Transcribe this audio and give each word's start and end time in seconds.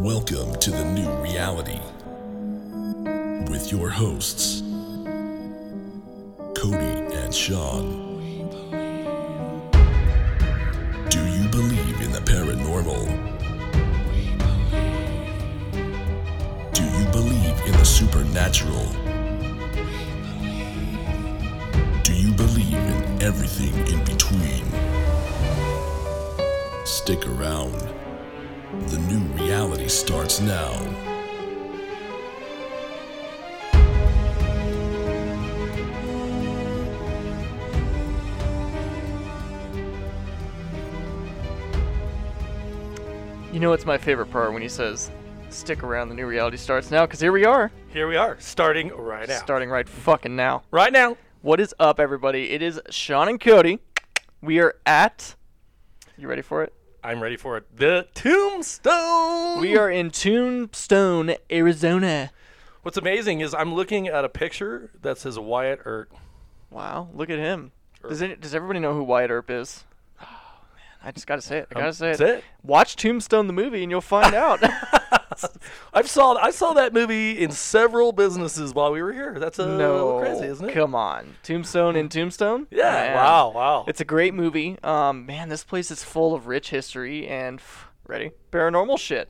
Welcome 0.00 0.54
to 0.60 0.70
the 0.70 0.84
new 0.84 1.10
reality 1.16 1.80
with 3.50 3.72
your 3.72 3.90
hosts, 3.90 4.62
Cody 6.54 7.16
and 7.16 7.34
Sean. 7.34 8.20
Do 11.10 11.26
you 11.26 11.48
believe 11.48 12.00
in 12.00 12.12
the 12.12 12.20
paranormal? 12.20 13.06
Do 16.72 16.84
you 16.84 17.04
believe 17.10 17.60
in 17.66 17.72
the 17.72 17.84
supernatural? 17.84 18.86
Do 22.04 22.14
you 22.14 22.32
believe 22.34 22.72
in 22.72 23.20
everything 23.20 23.74
in 23.88 24.04
between? 24.04 24.64
Stick 26.86 27.26
around. 27.26 28.07
The 28.70 28.98
new 28.98 29.20
reality 29.42 29.88
starts 29.88 30.40
now. 30.40 30.74
You 43.52 43.60
know 43.60 43.70
what's 43.70 43.86
my 43.86 43.96
favorite 43.96 44.26
part 44.30 44.52
when 44.52 44.60
he 44.60 44.68
says, 44.68 45.10
"Stick 45.48 45.82
around, 45.82 46.10
the 46.10 46.14
new 46.14 46.26
reality 46.26 46.58
starts 46.58 46.90
now." 46.90 47.06
Because 47.06 47.20
here 47.20 47.32
we 47.32 47.46
are, 47.46 47.70
Here 47.88 48.06
we 48.06 48.16
are, 48.16 48.36
starting 48.38 48.88
right 48.94 49.26
now. 49.26 49.38
starting 49.38 49.70
right 49.70 49.88
fucking 49.88 50.36
now. 50.36 50.62
right 50.70 50.92
now. 50.92 51.16
What 51.40 51.58
is 51.58 51.74
up, 51.80 51.98
everybody? 51.98 52.50
It 52.50 52.60
is 52.60 52.80
Sean 52.90 53.28
and 53.28 53.40
Cody. 53.40 53.78
We 54.42 54.60
are 54.60 54.74
at. 54.84 55.36
You 56.18 56.28
ready 56.28 56.42
for 56.42 56.62
it? 56.62 56.74
I'm 57.02 57.22
ready 57.22 57.36
for 57.36 57.56
it. 57.56 57.64
The 57.76 58.08
Tombstone. 58.14 59.60
We 59.60 59.76
are 59.76 59.90
in 59.90 60.10
Tombstone, 60.10 61.34
Arizona. 61.50 62.30
What's 62.82 62.96
amazing 62.96 63.40
is 63.40 63.54
I'm 63.54 63.74
looking 63.74 64.08
at 64.08 64.24
a 64.24 64.28
picture 64.28 64.90
that 65.02 65.18
says 65.18 65.38
Wyatt 65.38 65.80
Earp. 65.84 66.12
Wow, 66.70 67.08
look 67.14 67.30
at 67.30 67.38
him. 67.38 67.72
Does 68.06 68.20
it, 68.22 68.40
Does 68.40 68.54
everybody 68.54 68.80
know 68.80 68.94
who 68.94 69.04
Wyatt 69.04 69.30
Earp 69.30 69.50
is? 69.50 69.84
Oh 70.20 70.64
man, 70.74 71.08
I 71.08 71.12
just 71.12 71.26
gotta 71.26 71.40
say 71.42 71.58
it. 71.58 71.68
I 71.70 71.74
gotta 71.74 71.86
um, 71.86 71.92
say 71.92 72.10
it. 72.10 72.18
that's 72.18 72.38
it. 72.38 72.44
Watch 72.62 72.96
Tombstone 72.96 73.46
the 73.46 73.52
movie 73.52 73.82
and 73.82 73.90
you'll 73.90 74.00
find 74.00 74.34
out. 74.34 74.60
I 75.94 76.02
saw 76.02 76.34
I 76.34 76.50
saw 76.50 76.72
that 76.74 76.92
movie 76.92 77.38
in 77.38 77.50
several 77.50 78.12
businesses 78.12 78.74
while 78.74 78.92
we 78.92 79.02
were 79.02 79.12
here. 79.12 79.38
That's 79.38 79.58
a 79.58 79.66
little 79.66 80.18
no, 80.18 80.20
crazy, 80.20 80.46
isn't 80.46 80.68
it? 80.70 80.72
Come 80.74 80.94
on, 80.94 81.34
Tombstone 81.42 81.96
in 81.96 82.08
Tombstone. 82.08 82.66
Yeah. 82.70 82.90
Man. 82.90 83.14
Wow. 83.14 83.52
Wow. 83.52 83.84
It's 83.88 84.00
a 84.00 84.04
great 84.04 84.34
movie. 84.34 84.78
Um, 84.82 85.26
man, 85.26 85.48
this 85.48 85.64
place 85.64 85.90
is 85.90 86.02
full 86.04 86.34
of 86.34 86.46
rich 86.46 86.70
history 86.70 87.26
and 87.26 87.58
f- 87.60 87.88
ready 88.06 88.32
paranormal 88.52 88.98
shit, 88.98 89.28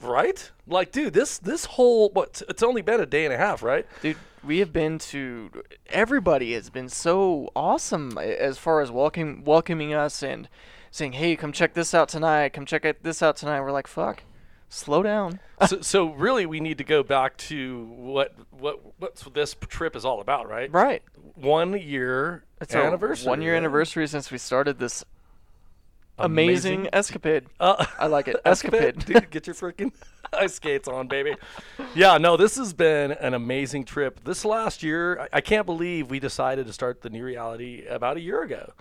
right? 0.00 0.50
Like, 0.66 0.92
dude, 0.92 1.12
this 1.14 1.38
this 1.38 1.64
whole 1.64 2.10
what? 2.10 2.42
It's 2.48 2.62
only 2.62 2.82
been 2.82 3.00
a 3.00 3.06
day 3.06 3.24
and 3.24 3.32
a 3.34 3.38
half, 3.38 3.62
right? 3.62 3.86
dude. 4.02 4.16
We 4.44 4.58
have 4.60 4.72
been 4.72 4.98
to. 4.98 5.50
Everybody 5.88 6.52
has 6.52 6.70
been 6.70 6.88
so 6.88 7.50
awesome 7.56 8.16
as 8.16 8.58
far 8.58 8.80
as 8.80 8.92
welcoming 8.92 9.42
welcoming 9.44 9.92
us 9.92 10.22
and 10.22 10.48
saying, 10.92 11.14
"Hey, 11.14 11.34
come 11.34 11.50
check 11.50 11.74
this 11.74 11.92
out 11.94 12.08
tonight. 12.08 12.52
Come 12.52 12.64
check 12.64 12.84
it- 12.84 13.02
this 13.02 13.22
out 13.22 13.36
tonight." 13.36 13.60
We're 13.60 13.72
like, 13.72 13.88
"Fuck, 13.88 14.22
slow 14.68 15.02
down." 15.02 15.40
so, 15.66 15.80
so 15.80 16.12
really, 16.12 16.46
we 16.46 16.60
need 16.60 16.78
to 16.78 16.84
go 16.84 17.02
back 17.02 17.36
to 17.38 17.84
what 17.96 18.34
what 18.50 18.80
what 18.98 19.16
this 19.34 19.54
trip 19.68 19.96
is 19.96 20.04
all 20.04 20.20
about, 20.20 20.48
right? 20.48 20.70
Right. 20.72 21.02
One 21.34 21.78
year 21.78 22.44
It's 22.60 22.74
anniversary. 22.74 23.28
one 23.28 23.42
year 23.42 23.52
right? 23.52 23.58
anniversary 23.58 24.06
since 24.06 24.30
we 24.30 24.38
started 24.38 24.78
this 24.78 25.04
amazing, 26.18 26.74
Amazing. 26.80 26.94
escapade. 26.94 27.44
Uh, 27.60 27.84
I 27.98 28.06
like 28.06 28.28
it. 28.28 28.36
Escapade. 28.44 28.96
Escapade. 28.98 29.06
Dude, 29.22 29.30
get 29.30 29.46
your 29.46 29.54
freaking 29.54 29.92
ice 30.32 30.54
skates 30.54 30.88
on, 30.88 31.08
baby. 31.08 31.34
Yeah, 31.94 32.16
no, 32.18 32.36
this 32.38 32.56
has 32.56 32.72
been 32.72 33.12
an 33.12 33.34
amazing 33.34 33.84
trip. 33.84 34.24
This 34.24 34.44
last 34.44 34.82
year, 34.82 35.20
I, 35.20 35.28
I 35.34 35.40
can't 35.42 35.66
believe 35.66 36.10
we 36.10 36.18
decided 36.20 36.66
to 36.66 36.72
start 36.72 37.02
the 37.02 37.10
new 37.10 37.22
reality 37.24 37.84
about 37.86 38.16
a 38.16 38.20
year 38.20 38.42
ago. 38.42 38.72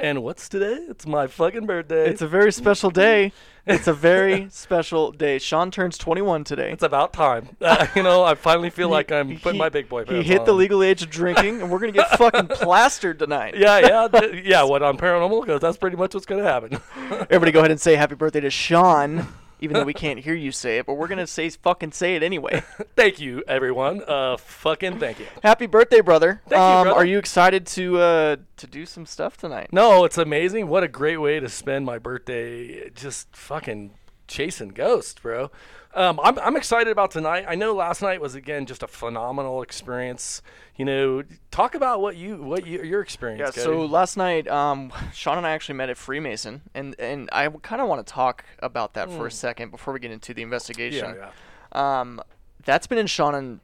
And 0.00 0.22
what's 0.22 0.48
today? 0.48 0.78
It's 0.88 1.06
my 1.06 1.26
fucking 1.26 1.66
birthday. 1.66 2.08
It's 2.08 2.22
a 2.22 2.28
very 2.28 2.52
special 2.52 2.90
day. 2.90 3.32
It's 3.68 3.86
a 3.86 3.92
very 3.92 4.48
special 4.50 5.12
day. 5.12 5.38
Sean 5.38 5.70
turns 5.70 5.98
21 5.98 6.42
today. 6.44 6.72
It's 6.72 6.82
about 6.82 7.12
time. 7.12 7.50
Uh, 7.60 7.86
you 7.94 8.02
know, 8.02 8.24
I 8.24 8.34
finally 8.34 8.70
feel 8.70 8.88
like 8.88 9.12
I'm 9.12 9.28
He- 9.28 9.36
putting 9.36 9.58
my 9.58 9.68
big 9.68 9.90
boy 9.90 10.04
Pants 10.06 10.26
He 10.26 10.32
hit 10.32 10.46
the 10.46 10.54
legal 10.54 10.82
age 10.82 11.02
of 11.02 11.10
drinking, 11.10 11.60
and 11.60 11.70
we're 11.70 11.78
gonna 11.78 11.92
get 11.92 12.08
fucking 12.16 12.46
plastered 12.48 13.18
tonight. 13.18 13.58
Yeah, 13.58 13.78
yeah, 13.80 14.08
th- 14.08 14.42
yeah. 14.46 14.62
What 14.62 14.82
on 14.82 14.96
paranormal 14.96 15.44
goes, 15.46 15.60
that's 15.60 15.76
pretty 15.76 15.98
much 15.98 16.14
what's 16.14 16.24
gonna 16.24 16.44
happen. 16.44 16.80
Everybody, 17.28 17.52
go 17.52 17.58
ahead 17.58 17.70
and 17.70 17.78
say 17.78 17.94
happy 17.94 18.14
birthday 18.14 18.40
to 18.40 18.48
Sean, 18.48 19.26
even 19.60 19.74
though 19.74 19.84
we 19.84 19.94
can't 19.94 20.20
hear 20.20 20.34
you 20.34 20.52
say 20.52 20.78
it, 20.78 20.86
but 20.86 20.94
we're 20.94 21.08
gonna 21.08 21.26
say 21.26 21.48
fucking 21.50 21.92
say 21.92 22.16
it 22.16 22.22
anyway. 22.22 22.62
thank 22.96 23.20
you, 23.20 23.42
everyone. 23.48 24.02
Uh, 24.06 24.36
fucking 24.36 24.98
thank 24.98 25.18
you. 25.18 25.26
happy 25.42 25.66
birthday, 25.66 26.00
brother. 26.00 26.40
Thank 26.48 26.58
you, 26.58 26.64
um, 26.64 26.84
brother. 26.84 27.00
Are 27.00 27.04
you 27.04 27.18
excited 27.18 27.66
to 27.68 27.98
uh, 27.98 28.36
to 28.56 28.66
do 28.66 28.86
some 28.86 29.06
stuff 29.06 29.36
tonight? 29.36 29.68
No, 29.72 30.04
it's 30.04 30.18
amazing. 30.18 30.68
What 30.68 30.82
a 30.82 30.88
great 30.88 31.18
way 31.18 31.40
to 31.40 31.48
spend 31.48 31.84
my 31.86 31.98
birthday 31.98 32.90
just 32.90 33.34
fucking 33.34 33.92
chasing 34.26 34.68
ghosts, 34.68 35.18
bro. 35.20 35.50
Um, 35.98 36.20
I'm, 36.22 36.38
I'm 36.38 36.56
excited 36.56 36.92
about 36.92 37.10
tonight. 37.10 37.44
I 37.48 37.56
know 37.56 37.74
last 37.74 38.02
night 38.02 38.20
was 38.20 38.36
again 38.36 38.66
just 38.66 38.84
a 38.84 38.86
phenomenal 38.86 39.62
experience. 39.62 40.42
You 40.76 40.84
know, 40.84 41.24
talk 41.50 41.74
about 41.74 42.00
what 42.00 42.16
you 42.16 42.36
what 42.40 42.64
you, 42.66 42.84
your 42.84 43.00
experience. 43.00 43.40
Yeah. 43.40 43.64
Cody. 43.64 43.76
So 43.78 43.84
last 43.84 44.16
night, 44.16 44.46
um, 44.46 44.92
Sean 45.12 45.38
and 45.38 45.46
I 45.46 45.50
actually 45.50 45.74
met 45.74 45.90
at 45.90 45.96
Freemason, 45.96 46.62
and 46.72 46.94
and 47.00 47.28
I 47.32 47.48
kind 47.48 47.82
of 47.82 47.88
want 47.88 48.06
to 48.06 48.12
talk 48.12 48.44
about 48.60 48.94
that 48.94 49.10
for 49.10 49.26
a 49.26 49.30
second 49.30 49.70
before 49.72 49.92
we 49.92 49.98
get 49.98 50.12
into 50.12 50.32
the 50.32 50.42
investigation. 50.42 51.10
Hmm. 51.10 51.16
yeah, 51.16 51.30
yeah. 51.74 52.00
um, 52.00 52.22
that's 52.64 52.86
been 52.86 52.98
in 52.98 53.08
Sean 53.08 53.34
and 53.34 53.60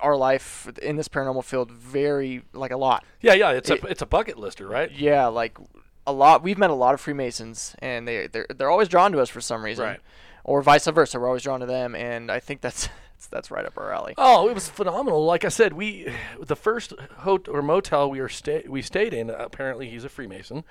our 0.00 0.16
life 0.16 0.68
in 0.82 0.96
this 0.96 1.06
paranormal 1.08 1.44
field 1.44 1.70
very 1.70 2.42
like 2.52 2.72
a 2.72 2.76
lot. 2.76 3.04
Yeah, 3.20 3.34
yeah, 3.34 3.50
it's 3.52 3.70
It- 3.70 3.84
a 3.84 3.86
it's 3.86 4.02
a 4.02 4.06
bucket 4.06 4.38
lister, 4.40 4.66
right? 4.66 4.90
Yeah, 4.90 5.26
like 5.28 5.56
a 6.04 6.12
lot. 6.12 6.42
We've 6.42 6.58
met 6.58 6.70
a 6.70 6.74
lot 6.74 6.94
of 6.94 7.00
Freemasons, 7.00 7.76
and 7.78 8.08
they 8.08 8.26
they're 8.26 8.46
they're 8.56 8.70
always 8.70 8.88
drawn 8.88 9.12
to 9.12 9.20
us 9.20 9.28
for 9.28 9.40
some 9.40 9.64
reason, 9.64 9.84
Right. 9.84 10.00
Or 10.44 10.62
vice 10.62 10.86
versa. 10.86 11.18
We're 11.18 11.26
always 11.26 11.42
drawn 11.42 11.60
to 11.60 11.66
them, 11.66 11.94
and 11.94 12.30
I 12.30 12.38
think 12.40 12.60
that's 12.60 12.88
that's 13.30 13.50
right 13.50 13.64
up 13.64 13.78
our 13.78 13.90
alley. 13.90 14.12
Oh, 14.18 14.48
it 14.50 14.54
was 14.54 14.68
phenomenal. 14.68 15.24
Like 15.24 15.46
I 15.46 15.48
said, 15.48 15.72
we 15.72 16.12
the 16.38 16.54
first 16.56 16.92
hotel 17.20 17.54
or 17.56 17.62
motel 17.62 18.10
we 18.10 18.20
were 18.20 18.28
stay 18.28 18.64
we 18.68 18.82
stayed 18.82 19.14
in. 19.14 19.30
Apparently, 19.30 19.88
he's 19.88 20.04
a 20.04 20.10
Freemason. 20.10 20.62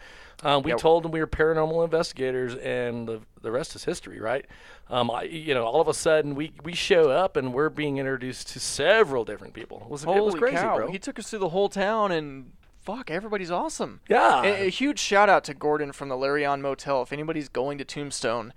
Um, 0.43 0.61
we 0.61 0.69
Yeah. 0.71 0.77
told 0.77 1.03
him 1.05 1.11
we 1.11 1.19
were 1.19 1.25
paranormal 1.27 1.83
investigators, 1.83 2.53
and 2.55 3.07
the 3.07 3.21
the 3.41 3.51
rest 3.51 3.75
is 3.75 3.83
history, 3.85 4.19
right? 4.19 4.45
Um, 4.89 5.09
I, 5.09 5.23
you 5.23 5.55
know, 5.55 5.63
all 5.65 5.81
of 5.81 5.87
a 5.87 5.93
sudden 5.95 6.35
we 6.35 6.51
we 6.63 6.73
show 6.73 7.09
up 7.09 7.35
and 7.35 7.53
we're 7.55 7.69
being 7.71 7.97
introduced 7.97 8.49
to 8.49 8.59
several 8.59 9.25
different 9.25 9.55
people. 9.55 9.81
It 9.85 9.89
was, 9.89 10.03
Holy 10.03 10.17
it 10.19 10.23
was 10.23 10.35
crazy, 10.35 10.57
cow! 10.57 10.75
bro. 10.77 10.91
He 10.91 10.99
took 10.99 11.17
us 11.17 11.31
through 11.31 11.39
the 11.39 11.49
whole 11.49 11.69
town, 11.69 12.11
and 12.11 12.51
fuck, 12.81 13.09
everybody's 13.09 13.49
awesome. 13.49 14.01
yeah, 14.07 14.43
A, 14.43 14.67
a 14.67 14.69
huge 14.69 14.99
shout 14.99 15.29
out 15.29 15.43
to 15.45 15.55
Gordon 15.55 15.91
from 15.91 16.09
the 16.09 16.17
Larian 16.17 16.61
Motel. 16.61 17.01
If 17.01 17.11
anybody's 17.11 17.49
going 17.49 17.79
to 17.79 17.85
Tombstone, 17.85 18.53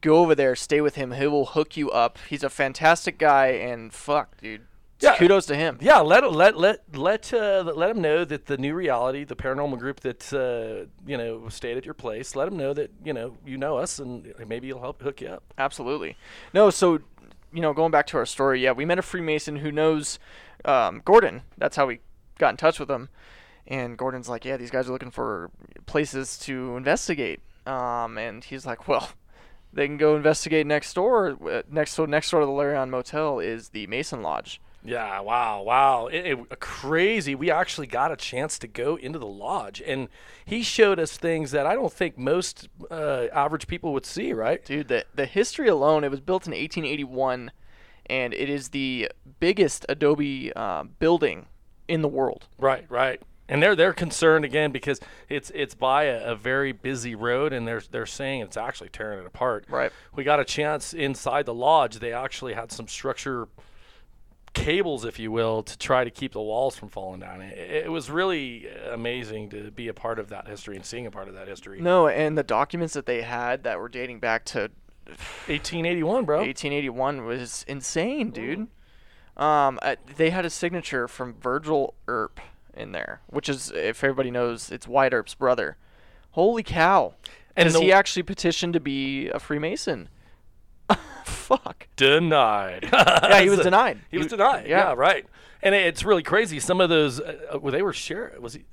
go 0.00 0.16
over 0.16 0.34
there, 0.34 0.56
stay 0.56 0.80
with 0.80 0.94
him. 0.94 1.12
He 1.12 1.26
will 1.26 1.46
hook 1.46 1.76
you 1.76 1.90
up. 1.90 2.18
He's 2.28 2.42
a 2.42 2.50
fantastic 2.50 3.18
guy, 3.18 3.48
and 3.48 3.92
fuck, 3.92 4.40
dude. 4.40 4.62
Yeah. 5.00 5.16
Kudos 5.16 5.46
to 5.46 5.56
him. 5.56 5.78
Yeah, 5.80 6.00
let 6.00 6.30
let 6.30 6.58
let 6.58 6.94
let 6.94 7.32
uh, 7.32 7.62
let 7.74 7.88
them 7.88 8.02
know 8.02 8.22
that 8.26 8.46
the 8.46 8.58
new 8.58 8.74
reality, 8.74 9.24
the 9.24 9.34
paranormal 9.34 9.78
group 9.78 10.00
that 10.00 10.30
uh, 10.30 10.90
you 11.06 11.16
know 11.16 11.48
stayed 11.48 11.78
at 11.78 11.86
your 11.86 11.94
place, 11.94 12.36
let 12.36 12.48
him 12.48 12.58
know 12.58 12.74
that 12.74 12.90
you 13.02 13.14
know 13.14 13.38
you 13.46 13.56
know 13.56 13.78
us, 13.78 13.98
and 13.98 14.34
maybe 14.46 14.66
he'll 14.66 14.80
help 14.80 15.00
hook 15.00 15.22
you 15.22 15.28
up. 15.28 15.42
Absolutely. 15.56 16.18
No, 16.52 16.68
so 16.68 17.00
you 17.52 17.60
know, 17.60 17.72
going 17.72 17.90
back 17.90 18.06
to 18.08 18.16
our 18.16 18.26
story, 18.26 18.62
yeah, 18.62 18.72
we 18.72 18.84
met 18.84 18.98
a 18.98 19.02
Freemason 19.02 19.56
who 19.56 19.72
knows 19.72 20.18
um, 20.64 21.02
Gordon. 21.04 21.42
That's 21.58 21.76
how 21.76 21.86
we 21.86 22.00
got 22.38 22.50
in 22.50 22.56
touch 22.56 22.78
with 22.78 22.90
him. 22.90 23.08
And 23.66 23.96
Gordon's 23.96 24.28
like, 24.28 24.44
yeah, 24.44 24.56
these 24.56 24.70
guys 24.70 24.88
are 24.88 24.92
looking 24.92 25.10
for 25.10 25.50
places 25.86 26.38
to 26.40 26.76
investigate. 26.76 27.40
Um, 27.66 28.18
and 28.18 28.42
he's 28.42 28.66
like, 28.66 28.88
well, 28.88 29.10
they 29.72 29.86
can 29.86 29.96
go 29.96 30.16
investigate 30.16 30.66
next 30.66 30.92
door. 30.94 31.36
Uh, 31.48 31.62
next 31.70 31.96
door, 31.96 32.06
next 32.06 32.30
door 32.30 32.40
to 32.40 32.46
the 32.46 32.52
Larian 32.52 32.90
Motel 32.90 33.38
is 33.38 33.68
the 33.70 33.86
Mason 33.86 34.22
Lodge. 34.22 34.60
Yeah, 34.82 35.20
wow, 35.20 35.62
wow. 35.62 36.06
It, 36.06 36.26
it- 36.26 36.58
crazy. 36.60 37.34
We 37.34 37.50
actually 37.50 37.86
got 37.86 38.10
a 38.12 38.16
chance 38.16 38.58
to 38.60 38.66
go 38.66 38.96
into 38.96 39.18
the 39.18 39.26
lodge, 39.26 39.82
and 39.86 40.08
he 40.44 40.62
showed 40.62 40.98
us 40.98 41.18
things 41.18 41.50
that 41.50 41.66
I 41.66 41.74
don't 41.74 41.92
think 41.92 42.16
most 42.16 42.68
uh, 42.90 43.26
average 43.32 43.66
people 43.66 43.92
would 43.92 44.06
see, 44.06 44.32
right? 44.32 44.64
Dude, 44.64 44.88
the 44.88 45.04
the 45.14 45.26
history 45.26 45.68
alone, 45.68 46.02
it 46.02 46.10
was 46.10 46.20
built 46.20 46.46
in 46.46 46.52
1881, 46.52 47.50
and 48.06 48.32
it 48.32 48.48
is 48.48 48.70
the 48.70 49.10
biggest 49.38 49.84
Adobe 49.88 50.50
uh, 50.56 50.84
building 50.98 51.46
in 51.86 52.00
the 52.02 52.08
world. 52.08 52.46
Right, 52.58 52.86
right. 52.88 53.20
And 53.50 53.60
they're 53.60 53.74
they're 53.74 53.92
concerned 53.92 54.44
again 54.44 54.70
because 54.70 55.00
it's 55.28 55.50
it's 55.50 55.74
by 55.74 56.04
a, 56.04 56.32
a 56.32 56.36
very 56.36 56.70
busy 56.70 57.16
road, 57.16 57.52
and 57.52 57.66
they're 57.66 57.82
they're 57.90 58.06
saying 58.06 58.42
it's 58.42 58.56
actually 58.56 58.90
tearing 58.90 59.18
it 59.18 59.26
apart. 59.26 59.66
Right. 59.68 59.92
We 60.14 60.22
got 60.22 60.38
a 60.38 60.44
chance 60.44 60.94
inside 60.94 61.46
the 61.46 61.54
lodge. 61.54 61.98
They 61.98 62.12
actually 62.12 62.54
had 62.54 62.70
some 62.70 62.86
structure 62.86 63.48
cables, 64.52 65.04
if 65.04 65.18
you 65.18 65.32
will, 65.32 65.64
to 65.64 65.76
try 65.78 66.04
to 66.04 66.10
keep 66.10 66.32
the 66.32 66.40
walls 66.40 66.76
from 66.76 66.90
falling 66.90 67.20
down. 67.20 67.42
It, 67.42 67.58
it 67.58 67.90
was 67.90 68.08
really 68.08 68.68
amazing 68.68 69.50
to 69.50 69.72
be 69.72 69.88
a 69.88 69.94
part 69.94 70.20
of 70.20 70.28
that 70.28 70.46
history 70.46 70.76
and 70.76 70.84
seeing 70.84 71.06
a 71.06 71.10
part 71.10 71.26
of 71.26 71.34
that 71.34 71.48
history. 71.48 71.80
No, 71.80 72.06
and 72.06 72.38
the 72.38 72.44
documents 72.44 72.94
that 72.94 73.06
they 73.06 73.22
had 73.22 73.64
that 73.64 73.80
were 73.80 73.88
dating 73.88 74.20
back 74.20 74.44
to 74.46 74.70
1881, 75.46 76.24
bro. 76.24 76.38
1881 76.38 77.24
was 77.24 77.64
insane, 77.66 78.30
dude. 78.30 78.68
Um, 79.36 79.78
uh, 79.82 79.96
they 80.16 80.30
had 80.30 80.44
a 80.44 80.50
signature 80.50 81.08
from 81.08 81.34
Virgil 81.34 81.94
Earp 82.06 82.40
in 82.74 82.92
there, 82.92 83.20
which 83.26 83.48
is, 83.48 83.70
if 83.70 84.02
everybody 84.04 84.30
knows, 84.30 84.70
it's 84.70 84.86
Wyatt 84.88 85.12
Earp's 85.12 85.34
brother. 85.34 85.76
Holy 86.32 86.62
cow! 86.62 87.14
And 87.56 87.70
the- 87.70 87.80
he 87.80 87.92
actually 87.92 88.22
petitioned 88.22 88.72
to 88.74 88.80
be 88.80 89.28
a 89.28 89.38
Freemason. 89.38 90.08
Fuck. 91.24 91.88
denied. 91.96 92.88
Yeah, 92.92 93.40
he 93.42 93.50
was 93.50 93.60
denied. 93.64 94.00
He 94.10 94.18
was 94.18 94.26
denied. 94.28 94.66
Yeah. 94.66 94.88
yeah. 94.88 94.94
right. 94.94 95.26
And 95.62 95.74
it's 95.74 96.04
really 96.04 96.22
crazy. 96.22 96.58
Some 96.58 96.80
of 96.80 96.88
those, 96.88 97.20
uh, 97.20 97.58
well, 97.60 97.72
they 97.72 97.82
were 97.82 97.92
sheriff. 97.92 98.38
Was 98.40 98.54
he? 98.54 98.64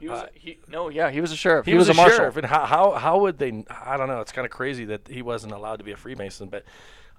He 0.00 0.08
was, 0.08 0.20
Uh, 0.22 0.26
he, 0.34 0.58
no, 0.68 0.88
yeah, 0.88 1.10
he 1.10 1.20
was 1.20 1.30
a 1.32 1.36
sheriff. 1.36 1.64
He, 1.64 1.72
He, 1.72 1.78
was, 1.78 1.88
a, 1.88 1.92
a, 1.92 1.94
marshal. 1.94 2.16
sheriff, 2.16 2.36
and 2.36 2.46
how, 2.46 2.66
how 2.66 2.90
how 2.92 3.18
would 3.20 3.38
they? 3.38 3.64
I 3.70 3.96
don't 3.96 4.08
know. 4.08 4.20
It's 4.20 4.32
kind 4.32 4.44
of 4.44 4.50
crazy 4.50 4.84
that 4.86 5.06
he 5.06 5.22
wasn't 5.22 5.52
allowed 5.52 5.76
to 5.76 5.84
be 5.84 5.92
a 5.92 5.96
Freemason. 5.96 6.48
But 6.48 6.64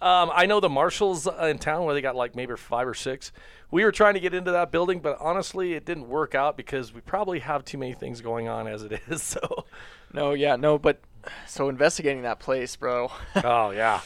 um, 0.05 0.31
I 0.35 0.45
know 0.45 0.59
the 0.59 0.69
marshals 0.69 1.27
in 1.27 1.57
town 1.57 1.83
where 1.83 1.95
they 1.95 2.01
got 2.01 2.15
like 2.15 2.35
maybe 2.35 2.55
five 2.55 2.87
or 2.87 2.93
six. 2.93 3.31
We 3.71 3.83
were 3.83 3.91
trying 3.91 4.13
to 4.13 4.19
get 4.19 4.35
into 4.35 4.51
that 4.51 4.71
building, 4.71 4.99
but 4.99 5.17
honestly, 5.19 5.73
it 5.73 5.83
didn't 5.83 6.07
work 6.07 6.35
out 6.35 6.55
because 6.55 6.93
we 6.93 7.01
probably 7.01 7.39
have 7.39 7.65
too 7.65 7.79
many 7.79 7.93
things 7.93 8.21
going 8.21 8.47
on 8.47 8.67
as 8.67 8.83
it 8.83 9.01
is. 9.07 9.23
So, 9.23 9.65
No, 10.13 10.33
yeah, 10.33 10.57
no, 10.57 10.77
but 10.77 10.99
so 11.47 11.69
investigating 11.69 12.21
that 12.21 12.39
place, 12.39 12.75
bro, 12.75 13.11
oh 13.43 13.71
yeah, 13.71 14.01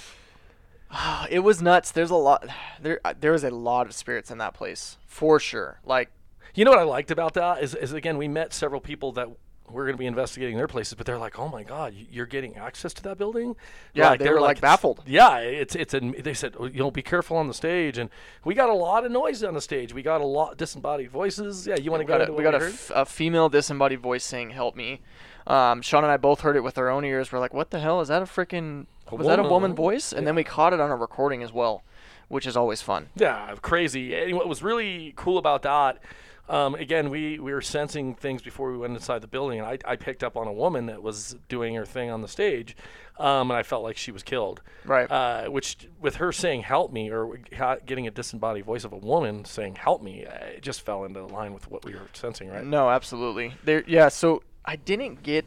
it 1.29 1.39
was 1.39 1.61
nuts. 1.61 1.91
There's 1.91 2.11
a 2.11 2.15
lot. 2.15 2.47
There, 2.81 3.01
uh, 3.03 3.13
there 3.19 3.33
was 3.33 3.43
a 3.43 3.51
lot 3.51 3.85
of 3.85 3.93
spirits 3.93 4.31
in 4.31 4.37
that 4.37 4.53
place 4.53 4.97
for 5.05 5.37
sure. 5.37 5.81
Like, 5.83 6.11
you 6.55 6.63
know 6.63 6.71
what 6.71 6.79
I 6.79 6.83
liked 6.83 7.11
about 7.11 7.33
that 7.33 7.61
is, 7.61 7.75
is 7.75 7.91
again 7.91 8.17
we 8.17 8.29
met 8.29 8.53
several 8.53 8.79
people 8.79 9.11
that 9.11 9.27
we're 9.71 9.86
going 9.86 9.95
to 9.95 10.00
be 10.00 10.06
investigating 10.06 10.57
their 10.57 10.68
places, 10.68 10.94
but 10.95 11.06
they're 11.06 11.18
like, 11.18 11.38
"Oh 11.39 11.48
my 11.48 11.63
God, 11.63 11.94
you're 12.12 12.25
getting 12.25 12.56
access 12.57 12.94
to 12.95 13.04
that 13.04 13.18
building?" 13.18 13.56
Yeah, 13.94 14.16
they 14.16 14.24
they're 14.25 14.33
were, 14.36 14.42
like, 14.42 14.62
baffled. 14.62 15.01
Yeah, 15.06 15.38
it's 15.39 15.75
it's 15.75 15.94
a. 15.94 16.00
They 16.00 16.33
said, 16.33 16.56
"Oh, 16.60 16.66
you 16.66 16.80
know, 16.80 16.92
be 16.92 17.01
careful 17.01 17.38
on 17.38 17.48
the 17.48 17.54
stage, 17.54 17.98
and 17.98 18.10
we 18.44 18.54
got 18.56 18.69
a 18.69 18.74
lot 18.74 19.06
of 19.06 19.12
noise 19.12 19.44
on 19.44 19.54
the 19.54 19.62
stage. 19.62 19.94
We 19.94 20.01
got 20.01 20.21
a 20.21 20.25
lot 20.25 20.57
disembodied 20.57 21.12
voices. 21.12 21.68
Yeah, 21.68 21.75
you 21.75 21.92
want 21.92 22.01
to 22.01 22.06
go 22.06 22.13
got 22.13 22.21
into 22.21 22.33
a, 22.33 22.36
we 22.38 22.44
got 22.44 22.56
a, 22.56 22.60
heard? 22.60 22.74
f- 22.74 22.92
a 22.95 23.06
female 23.06 23.50
disembodied 23.50 24.00
voice 24.00 24.24
saying 24.24 24.51
"Help 24.51 24.75
me." 24.75 25.01
Um, 25.48 25.81
Sean 25.81 26.04
and 26.04 26.12
I 26.12 26.18
both 26.18 26.42
heard 26.42 26.56
it 26.56 26.63
with 26.63 26.77
our 26.77 26.89
own 26.89 27.04
ears. 27.06 27.31
We're 27.31 27.39
like, 27.39 27.54
"What 27.54 27.71
the 27.71 27.80
hell 27.80 28.01
is 28.01 28.07
that? 28.10 28.21
A 28.21 28.25
freaking 28.25 28.86
A 29.12 29.16
was 29.16 29.27
that 29.27 29.39
a 29.39 29.44
woman. 29.44 29.74
voice?" 29.74 30.12
And 30.13 30.27
then 30.27 30.36
we 30.36 30.44
caught 30.44 30.74
it 30.74 30.80
on 30.80 30.92
a 30.92 30.95
recording 30.95 31.42
as 31.44 31.51
well, 31.51 31.83
which 32.27 32.45
is 32.45 32.56
always 32.56 32.81
fun. 32.81 33.10
Yeah, 33.16 33.56
crazy. 33.62 34.13
And 34.16 34.36
what 34.36 34.48
was 34.48 34.62
really 34.62 35.13
cool 35.16 35.38
about 35.38 35.63
that, 35.63 36.00
um, 36.49 36.75
again, 36.75 37.09
we, 37.09 37.37
we 37.39 37.53
were 37.53 37.61
sensing 37.61 38.15
things 38.15 38.41
before 38.41 38.71
we 38.71 38.77
went 38.77 38.93
inside 38.93 39.21
the 39.21 39.27
building, 39.27 39.59
and 39.59 39.67
I, 39.67 39.77
I 39.85 39.95
picked 39.95 40.23
up 40.23 40.35
on 40.35 40.47
a 40.47 40.51
woman 40.53 40.87
that 40.87 41.03
was 41.03 41.35
doing 41.47 41.75
her 41.75 41.85
thing 41.85 42.09
on 42.09 42.21
the 42.21 42.27
stage, 42.27 42.75
um, 43.19 43.51
and 43.51 43.57
I 43.57 43.63
felt 43.63 43.83
like 43.83 43.97
she 43.97 44.11
was 44.11 44.23
killed. 44.23 44.61
Right. 44.83 45.09
Uh, 45.11 45.45
which, 45.49 45.87
with 46.01 46.15
her 46.15 46.31
saying 46.31 46.63
"help 46.63 46.91
me" 46.91 47.11
or 47.11 47.37
getting 47.85 48.07
a 48.07 48.11
disembodied 48.11 48.65
voice 48.65 48.83
of 48.83 48.91
a 48.93 48.97
woman 48.97 49.45
saying 49.45 49.75
"help 49.75 50.01
me," 50.01 50.25
uh, 50.25 50.33
it 50.45 50.61
just 50.63 50.81
fell 50.81 51.05
into 51.05 51.23
line 51.25 51.53
with 51.53 51.69
what 51.69 51.85
we 51.85 51.93
were 51.93 52.07
sensing, 52.13 52.49
right? 52.49 52.65
No, 52.65 52.89
absolutely. 52.89 53.53
There, 53.63 53.83
yeah. 53.85 54.07
So 54.09 54.41
I 54.65 54.75
didn't 54.75 55.21
get. 55.23 55.45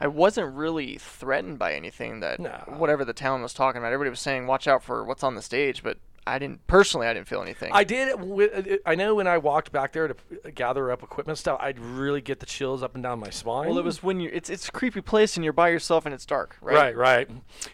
I 0.00 0.08
wasn't 0.08 0.54
really 0.54 0.98
threatened 0.98 1.58
by 1.58 1.72
anything 1.72 2.20
that 2.20 2.38
No. 2.38 2.50
whatever 2.76 3.02
the 3.04 3.14
town 3.14 3.40
was 3.42 3.54
talking 3.54 3.78
about. 3.80 3.92
Everybody 3.92 4.10
was 4.10 4.20
saying, 4.20 4.46
"Watch 4.46 4.66
out 4.68 4.82
for 4.82 5.04
what's 5.04 5.22
on 5.22 5.34
the 5.34 5.42
stage," 5.42 5.82
but 5.82 5.98
I 6.26 6.38
didn't 6.38 6.66
personally. 6.66 7.06
I 7.06 7.14
didn't 7.14 7.28
feel 7.28 7.40
anything. 7.40 7.70
I 7.72 7.84
did. 7.84 8.80
I 8.84 8.94
know 8.96 9.14
when 9.14 9.26
I 9.26 9.38
walked 9.38 9.70
back 9.70 9.92
there 9.92 10.08
to 10.08 10.50
gather 10.52 10.90
up 10.90 11.02
equipment 11.02 11.38
stuff, 11.38 11.58
I'd 11.60 11.78
really 11.78 12.20
get 12.20 12.40
the 12.40 12.46
chills 12.46 12.82
up 12.82 12.94
and 12.94 13.02
down 13.02 13.20
my 13.20 13.30
spine. 13.30 13.68
well, 13.68 13.78
it 13.78 13.84
was 13.84 14.02
when 14.02 14.20
you. 14.20 14.30
It's 14.32 14.50
it's 14.50 14.68
a 14.68 14.72
creepy 14.72 15.00
place 15.00 15.36
and 15.36 15.44
you're 15.44 15.52
by 15.52 15.68
yourself 15.68 16.04
and 16.04 16.14
it's 16.14 16.26
dark, 16.26 16.56
right? 16.60 16.96
Right, 16.96 16.96
right. 16.96 17.30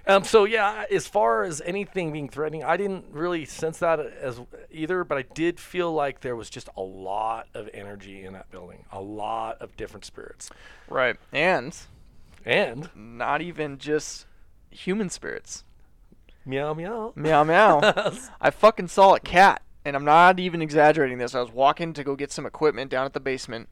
Um, 0.06 0.24
so 0.24 0.44
yeah, 0.44 0.84
as 0.90 1.06
far 1.06 1.44
as 1.44 1.62
anything 1.64 2.12
being 2.12 2.28
threatening, 2.28 2.62
I 2.62 2.76
didn't 2.76 3.06
really 3.10 3.46
sense 3.46 3.78
that 3.78 4.00
as 4.00 4.40
either, 4.70 5.04
but 5.04 5.16
I 5.16 5.22
did 5.22 5.58
feel 5.58 5.92
like 5.92 6.20
there 6.20 6.36
was 6.36 6.50
just 6.50 6.68
a 6.76 6.82
lot 6.82 7.48
of 7.54 7.70
energy 7.72 8.24
in 8.24 8.34
that 8.34 8.50
building, 8.50 8.84
a 8.92 9.00
lot 9.00 9.62
of 9.62 9.76
different 9.76 10.04
spirits, 10.04 10.50
Right. 10.88 11.16
And 11.32 11.74
and 12.44 12.90
not 12.94 13.40
even 13.40 13.78
just 13.78 14.26
human 14.70 15.08
spirits. 15.08 15.64
Meow 16.44 16.74
meow. 16.74 17.12
Meow 17.16 17.44
meow. 17.44 17.80
I 18.40 18.50
fucking 18.50 18.88
saw 18.88 19.14
a 19.14 19.20
cat, 19.20 19.62
and 19.84 19.96
I'm 19.96 20.04
not 20.04 20.38
even 20.40 20.62
exaggerating 20.62 21.18
this. 21.18 21.34
I 21.34 21.40
was 21.40 21.50
walking 21.50 21.92
to 21.94 22.04
go 22.04 22.16
get 22.16 22.32
some 22.32 22.46
equipment 22.46 22.90
down 22.90 23.04
at 23.06 23.12
the 23.12 23.20
basement, 23.20 23.68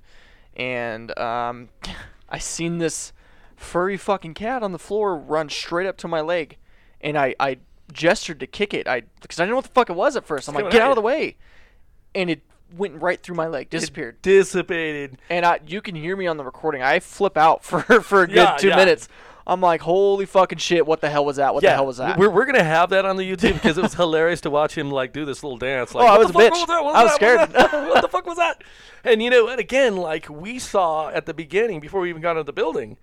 and 0.56 1.17
um, 1.19 1.69
I 2.28 2.38
seen 2.38 2.78
this 2.78 3.12
furry 3.56 3.96
fucking 3.96 4.34
cat 4.34 4.62
on 4.62 4.72
the 4.72 4.78
floor 4.78 5.17
run 5.17 5.49
straight 5.49 5.87
up 5.87 5.96
to 5.99 6.08
my 6.08 6.20
leg, 6.20 6.56
and 7.00 7.19
I 7.19 7.34
I 7.40 7.58
gestured 7.93 8.40
to 8.40 8.46
kick 8.46 8.72
it. 8.72 8.87
I 8.88 9.02
because 9.20 9.38
I 9.40 9.43
didn't 9.44 9.50
know 9.50 9.56
what 9.56 9.64
the 9.64 9.70
fuck 9.72 9.90
it 9.90 9.96
was 9.96 10.17
at 10.17 10.25
first. 10.25 10.49
I'm 10.49 10.55
like, 10.55 10.70
get 10.70 10.82
out 10.82 10.90
of 10.90 10.96
the 10.96 11.02
way, 11.02 11.37
and 12.14 12.31
it 12.31 12.40
went 12.76 13.02
right 13.02 13.20
through 13.20 13.34
my 13.34 13.49
leg, 13.49 13.69
disappeared. 13.69 14.22
Dissipated. 14.22 15.19
and 15.28 15.44
I, 15.44 15.58
you 15.67 15.82
can 15.82 15.96
hear 15.96 16.17
me 16.17 16.28
on 16.28 16.37
the 16.37 16.44
recording. 16.44 16.82
I 16.82 17.00
flip 17.00 17.37
out 17.37 17.64
for 17.64 17.81
for 17.82 18.22
a 18.22 18.26
good 18.26 18.37
Yeah, 18.37 18.56
two 18.56 18.69
yeah. 18.69 18.76
minutes. 18.76 19.08
I'm 19.47 19.61
like, 19.61 19.81
holy 19.81 20.27
fucking 20.27 20.59
shit! 20.59 20.87
What 20.87 21.01
the 21.01 21.11
hell 21.11 21.25
was 21.25 21.37
that? 21.37 21.55
What 21.55 21.63
the 21.63 21.71
hell 21.71 21.87
was 21.87 21.97
that? 21.99 22.19
We're, 22.19 22.31
we're 22.31 22.45
gonna 22.47 22.63
have 22.65 22.91
that 22.91 23.05
on 23.05 23.17
the 23.17 23.29
YouTube 23.31 23.55
because 23.55 23.79
it 23.79 23.83
was 23.83 23.95
hilarious 24.03 24.41
to 24.43 24.51
watch 24.51 24.77
him 24.77 24.91
like 24.91 25.13
do 25.13 25.25
this 25.25 25.43
little 25.43 25.59
dance. 25.59 25.95
Like, 25.95 26.09
Oh, 26.09 26.13
I 26.15 26.19
was 26.19 26.31
a 26.31 26.33
bitch. 26.33 26.51
Was? 26.51 26.69
What 26.69 26.71
I 26.97 27.03
was 27.05 27.11
that? 27.13 27.15
Scared. 27.17 27.51
that? 27.51 27.73
what 27.89 28.03
the 28.03 28.09
fuck 28.09 28.27
was 28.27 28.37
that? 28.37 28.63
And 29.05 29.23
you 29.23 29.31
know, 29.31 29.49
and 29.49 29.59
again, 29.59 29.97
like 29.97 30.29
we 30.29 30.59
saw 30.59 31.09
at 31.09 31.27
the 31.27 31.35
beginning 31.35 31.81
before 31.81 32.01
we 32.01 32.11
even 32.11 32.21
got 32.23 32.33
into 32.33 32.45
the 32.45 32.53
building, 32.53 32.99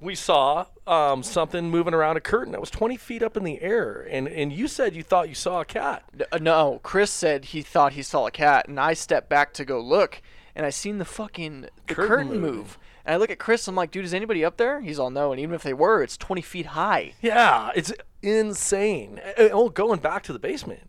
we 0.00 0.14
saw 0.14 0.66
um, 0.86 1.22
something 1.22 1.70
moving 1.70 1.92
around 1.94 2.16
a 2.16 2.20
curtain 2.20 2.52
that 2.52 2.60
was 2.60 2.70
20 2.70 2.96
feet 2.96 3.22
up 3.22 3.36
in 3.36 3.44
the 3.44 3.60
air, 3.62 4.06
and 4.10 4.28
and 4.28 4.52
you 4.52 4.68
said 4.68 4.94
you 4.94 5.02
thought 5.02 5.28
you 5.28 5.34
saw 5.34 5.60
a 5.60 5.64
cat. 5.64 6.04
Uh, 6.32 6.38
No, 6.38 6.80
Chris 6.82 7.10
said 7.10 7.46
he 7.46 7.62
thought 7.62 7.92
he 7.94 8.02
saw 8.02 8.26
a 8.26 8.30
cat, 8.30 8.68
and 8.68 8.78
I 8.78 8.92
stepped 8.94 9.28
back 9.28 9.52
to 9.54 9.64
go 9.64 9.80
look, 9.80 10.20
and 10.54 10.64
I 10.66 10.70
seen 10.70 10.98
the 10.98 11.04
fucking 11.04 11.62
the 11.86 11.94
Curtain 11.94 12.08
curtain, 12.28 12.28
moving. 12.40 12.56
move. 12.58 12.78
And 13.10 13.16
I 13.16 13.18
look 13.18 13.32
at 13.32 13.40
Chris, 13.40 13.66
I'm 13.66 13.74
like, 13.74 13.90
dude, 13.90 14.04
is 14.04 14.14
anybody 14.14 14.44
up 14.44 14.56
there? 14.56 14.80
He's 14.82 15.00
all 15.00 15.10
no, 15.10 15.32
and 15.32 15.40
even 15.40 15.52
if 15.52 15.64
they 15.64 15.74
were, 15.74 16.00
it's 16.00 16.16
20 16.16 16.42
feet 16.42 16.66
high. 16.66 17.14
Yeah, 17.20 17.72
it's 17.74 17.92
insane. 18.22 19.20
Uh, 19.36 19.48
Oh, 19.50 19.68
going 19.68 19.98
back 19.98 20.22
to 20.24 20.32
the 20.32 20.38
basement, 20.38 20.88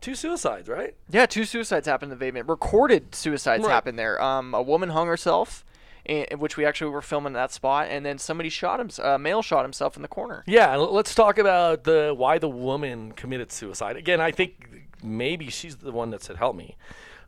two 0.00 0.16
suicides, 0.16 0.68
right? 0.68 0.96
Yeah, 1.08 1.26
two 1.26 1.44
suicides 1.44 1.86
happened 1.86 2.10
in 2.10 2.18
the 2.18 2.24
basement. 2.24 2.48
Recorded 2.48 3.14
suicides 3.14 3.62
Right. 3.62 3.70
happened 3.72 3.96
there. 3.96 4.20
Um, 4.20 4.54
a 4.54 4.60
woman 4.60 4.88
hung 4.88 5.06
herself, 5.06 5.64
in, 6.04 6.26
which 6.40 6.56
we 6.56 6.64
actually 6.66 6.90
were 6.90 7.00
filming 7.00 7.34
that 7.34 7.52
spot, 7.52 7.86
and 7.90 8.04
then 8.04 8.18
somebody 8.18 8.48
shot 8.48 8.80
him. 8.80 8.90
A 9.00 9.16
male 9.16 9.40
shot 9.40 9.64
himself 9.64 9.94
in 9.94 10.02
the 10.02 10.08
corner. 10.08 10.42
Yeah, 10.48 10.74
let's 10.74 11.14
talk 11.14 11.38
about 11.38 11.84
the 11.84 12.12
why 12.16 12.38
the 12.38 12.48
woman 12.48 13.12
committed 13.12 13.52
suicide. 13.52 13.94
Again, 13.96 14.20
I 14.20 14.32
think 14.32 14.88
maybe 15.00 15.48
she's 15.48 15.76
the 15.76 15.92
one 15.92 16.10
that 16.10 16.24
said 16.24 16.38
help 16.38 16.56
me. 16.56 16.76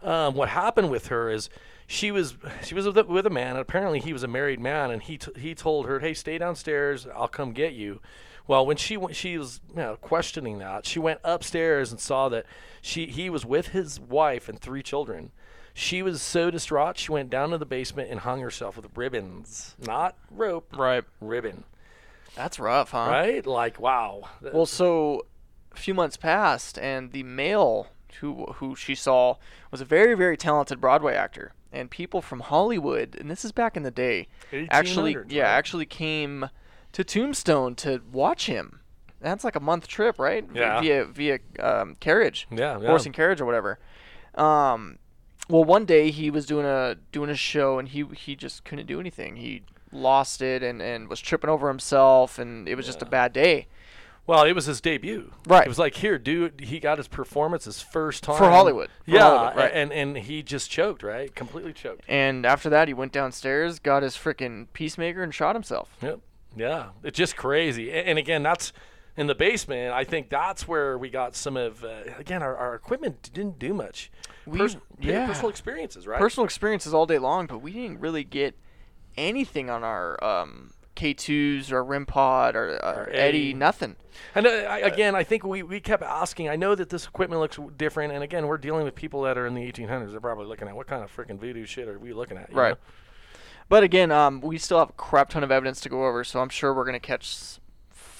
Um, 0.02 0.34
what 0.34 0.48
happened 0.48 0.90
with 0.90 1.06
her 1.06 1.30
is 1.30 1.48
she 1.86 2.10
was 2.10 2.36
she 2.62 2.74
was 2.74 2.86
with 2.86 2.98
a, 2.98 3.04
with 3.04 3.26
a 3.26 3.30
man. 3.30 3.50
And 3.50 3.58
apparently, 3.58 4.00
he 4.00 4.12
was 4.12 4.22
a 4.22 4.28
married 4.28 4.60
man, 4.60 4.90
and 4.90 5.02
he 5.02 5.18
t- 5.18 5.32
he 5.38 5.54
told 5.54 5.86
her, 5.86 6.00
"Hey, 6.00 6.14
stay 6.14 6.38
downstairs. 6.38 7.06
I'll 7.14 7.28
come 7.28 7.52
get 7.52 7.72
you." 7.74 8.00
Well, 8.46 8.66
when 8.66 8.76
she 8.76 8.96
went, 8.98 9.16
she 9.16 9.38
was 9.38 9.60
you 9.70 9.76
know, 9.76 9.96
questioning 9.96 10.58
that. 10.58 10.84
She 10.84 10.98
went 10.98 11.20
upstairs 11.24 11.90
and 11.90 11.98
saw 12.00 12.28
that 12.28 12.44
she 12.82 13.06
he 13.06 13.30
was 13.30 13.46
with 13.46 13.68
his 13.68 13.98
wife 13.98 14.48
and 14.48 14.60
three 14.60 14.82
children. 14.82 15.32
She 15.76 16.02
was 16.02 16.22
so 16.22 16.50
distraught, 16.52 16.98
she 16.98 17.10
went 17.10 17.30
down 17.30 17.50
to 17.50 17.58
the 17.58 17.66
basement 17.66 18.08
and 18.10 18.20
hung 18.20 18.40
herself 18.40 18.76
with 18.76 18.86
ribbons, 18.96 19.74
not 19.84 20.16
rope, 20.30 20.72
Right. 20.76 21.02
ribbon. 21.20 21.64
That's 22.36 22.60
rough, 22.60 22.92
huh? 22.92 23.06
Right? 23.10 23.44
Like, 23.44 23.80
wow. 23.80 24.28
Well, 24.40 24.66
so 24.66 25.26
a 25.72 25.76
few 25.76 25.92
months 25.94 26.16
passed, 26.16 26.78
and 26.78 27.10
the 27.10 27.24
male 27.24 27.88
who 28.21 28.47
who 28.56 28.75
she 28.75 28.94
saw 28.94 29.37
was 29.71 29.80
a 29.80 29.85
very 29.85 30.14
very 30.14 30.37
talented 30.37 30.80
Broadway 30.80 31.14
actor, 31.14 31.52
and 31.73 31.90
people 31.90 32.23
from 32.23 32.40
Hollywood, 32.40 33.16
and 33.21 33.30
this 33.30 33.44
is 33.44 33.52
back 33.52 33.76
in 33.76 33.83
the 33.83 33.90
day, 33.90 34.28
actually 34.71 35.16
yeah 35.28 35.42
right? 35.44 35.49
actually 35.50 35.87
came 35.87 36.49
to 36.92 37.04
Tombstone 37.04 37.75
to 37.76 38.02
watch 38.12 38.47
him. 38.47 38.80
That's 39.21 39.42
like 39.42 39.56
a 39.56 39.61
month 39.61 39.88
trip, 39.88 40.18
right? 40.18 40.47
Yeah. 40.54 40.80
Via 40.80 41.04
via 41.06 41.38
um, 41.59 41.97
carriage, 41.99 42.47
Yeah, 42.50 42.78
yeah. 42.78 42.88
horse 42.88 43.06
and 43.06 43.14
carriage 43.14 43.40
or 43.40 43.47
whatever. 43.47 43.78
Um, 44.35 44.99
well, 45.49 45.64
one 45.64 45.85
day 45.85 46.11
he 46.11 46.30
was 46.30 46.47
doing 46.47 46.66
a 46.66 46.97
doing 47.12 47.30
a 47.30 47.37
show, 47.37 47.78
and 47.78 47.88
he 47.88 48.04
he 48.14 48.37
just 48.37 48.64
couldn't 48.64 48.87
do 48.87 49.00
anything. 49.00 49.37
He 49.37 49.62
lost 49.92 50.42
it 50.42 50.62
and, 50.62 50.83
and 50.83 51.09
was 51.09 51.21
tripping 51.21 51.49
over 51.50 51.68
himself, 51.68 52.38
and 52.38 52.68
it 52.68 52.75
was 52.75 52.87
just 52.87 53.00
a 53.02 53.06
bad 53.06 53.33
day. 53.33 53.66
Well, 54.26 54.44
it 54.44 54.52
was 54.54 54.64
his 54.66 54.80
debut. 54.80 55.32
Right. 55.46 55.66
It 55.66 55.68
was 55.68 55.78
like, 55.78 55.96
here, 55.96 56.18
dude, 56.18 56.60
he 56.62 56.80
got 56.80 56.96
his 56.98 57.08
performance 57.08 57.66
his 57.66 57.82
first 57.82 58.22
time. 58.22 58.38
For 58.38 58.48
Hollywood. 58.48 58.88
For 59.04 59.10
yeah. 59.10 59.20
Hollywood, 59.20 59.56
right. 59.56 59.70
And, 59.74 59.92
and 59.92 60.16
he 60.16 60.42
just 60.42 60.70
choked, 60.70 61.02
right? 61.02 61.34
Completely 61.34 61.74
choked. 61.74 62.04
And 62.08 62.46
after 62.46 62.70
that, 62.70 62.88
he 62.88 62.94
went 62.94 63.12
downstairs, 63.12 63.78
got 63.78 64.02
his 64.02 64.16
freaking 64.16 64.66
peacemaker, 64.72 65.22
and 65.22 65.34
shot 65.34 65.54
himself. 65.54 65.90
Yep. 66.00 66.20
Yeah. 66.56 66.88
It's 67.02 67.18
just 67.18 67.36
crazy. 67.36 67.90
A- 67.90 68.02
And 68.04 68.18
again, 68.18 68.42
that's 68.42 68.72
in 69.16 69.26
the 69.26 69.34
basement. 69.34 69.92
I 69.92 70.04
think 70.04 70.30
that's 70.30 70.66
where 70.66 70.96
we 70.96 71.10
got 71.10 71.36
some 71.36 71.56
of, 71.58 71.84
uh, 71.84 72.04
again, 72.18 72.42
our, 72.42 72.56
our 72.56 72.74
equipment 72.74 73.30
didn't 73.34 73.58
do 73.58 73.74
much. 73.74 74.10
We- 74.46 74.58
Pers- 74.58 74.76
yeah. 75.00 75.26
Personal 75.26 75.50
experiences, 75.50 76.06
right? 76.06 76.18
Personal 76.18 76.44
experiences 76.46 76.94
all 76.94 77.04
day 77.06 77.18
long, 77.18 77.46
but 77.46 77.58
we 77.58 77.72
didn't 77.72 78.00
really 78.00 78.24
get 78.24 78.54
anything 79.16 79.70
on 79.70 79.84
our 79.84 80.22
um, 80.24 80.72
K2s 80.96 81.70
or 81.72 81.82
REM 81.84 82.06
Pod 82.06 82.54
or, 82.56 82.70
or 82.76 83.04
Or 83.04 83.08
Eddie, 83.10 83.18
Eddie. 83.50 83.54
nothing. 83.54 83.96
And 84.34 84.46
uh, 84.46 84.50
I, 84.50 84.78
again, 84.78 85.14
I 85.14 85.24
think 85.24 85.44
we, 85.44 85.62
we 85.62 85.80
kept 85.80 86.02
asking. 86.02 86.48
I 86.48 86.56
know 86.56 86.74
that 86.74 86.88
this 86.90 87.04
equipment 87.06 87.40
looks 87.40 87.58
different, 87.76 88.12
and 88.12 88.22
again, 88.22 88.46
we're 88.46 88.58
dealing 88.58 88.84
with 88.84 88.94
people 88.94 89.22
that 89.22 89.36
are 89.36 89.46
in 89.46 89.54
the 89.54 89.60
1800s. 89.72 90.10
They're 90.12 90.20
probably 90.20 90.46
looking 90.46 90.68
at 90.68 90.76
what 90.76 90.86
kind 90.86 91.02
of 91.02 91.14
freaking 91.14 91.38
voodoo 91.38 91.66
shit 91.66 91.88
are 91.88 91.98
we 91.98 92.12
looking 92.12 92.36
at? 92.36 92.50
you 92.50 92.56
Right. 92.56 92.70
know? 92.70 92.78
But 93.68 93.82
again, 93.82 94.12
um, 94.12 94.40
we 94.40 94.58
still 94.58 94.78
have 94.78 94.90
a 94.90 94.94
crap 94.94 95.30
ton 95.30 95.42
of 95.42 95.50
evidence 95.50 95.80
to 95.80 95.88
go 95.88 96.06
over, 96.06 96.22
so 96.22 96.40
I'm 96.40 96.48
sure 96.50 96.72
we're 96.74 96.84
gonna 96.84 97.00
catch 97.00 97.24
s- 97.26 97.60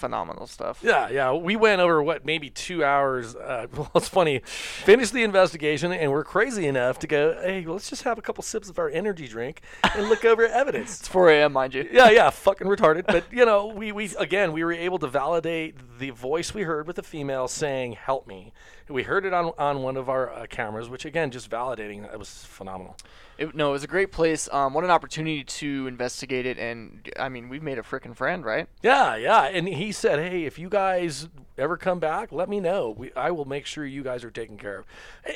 phenomenal 0.05 0.47
stuff. 0.47 0.81
Yeah, 0.83 1.09
yeah. 1.09 1.33
We 1.33 1.57
went 1.57 1.81
over 1.81 2.03
what 2.03 2.27
maybe 2.27 2.51
two 2.51 2.85
hours. 2.85 3.35
Uh, 3.35 3.67
well, 3.77 3.91
it's 3.95 4.09
funny. 4.09 4.41
Finished 4.45 5.15
the 5.15 5.23
investigation, 5.23 5.93
and 5.93 6.13
we're 6.13 6.25
crazy 6.25 6.67
enough 6.67 6.99
to 6.99 7.07
go. 7.07 7.33
Hey, 7.41 7.65
let's 7.65 7.89
just 7.89 8.03
have 8.03 8.19
a 8.19 8.23
couple 8.23 8.43
sips 8.43 8.69
of 8.69 8.79
our 8.79 8.91
energy 8.91 9.27
drink 9.27 9.63
and 9.95 10.09
look 10.09 10.25
over 10.25 10.47
evidence. 10.47 11.01
It's 11.05 11.09
4 11.09 11.31
a.m., 11.31 11.53
mind 11.53 11.75
you. 11.75 11.89
yeah, 11.91 12.11
yeah, 12.11 12.31
fucking 12.31 12.67
retarded. 12.67 13.07
But 13.07 13.25
you 13.33 13.45
know, 13.45 13.67
we, 13.67 13.93
we 13.93 14.11
again 14.19 14.53
we 14.53 14.63
were 14.63 14.73
able 14.73 14.99
to 14.99 15.07
validate 15.09 15.77
the 15.99 16.11
voice 16.11 16.53
we 16.53 16.63
heard 16.63 16.87
with 16.87 16.97
the 16.97 17.03
female 17.03 17.49
saying 17.49 17.93
"Help 17.93 18.27
me." 18.27 18.53
We 18.89 19.03
heard 19.03 19.25
it 19.25 19.33
on 19.33 19.53
on 19.57 19.83
one 19.83 19.97
of 19.97 20.09
our 20.09 20.33
uh, 20.33 20.47
cameras, 20.47 20.89
which 20.89 21.05
again 21.05 21.31
just 21.31 21.51
validating 21.51 22.03
that 22.03 22.13
it 22.13 22.19
was 22.19 22.45
phenomenal. 22.45 22.97
It, 23.39 23.55
no, 23.55 23.71
it 23.71 23.73
was 23.73 23.85
a 23.85 23.89
great 23.89 24.13
place. 24.13 24.49
Um, 24.53 24.75
what 24.75 24.85
an 24.85 24.91
opportunity 24.91 25.43
to 25.43 25.87
investigate 25.87 26.47
it, 26.47 26.59
and 26.59 27.11
I 27.19 27.29
mean, 27.29 27.49
we've 27.49 27.63
made 27.63 27.79
a 27.79 27.83
freaking 27.83 28.15
friend, 28.15 28.45
right? 28.45 28.69
Yeah, 28.83 29.17
yeah. 29.17 29.45
And 29.45 29.67
he 29.67 29.91
said, 29.91 30.19
"Hey, 30.19 30.45
if 30.45 30.59
you 30.59 30.69
guys 30.69 31.29
ever 31.57 31.77
come 31.77 31.99
back, 31.99 32.31
let 32.31 32.49
me 32.49 32.61
know. 32.61 32.91
We, 32.91 33.13
I 33.15 33.31
will 33.31 33.47
make 33.47 33.67
sure 33.67 33.87
you 33.87 34.03
guys 34.03 34.23
are 34.23 34.31
taken 34.31 34.59
care 34.59 34.81
of." 34.81 34.87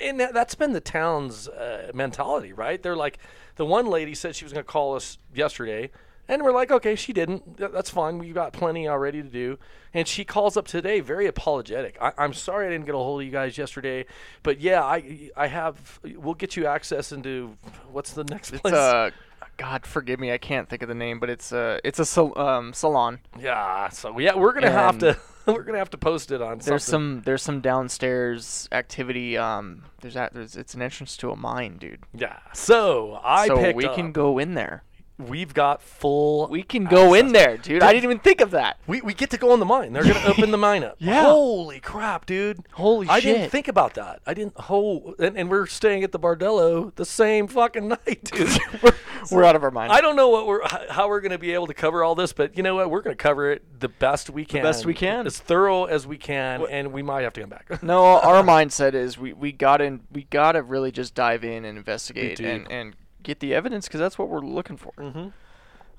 And 0.02 0.20
that, 0.20 0.34
that's 0.34 0.54
been 0.54 0.72
the 0.72 0.80
town's 0.80 1.48
uh, 1.48 1.90
mentality, 1.94 2.52
right? 2.52 2.82
They're 2.82 2.96
like, 2.96 3.18
the 3.56 3.64
one 3.64 3.86
lady 3.86 4.14
said 4.14 4.36
she 4.36 4.44
was 4.44 4.52
going 4.52 4.64
to 4.64 4.70
call 4.70 4.94
us 4.94 5.18
yesterday, 5.34 5.90
and 6.28 6.42
we're 6.42 6.52
like, 6.52 6.70
"Okay, 6.70 6.94
she 6.94 7.12
didn't. 7.12 7.56
That's 7.56 7.90
fine. 7.90 8.18
We've 8.18 8.34
got 8.34 8.52
plenty 8.52 8.86
already 8.88 9.22
to 9.22 9.28
do." 9.28 9.58
And 9.94 10.06
she 10.06 10.24
calls 10.24 10.56
up 10.56 10.68
today, 10.68 11.00
very 11.00 11.26
apologetic. 11.26 11.96
I, 12.00 12.12
I'm 12.18 12.34
sorry 12.34 12.66
I 12.66 12.70
didn't 12.70 12.84
get 12.86 12.94
a 12.94 12.98
hold 12.98 13.20
of 13.22 13.26
you 13.26 13.32
guys 13.32 13.56
yesterday, 13.56 14.04
but 14.42 14.60
yeah, 14.60 14.82
I 14.84 15.30
I 15.36 15.46
have. 15.46 15.98
We'll 16.04 16.34
get 16.34 16.56
you 16.56 16.66
access 16.66 17.10
into 17.12 17.56
what's 17.90 18.12
the 18.12 18.24
next 18.24 18.52
It's 18.52 18.60
place? 18.60 18.74
uh, 18.74 19.10
God 19.56 19.86
forgive 19.86 20.20
me, 20.20 20.30
I 20.32 20.38
can't 20.38 20.68
think 20.68 20.82
of 20.82 20.88
the 20.88 20.94
name, 20.94 21.18
but 21.18 21.30
it's 21.30 21.52
uh, 21.52 21.78
it's 21.82 21.98
a 21.98 22.04
sal- 22.04 22.38
um, 22.38 22.72
salon. 22.72 23.18
yeah. 23.40 23.88
So 23.88 24.18
yeah, 24.18 24.36
we're 24.36 24.52
gonna 24.52 24.70
have 24.70 24.98
to. 24.98 25.16
We're 25.48 25.62
gonna 25.62 25.78
have 25.78 25.88
to 25.90 25.96
post 25.98 26.30
it 26.30 26.42
on. 26.42 26.58
There's 26.58 26.84
something. 26.84 27.16
some 27.16 27.22
there's 27.24 27.40
some 27.42 27.62
downstairs 27.62 28.68
activity. 28.70 29.38
Um, 29.38 29.84
there's 30.02 30.12
that 30.12 30.34
there's 30.34 30.56
it's 30.56 30.74
an 30.74 30.82
entrance 30.82 31.16
to 31.16 31.30
a 31.30 31.36
mine, 31.36 31.78
dude. 31.78 32.00
Yeah. 32.14 32.38
So 32.52 33.18
I 33.24 33.46
so 33.46 33.56
picked 33.56 33.76
we 33.76 33.86
up. 33.86 33.94
can 33.94 34.12
go 34.12 34.38
in 34.38 34.52
there. 34.52 34.82
We've 35.18 35.52
got 35.52 35.82
full. 35.82 36.46
We 36.48 36.62
can 36.62 36.84
go 36.84 37.12
in 37.12 37.32
there, 37.32 37.56
dude. 37.56 37.82
I 37.82 37.92
didn't 37.92 38.04
even 38.04 38.18
think 38.20 38.40
of 38.40 38.52
that. 38.52 38.78
We, 38.86 39.00
we 39.00 39.14
get 39.14 39.30
to 39.30 39.36
go 39.36 39.52
in 39.52 39.58
the 39.58 39.66
mine. 39.66 39.92
They're 39.92 40.04
gonna 40.04 40.24
open 40.26 40.52
the 40.52 40.58
mine 40.58 40.84
up. 40.84 40.96
Yeah. 41.08 41.22
Holy 41.24 41.80
crap, 41.80 42.26
dude. 42.26 42.60
Holy 42.72 43.08
I 43.08 43.18
shit. 43.20 43.34
I 43.34 43.38
didn't 43.38 43.50
think 43.50 43.66
about 43.68 43.94
that. 43.94 44.20
I 44.26 44.34
didn't. 44.34 44.54
Oh, 44.68 45.14
and, 45.18 45.36
and 45.36 45.48
we're 45.50 45.66
staying 45.66 46.04
at 46.04 46.12
the 46.12 46.18
Bordello 46.20 46.94
the 46.96 47.04
same 47.04 47.48
fucking 47.48 47.88
night, 48.06 48.24
dude. 48.24 48.48
we're, 48.82 48.92
we're 49.30 49.44
out 49.44 49.56
of 49.56 49.64
our 49.64 49.70
mind. 49.70 49.90
I 49.92 50.00
don't 50.00 50.16
know 50.16 50.28
what 50.28 50.46
we're 50.46 50.60
how 50.90 51.08
we're 51.08 51.20
gonna 51.20 51.38
be 51.38 51.52
able 51.52 51.66
to 51.66 51.74
cover 51.74 52.04
all 52.04 52.14
this, 52.14 52.32
but 52.32 52.56
you 52.56 52.62
know 52.62 52.76
what? 52.76 52.90
We're 52.90 53.02
gonna 53.02 53.16
cover 53.16 53.50
it 53.50 53.80
the 53.80 53.88
best 53.88 54.30
we 54.30 54.44
can. 54.44 54.62
best 54.62 54.86
we 54.86 54.94
can. 54.94 55.26
As 55.26 55.38
thorough 55.38 55.84
as 55.86 56.06
we 56.06 56.16
can, 56.16 56.60
What- 56.60 56.70
and 56.70 56.92
we 56.92 57.02
might 57.02 57.22
have 57.22 57.32
to 57.34 57.40
come 57.40 57.50
back. 57.50 57.82
no, 57.82 58.04
our 58.04 58.42
mindset 58.42 58.94
is 58.94 59.18
we 59.18 59.32
we 59.32 59.50
got 59.52 59.80
in. 59.80 60.00
We 60.12 60.24
gotta 60.24 60.62
really 60.62 60.92
just 60.92 61.14
dive 61.14 61.42
in 61.44 61.64
and 61.64 61.76
investigate 61.78 62.38
and 62.40 62.70
and 62.70 62.94
get 63.22 63.40
the 63.40 63.54
evidence 63.54 63.86
because 63.86 64.00
that's 64.00 64.18
what 64.18 64.28
we're 64.28 64.40
looking 64.40 64.76
for. 64.76 64.92
Mhm. 64.98 65.32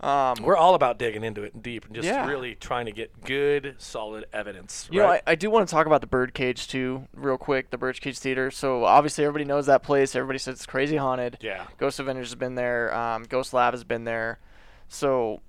Um, 0.01 0.37
We're 0.43 0.55
all 0.55 0.75
about 0.75 0.97
digging 0.97 1.25
into 1.25 1.43
it 1.43 1.61
deep 1.61 1.85
and 1.85 1.93
just 1.93 2.05
Yeah. 2.07 2.25
really 2.25 2.55
trying 2.55 2.85
to 2.85 2.93
get 2.93 3.25
good, 3.25 3.75
solid 3.79 4.25
evidence. 4.31 4.87
You 4.89 4.99
know, 5.01 5.07
right? 5.09 5.21
I, 5.27 5.31
I 5.31 5.35
do 5.35 5.49
want 5.49 5.67
to 5.67 5.71
talk 5.75 5.87
about 5.87 5.99
the 5.99 6.07
Birdcage 6.07 6.69
too, 6.69 7.09
real 7.13 7.37
quick. 7.37 7.69
The 7.69 7.77
Birdcage 7.77 8.17
Theater. 8.17 8.49
So 8.49 8.85
obviously 8.85 9.25
everybody 9.25 9.43
knows 9.43 9.65
that 9.65 9.83
place. 9.83 10.15
Everybody 10.15 10.39
says 10.39 10.55
it's 10.55 10.65
crazy 10.65 10.95
haunted. 10.95 11.37
yeah. 11.41 11.65
Ghost 11.77 11.99
Adventures 11.99 12.29
has 12.29 12.35
been 12.35 12.55
there. 12.55 12.95
Um, 12.95 13.23
Ghost 13.25 13.53
Lab 13.53 13.73
has 13.73 13.83
been 13.83 14.05
there. 14.05 14.39
So, 14.87 15.41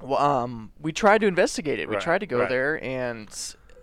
well, 0.00 0.20
um, 0.20 0.70
we 0.80 0.92
tried 0.92 1.20
to 1.22 1.26
investigate 1.26 1.80
it. 1.80 1.88
We 1.88 1.96
Right, 1.96 2.02
tried 2.04 2.18
to 2.18 2.26
go 2.26 2.38
right. 2.40 2.48
there, 2.48 2.82
and 2.84 3.28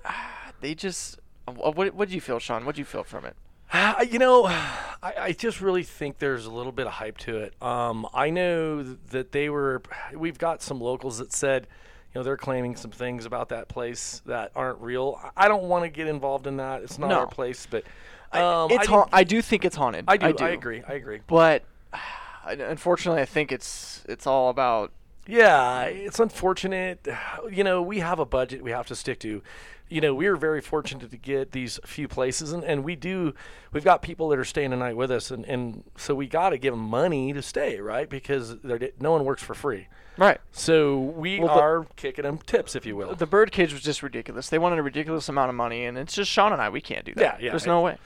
ah, 0.05 0.51
they 0.61 0.75
just. 0.75 1.19
uh, 1.45 1.51
What 1.51 1.93
what 1.93 2.07
did 2.07 2.15
you 2.15 2.21
feel, 2.21 2.39
Sean? 2.39 2.65
What 2.65 2.75
did 2.75 2.79
you 2.79 2.85
feel 2.85 3.03
from 3.03 3.25
it? 3.25 3.35
Uh, 3.71 4.05
you 4.09 4.17
know, 4.19 4.45
I, 4.45 5.13
I 5.19 5.31
just 5.33 5.59
really 5.61 5.83
think 5.83 6.19
there's 6.19 6.45
a 6.45 6.51
little 6.51 6.71
bit 6.71 6.87
of 6.87 6.93
hype 6.93 7.17
to 7.19 7.37
it. 7.37 7.53
Um, 7.61 8.07
I 8.13 8.29
know 8.29 8.81
that 8.83 9.31
they 9.31 9.49
were. 9.49 9.81
We've 10.15 10.37
got 10.37 10.61
some 10.61 10.79
locals 10.79 11.17
that 11.17 11.33
said, 11.33 11.67
you 12.13 12.19
know, 12.19 12.23
they're 12.23 12.37
claiming 12.37 12.75
some 12.77 12.91
things 12.91 13.25
about 13.25 13.49
that 13.49 13.67
place 13.67 14.21
that 14.25 14.51
aren't 14.55 14.79
real. 14.79 15.19
I- 15.35 15.45
I 15.45 15.47
don't 15.49 15.63
want 15.63 15.83
to 15.83 15.89
get 15.89 16.07
involved 16.07 16.47
in 16.47 16.57
that. 16.57 16.81
It's 16.83 16.97
not 16.97 17.09
No. 17.09 17.19
our 17.19 17.27
place, 17.27 17.67
but 17.69 17.83
I- 18.31 18.39
um, 18.41 18.71
it's 18.71 18.87
I, 18.87 18.91
ha- 18.91 19.09
I 19.11 19.23
do 19.25 19.41
think 19.41 19.65
it's 19.65 19.75
haunted. 19.75 20.05
I 20.07 20.15
do. 20.17 20.27
I 20.27 20.29
I, 20.29 20.31
do. 20.31 20.45
agree. 20.45 20.81
I 20.87 20.93
agree. 20.93 21.19
But 21.27 21.63
unfortunately, 22.45 23.21
I 23.21 23.25
think 23.25 23.51
it's 23.51 24.03
it's 24.07 24.25
all 24.25 24.49
about 24.49 24.91
Yeah, 25.27 25.83
it's 25.83 26.19
unfortunate. 26.19 27.05
You 27.51 27.63
know, 27.63 27.81
we 27.81 27.99
have 27.99 28.19
a 28.19 28.25
budget 28.25 28.63
we 28.63 28.71
have 28.71 28.87
to 28.87 28.95
stick 28.95 29.19
to. 29.19 29.41
You 29.89 30.01
know, 30.01 30.13
we 30.13 30.27
are 30.27 30.35
very 30.35 30.59
fortunate 30.61 31.11
to 31.11 31.17
get 31.17 31.53
these 31.53 31.79
few 31.85 32.07
places, 32.07 32.51
and, 32.51 32.63
and 32.63 32.83
we 32.83 32.95
do. 32.95 33.33
We've 33.71 33.83
got 33.83 34.01
people 34.01 34.27
that 34.29 34.39
are 34.39 34.43
staying 34.45 34.71
the 34.71 34.75
night 34.77 34.97
with 34.97 35.11
us, 35.11 35.31
and, 35.31 35.45
and 35.45 35.83
so 35.95 36.13
we 36.13 36.27
got 36.27 36.49
to 36.49 36.57
give 36.57 36.73
them 36.73 36.81
money 36.83 37.31
to 37.33 37.41
stay, 37.41 37.79
right? 37.79 38.09
Because 38.09 38.57
they're, 38.59 38.89
no 38.99 39.11
one 39.13 39.23
works 39.23 39.41
for 39.43 39.53
free. 39.53 39.87
right. 40.17 40.39
So 40.51 40.97
we 40.99 41.39
Well, 41.39 41.55
the- 41.55 41.61
are 41.61 41.87
kicking 41.95 42.23
them 42.23 42.37
tips, 42.39 42.75
if 42.75 42.85
you 42.85 42.95
will. 42.97 43.15
The 43.15 43.25
Birdcage 43.25 43.71
was 43.71 43.81
just 43.81 44.03
ridiculous. 44.03 44.49
They 44.49 44.57
wanted 44.59 44.79
a 44.79 44.83
ridiculous 44.83 45.29
amount 45.29 45.49
of 45.49 45.55
money, 45.55 45.85
and 45.85 45.97
it's 45.97 46.13
just 46.13 46.29
Sean 46.29 46.51
and 46.51 46.61
I. 46.61 46.67
We 46.69 46.81
can't 46.81 47.05
do 47.05 47.13
that. 47.15 47.21
Yeah, 47.39 47.45
yeah, 47.45 47.51
There's 47.51 47.65
no 47.65 47.79
way. 47.81 47.97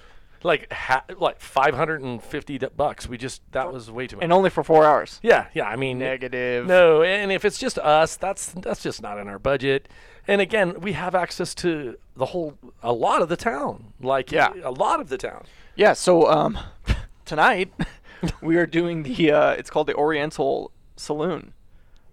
like 0.44 0.72
ha- 0.72 1.04
like 1.18 1.40
five 1.40 1.74
hundred 1.76 2.02
and 2.02 2.22
fifty 2.24 2.58
bucks. 2.60 3.08
We 3.08 3.18
just 3.18 3.42
that 3.54 3.72
was 3.74 3.90
way 3.90 4.06
too 4.08 4.18
much. 4.18 4.24
And 4.24 4.32
only 4.34 4.50
for 4.52 4.64
four 4.64 4.86
hours. 4.86 5.20
yeah, 5.24 5.48
yeah. 5.54 5.66
I 5.66 5.76
mean, 5.78 5.98
Negative. 6.00 6.66
No, 6.68 7.02
and 7.04 7.32
if 7.32 7.44
it's 7.46 7.58
just 7.58 7.78
us, 7.80 8.18
that's 8.18 8.48
that's 8.54 8.84
just 8.84 9.02
not 9.02 9.18
in 9.18 9.28
our 9.28 9.40
budget. 9.40 9.88
And 10.32 10.40
again, 10.40 10.80
we 10.80 10.94
have 10.94 11.14
access 11.14 11.54
to 11.56 11.98
the 12.16 12.28
whole 12.28 12.58
a 12.82 12.94
lot 12.94 13.22
of 13.22 13.28
the 13.30 13.36
town. 13.36 13.94
Like 14.02 14.32
Yeah. 14.32 14.54
a 14.64 14.72
lot 14.72 15.00
of 15.02 15.10
the 15.10 15.18
town. 15.18 15.44
Yeah. 15.76 15.92
So 15.94 16.32
um, 16.32 16.58
tonight 17.26 17.74
we 18.42 18.56
are 18.56 18.66
doing 18.66 19.04
the. 19.04 19.32
Uh, 19.32 19.52
it's 19.52 19.70
called 19.70 19.88
the 19.88 19.96
Oriental 19.96 20.72
Saloon. 20.96 21.54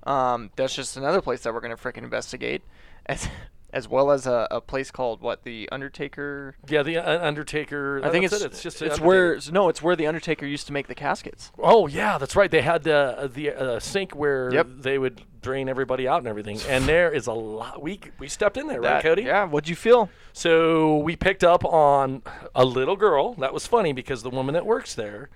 Um, 0.02 0.50
that's 0.56 0.74
just 0.74 0.96
another 0.96 1.20
place 1.20 1.42
that 1.42 1.52
we're 1.54 1.60
gonna 1.60 1.76
freaking 1.76 2.02
investigate, 2.02 2.62
as 3.06 3.28
as 3.70 3.86
well 3.86 4.10
as 4.10 4.26
a, 4.26 4.48
a 4.50 4.60
place 4.60 4.90
called 4.90 5.20
what 5.20 5.42
the 5.42 5.68
Undertaker. 5.70 6.56
Yeah, 6.68 6.82
the 6.82 6.98
uh, 6.98 7.26
Undertaker. 7.26 8.00
I 8.02 8.10
think 8.10 8.24
it's 8.24 8.34
it. 8.40 8.46
it's 8.46 8.62
just 8.62 8.80
it's 8.82 9.00
where 9.00 9.38
no, 9.52 9.68
it's 9.68 9.82
where 9.82 9.96
the 9.96 10.06
Undertaker 10.06 10.46
used 10.46 10.66
to 10.68 10.72
make 10.72 10.86
the 10.88 10.94
caskets. 10.94 11.52
Oh 11.58 11.86
yeah, 11.86 12.18
that's 12.18 12.34
right. 12.36 12.50
They 12.50 12.62
had 12.62 12.82
the 12.84 13.30
the 13.32 13.50
uh, 13.50 13.80
sink 13.80 14.14
where 14.14 14.52
Yep. 14.52 14.66
they 14.80 14.98
would 14.98 15.22
drain 15.42 15.68
everybody 15.68 16.08
out 16.08 16.18
and 16.18 16.26
everything. 16.28 16.58
And 16.68 16.84
there 16.86 17.10
is 17.10 17.26
a 17.26 17.32
lot. 17.32 17.82
We 17.82 18.00
we 18.18 18.28
stepped 18.28 18.56
in 18.56 18.66
there, 18.66 18.80
right, 18.80 19.02
Cody? 19.02 19.22
Yeah. 19.22 19.44
What'd 19.44 19.68
you 19.68 19.76
feel? 19.76 20.08
So 20.32 20.98
we 20.98 21.16
picked 21.16 21.44
up 21.44 21.64
on 21.64 22.22
a 22.54 22.64
little 22.64 22.96
girl. 22.96 23.34
That 23.34 23.52
was 23.52 23.66
funny 23.66 23.92
because 23.92 24.22
the 24.22 24.30
woman 24.30 24.54
that 24.54 24.64
works 24.66 24.94
there 24.94 25.30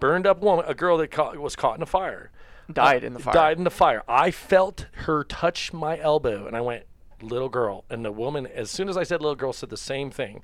burned 0.00 0.26
up 0.26 0.40
woman, 0.40 0.64
a 0.68 0.74
girl 0.74 0.96
that 0.98 1.10
caught, 1.10 1.36
was 1.36 1.56
caught 1.56 1.76
in 1.76 1.82
a 1.82 1.86
fire. 1.86 2.30
Died 2.70 3.02
in 3.02 3.14
the 3.14 3.18
fire. 3.18 3.34
Died 3.34 3.58
in 3.58 3.64
the 3.64 3.70
fire. 3.70 4.02
I 4.06 4.30
felt 4.30 4.86
her 5.04 5.24
touch 5.24 5.72
my 5.72 5.98
elbow, 5.98 6.46
and 6.46 6.54
I 6.54 6.60
went, 6.60 6.84
"Little 7.22 7.48
girl." 7.48 7.84
And 7.90 8.04
the 8.04 8.12
woman, 8.12 8.46
as 8.46 8.70
soon 8.70 8.88
as 8.88 8.96
I 8.96 9.02
said 9.02 9.20
"little 9.20 9.36
girl," 9.36 9.52
said 9.52 9.70
the 9.70 9.76
same 9.76 10.10
thing. 10.10 10.42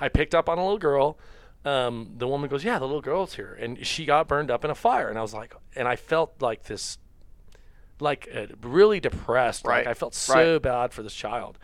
I 0.00 0.08
picked 0.08 0.34
up 0.34 0.48
on 0.48 0.58
a 0.58 0.62
little 0.62 0.78
girl. 0.78 1.18
Um, 1.64 2.14
the 2.18 2.26
woman 2.26 2.50
goes, 2.50 2.64
"Yeah, 2.64 2.78
the 2.78 2.86
little 2.86 3.00
girl's 3.02 3.34
here," 3.34 3.56
and 3.60 3.86
she 3.86 4.04
got 4.04 4.26
burned 4.28 4.50
up 4.50 4.64
in 4.64 4.70
a 4.70 4.74
fire. 4.74 5.08
And 5.08 5.18
I 5.18 5.22
was 5.22 5.32
like, 5.34 5.54
and 5.76 5.86
I 5.86 5.94
felt 5.96 6.34
like 6.40 6.64
this, 6.64 6.98
like 8.00 8.28
uh, 8.34 8.46
really 8.62 8.98
depressed. 9.00 9.64
Right, 9.64 9.86
Like 9.86 9.86
I 9.86 9.94
felt 9.94 10.14
so 10.14 10.34
right. 10.54 10.62
bad 10.62 10.92
for 10.92 11.02
this 11.02 11.14
child. 11.14 11.58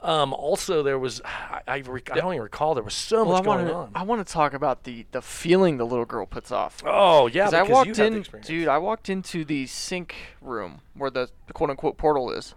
Um, 0.00 0.32
also, 0.32 0.82
there 0.84 0.98
was 0.98 1.20
I, 1.24 1.60
I, 1.66 1.78
rec- 1.80 2.12
I 2.12 2.16
don't 2.16 2.32
even 2.32 2.42
recall 2.44 2.74
there 2.74 2.84
was 2.84 2.94
so 2.94 3.24
Well, 3.24 3.32
much 3.38 3.44
going 3.44 3.58
want 3.64 3.68
to 3.68 3.74
on. 3.74 3.90
I 3.96 4.02
want 4.04 4.24
to 4.24 4.32
talk 4.32 4.52
about 4.54 4.84
the 4.84 5.06
the 5.10 5.20
feeling 5.22 5.76
the 5.78 5.86
little 5.86 6.04
girl 6.04 6.24
puts 6.26 6.52
off. 6.52 6.82
oh 6.86 7.26
yeah, 7.26 7.46
Because 7.50 7.54
I 7.54 7.72
walked 7.72 7.98
in, 7.98 8.24
dude. 8.42 8.68
I 8.68 8.78
walked 8.78 9.08
into 9.08 9.44
the 9.44 9.66
sink 9.66 10.14
room 10.40 10.82
where 10.94 11.10
the, 11.10 11.30
the 11.48 11.52
quote 11.52 11.70
unquote 11.70 11.96
portal 11.96 12.30
is. 12.30 12.54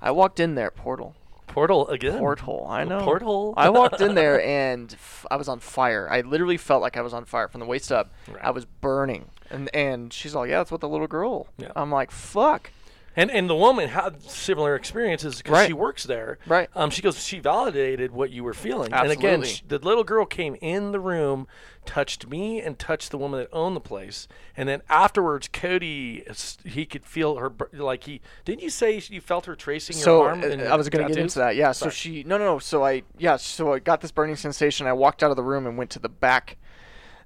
I 0.00 0.10
walked 0.10 0.38
in 0.40 0.54
there, 0.54 0.70
portal, 0.70 1.14
Portal 1.46 1.88
again. 1.88 2.18
portal. 2.18 2.66
I 2.68 2.84
know. 2.84 3.00
portal. 3.04 3.54
I 3.56 3.68
walked 3.70 4.00
in 4.00 4.14
there 4.14 4.40
and 4.46 4.92
f- 4.92 5.26
I 5.30 5.36
was 5.36 5.48
on 5.48 5.58
fire. 5.60 6.08
I 6.10 6.20
literally 6.20 6.56
felt 6.58 6.82
like 6.82 6.96
I 6.96 7.00
was 7.00 7.12
on 7.14 7.24
fire 7.24 7.48
from 7.48 7.60
the 7.60 7.66
waist 7.66 7.90
up. 7.90 8.12
Right. 8.28 8.38
I 8.44 8.50
was 8.50 8.64
burning. 8.64 9.26
And 9.50 9.74
and 9.74 10.12
she's 10.12 10.34
like, 10.34 10.50
"Yeah, 10.50 10.58
that's 10.58 10.70
what 10.70 10.82
the 10.82 10.88
little 10.88 11.06
girl." 11.06 11.46
Yeah. 11.56 11.72
I'm 11.74 11.90
like, 11.90 12.10
"Fuck." 12.10 12.70
And 13.16 13.30
and 13.32 13.50
the 13.50 13.56
woman 13.56 13.88
had 13.88 14.22
similar 14.22 14.76
experiences 14.76 15.38
because 15.38 15.52
Right. 15.52 15.66
she 15.66 15.72
works 15.72 16.04
there. 16.04 16.38
Right. 16.46 16.68
Um, 16.76 16.90
she 16.90 17.02
goes, 17.02 17.24
she 17.24 17.40
validated 17.40 18.12
what 18.12 18.30
you 18.30 18.44
were 18.44 18.54
feeling. 18.54 18.92
And 18.92 19.10
again, 19.10 19.40
Absolutely. 19.40 19.48
sh- 19.48 19.62
the 19.66 19.78
little 19.80 20.04
girl 20.04 20.24
came 20.24 20.54
in 20.60 20.92
the 20.92 21.00
room, 21.00 21.48
touched 21.84 22.28
me, 22.28 22.60
and 22.60 22.78
touched 22.78 23.10
the 23.10 23.18
woman 23.18 23.40
that 23.40 23.48
owned 23.52 23.74
the 23.74 23.80
place. 23.80 24.28
And 24.56 24.68
then 24.68 24.82
afterwards, 24.88 25.48
Cody, 25.52 26.22
s- 26.28 26.58
he 26.64 26.86
could 26.86 27.04
feel 27.04 27.36
her, 27.38 27.50
br- 27.50 27.64
like 27.72 28.04
he 28.04 28.20
didn't 28.44 28.62
you 28.62 28.70
say 28.70 29.02
you 29.08 29.20
felt 29.20 29.46
her 29.46 29.56
tracing 29.56 29.96
so 29.96 30.18
your 30.18 30.28
arm? 30.28 30.42
uh, 30.42 30.46
and 30.46 30.62
I 30.62 30.76
was 30.76 30.88
going 30.88 31.02
to 31.02 31.08
get 31.08 31.14
tattoos? 31.16 31.34
into 31.34 31.38
that. 31.40 31.56
Yeah. 31.56 31.72
So 31.72 31.86
Sorry. 31.86 31.94
she 31.94 32.22
no 32.24 32.38
no 32.38 32.44
no. 32.44 32.58
So 32.60 32.84
I 32.84 33.02
yeah. 33.18 33.34
So 33.36 33.72
I 33.72 33.80
got 33.80 34.00
this 34.00 34.12
burning 34.12 34.36
sensation. 34.36 34.86
I 34.86 34.92
walked 34.92 35.24
out 35.24 35.30
of 35.30 35.36
the 35.36 35.42
room 35.42 35.66
and 35.66 35.76
went 35.76 35.90
to 35.90 35.98
the 35.98 36.08
back, 36.08 36.56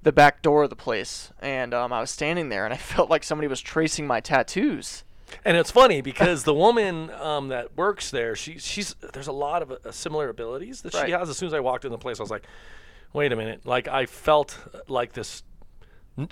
the 0.03 0.13
back 0.13 0.41
door 0.41 0.63
of 0.63 0.71
the 0.71 0.77
place, 0.77 1.33
and 1.41 1.75
um, 1.75 1.93
I 1.93 2.01
was 2.01 2.11
standing 2.11 2.49
there, 2.49 2.65
and 2.65 2.73
I 2.73 2.77
felt 2.95 3.11
like 3.11 3.25
somebody 3.25 3.47
was 3.49 3.61
tracing 3.61 4.07
my 4.07 4.21
tattoos. 4.21 5.05
And 5.45 5.57
it's 5.57 5.71
funny 5.71 6.01
because 6.01 6.45
the 6.45 6.55
woman 6.55 7.11
um, 7.11 7.49
that 7.49 7.77
works 7.77 8.11
there, 8.11 8.35
she, 8.37 8.59
she's 8.59 8.95
there's 9.13 9.27
a 9.29 9.33
lot 9.33 9.63
of 9.63 9.73
uh, 9.73 9.91
similar 9.93 10.29
abilities 10.29 10.83
that 10.83 10.95
Right. 10.95 11.07
she 11.07 11.13
has. 11.13 11.29
As 11.29 11.37
soon 11.37 11.47
as 11.49 11.55
I 11.55 11.61
walked 11.61 11.85
in 11.85 11.91
the 11.93 11.99
place, 11.99 12.21
I 12.21 12.23
was 12.23 12.31
like, 12.31 12.45
"Wait 13.13 13.33
a 13.33 13.37
minute!" 13.37 13.67
Like 13.67 13.89
I 13.89 14.07
felt 14.07 14.59
like 14.89 15.13
this. 15.13 15.43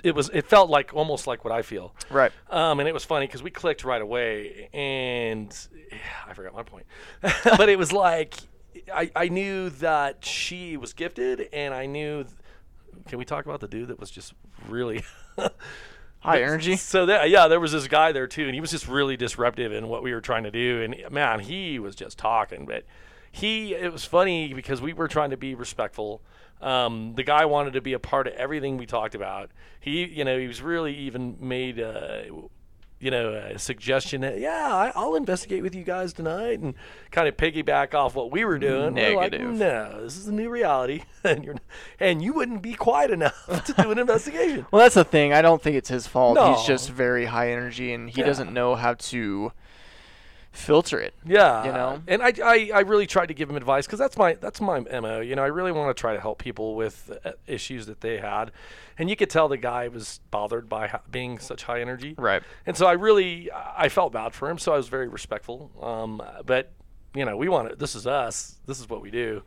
It 0.03 0.13
was. 0.13 0.29
It 0.31 0.45
felt 0.45 0.69
like 0.69 0.93
almost 0.93 1.25
like 1.25 1.43
what 1.43 1.51
I 1.51 1.63
feel. 1.63 1.95
Right. 2.11 2.31
Um, 2.49 2.79
and 2.79 2.87
it 2.87 2.93
was 2.93 3.03
funny 3.03 3.25
because 3.25 3.41
we 3.41 3.49
clicked 3.49 3.83
right 3.83 4.01
away, 4.01 4.69
and 4.73 5.51
I 6.27 6.33
forgot 6.33 6.53
my 6.53 6.63
point. 6.63 6.85
but 7.57 7.67
it 7.67 7.79
was 7.79 7.91
like 7.91 8.35
I, 8.93 9.09
I 9.15 9.27
knew 9.29 9.69
that 9.71 10.23
she 10.23 10.77
was 10.77 10.93
gifted, 10.93 11.49
and 11.51 11.73
I 11.73 11.85
knew. 11.87 12.25
Can 13.07 13.17
we 13.17 13.25
talk 13.25 13.45
about 13.45 13.59
the 13.61 13.67
dude 13.67 13.87
that 13.87 13.99
was 13.99 14.11
just 14.11 14.33
really 14.69 15.03
High 16.21 16.43
energy. 16.43 16.75
so 16.77 17.07
that 17.07 17.29
yeah, 17.29 17.47
there 17.47 17.59
was 17.59 17.71
this 17.71 17.87
guy 17.87 18.11
there 18.11 18.27
too, 18.27 18.45
and 18.45 18.53
he 18.53 18.61
was 18.61 18.71
just 18.71 18.87
really 18.87 19.17
disruptive 19.17 19.71
in 19.71 19.87
what 19.87 20.03
we 20.03 20.13
were 20.13 20.21
trying 20.21 20.43
to 20.43 20.51
do. 20.51 20.81
And 20.81 21.11
man, 21.11 21.39
he 21.39 21.79
was 21.79 21.95
just 21.95 22.17
talking, 22.17 22.65
but 22.65 22.85
he 23.31 23.73
it 23.73 23.91
was 23.91 24.05
funny 24.05 24.53
because 24.53 24.81
we 24.81 24.93
were 24.93 25.07
trying 25.07 25.31
to 25.31 25.37
be 25.37 25.55
respectful. 25.55 26.21
Um, 26.61 27.15
the 27.15 27.23
guy 27.23 27.45
wanted 27.45 27.73
to 27.73 27.81
be 27.81 27.93
a 27.93 27.99
part 27.99 28.27
of 28.27 28.33
everything 28.33 28.77
we 28.77 28.85
talked 28.85 29.15
about. 29.15 29.49
He, 29.79 30.05
you 30.05 30.23
know, 30.23 30.37
he 30.37 30.47
was 30.47 30.61
really 30.61 30.95
even 30.95 31.37
made, 31.39 31.79
uh, 31.79 32.21
you 33.01 33.11
know, 33.11 33.33
a 33.33 33.57
suggestion 33.59 34.21
that 34.21 34.39
yeah, 34.39 34.69
I, 34.73 34.91
I'll 34.95 35.15
investigate 35.15 35.63
with 35.63 35.73
you 35.75 35.83
guys 35.83 36.13
tonight, 36.13 36.59
and 36.59 36.75
kind 37.11 37.27
of 37.27 37.35
piggyback 37.35 37.93
off 37.93 38.15
what 38.15 38.31
we 38.31 38.45
were 38.45 38.59
doing. 38.59 38.93
We're 38.93 39.15
like, 39.15 39.33
no, 39.39 40.01
this 40.03 40.15
is 40.17 40.27
a 40.27 40.31
new 40.31 40.49
reality, 40.49 41.03
and 41.23 41.43
you're, 41.43 41.55
and 41.99 42.21
you 42.23 42.33
wouldn't 42.33 42.61
be 42.61 42.73
quiet 42.75 43.11
enough 43.11 43.45
to 43.65 43.73
do 43.73 43.91
an 43.91 43.97
investigation. 43.99 44.65
Well, 44.71 44.81
that's 44.81 44.95
the 44.95 45.03
thing. 45.03 45.33
I 45.33 45.41
don't 45.41 45.61
think 45.61 45.75
it's 45.75 45.89
his 45.89 46.07
fault. 46.07 46.35
No. 46.35 46.53
He's 46.53 46.65
just 46.65 46.89
very 46.91 47.25
high 47.25 47.51
energy, 47.51 47.91
and 47.93 48.09
he 48.09 48.21
Yeah. 48.21 48.27
doesn't 48.27 48.53
know 48.53 48.75
how 48.75 48.93
to 48.93 49.51
filter 50.51 50.99
it. 50.99 51.13
Yeah, 51.25 51.65
You 51.65 51.71
know? 51.71 52.01
and 52.07 52.21
I, 52.21 52.33
I, 52.43 52.71
I 52.73 52.79
really 52.81 53.07
tried 53.07 53.27
to 53.27 53.33
give 53.33 53.49
him 53.49 53.55
advice 53.55 53.85
because 53.85 53.99
that's 53.99 54.17
my 54.17 54.33
that's 54.35 54.59
my 54.61 54.79
mo. 54.79 55.21
You 55.21 55.35
know, 55.35 55.43
I 55.43 55.47
really 55.47 55.71
want 55.71 55.95
to 55.95 55.99
try 55.99 56.13
to 56.13 56.19
help 56.19 56.39
people 56.39 56.75
with 56.75 57.11
uh, 57.23 57.31
issues 57.47 57.85
that 57.85 58.01
they 58.01 58.17
had, 58.17 58.51
and 58.97 59.09
you 59.09 59.15
could 59.15 59.29
tell 59.29 59.47
the 59.47 59.57
guy 59.57 59.87
was 59.87 60.19
bothered 60.29 60.67
by 60.67 60.99
being 61.09 61.39
such 61.39 61.63
high 61.63 61.81
energy. 61.81 62.15
Right. 62.17 62.43
And 62.65 62.75
so 62.75 62.85
I 62.85 62.93
really 62.93 63.49
I 63.53 63.89
felt 63.89 64.11
bad 64.13 64.33
for 64.33 64.49
him, 64.49 64.57
so 64.57 64.73
I 64.73 64.77
was 64.77 64.89
very 64.89 65.07
respectful. 65.07 65.71
Um, 65.81 66.21
but 66.45 66.71
you 67.15 67.25
know, 67.25 67.37
we 67.37 67.49
want 67.49 67.69
to. 67.69 67.75
This 67.75 67.95
is 67.95 68.05
us. 68.05 68.57
This 68.65 68.79
is 68.79 68.89
what 68.89 69.01
we 69.01 69.11
do. 69.11 69.43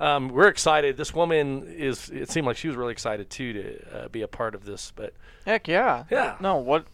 Um, 0.00 0.30
we're 0.30 0.48
excited. 0.48 0.96
This 0.96 1.14
woman 1.14 1.66
is. 1.68 2.10
It 2.10 2.30
seemed 2.30 2.46
like 2.46 2.56
she 2.56 2.68
was 2.68 2.76
really 2.76 2.92
excited 2.92 3.30
too 3.30 3.52
to 3.52 4.04
uh, 4.04 4.08
be 4.08 4.22
a 4.22 4.28
part 4.28 4.54
of 4.54 4.64
this. 4.64 4.92
But 4.96 5.14
Heck 5.46 5.68
yeah. 5.68 6.04
Yeah. 6.10 6.36
No, 6.40 6.56
what? 6.56 6.86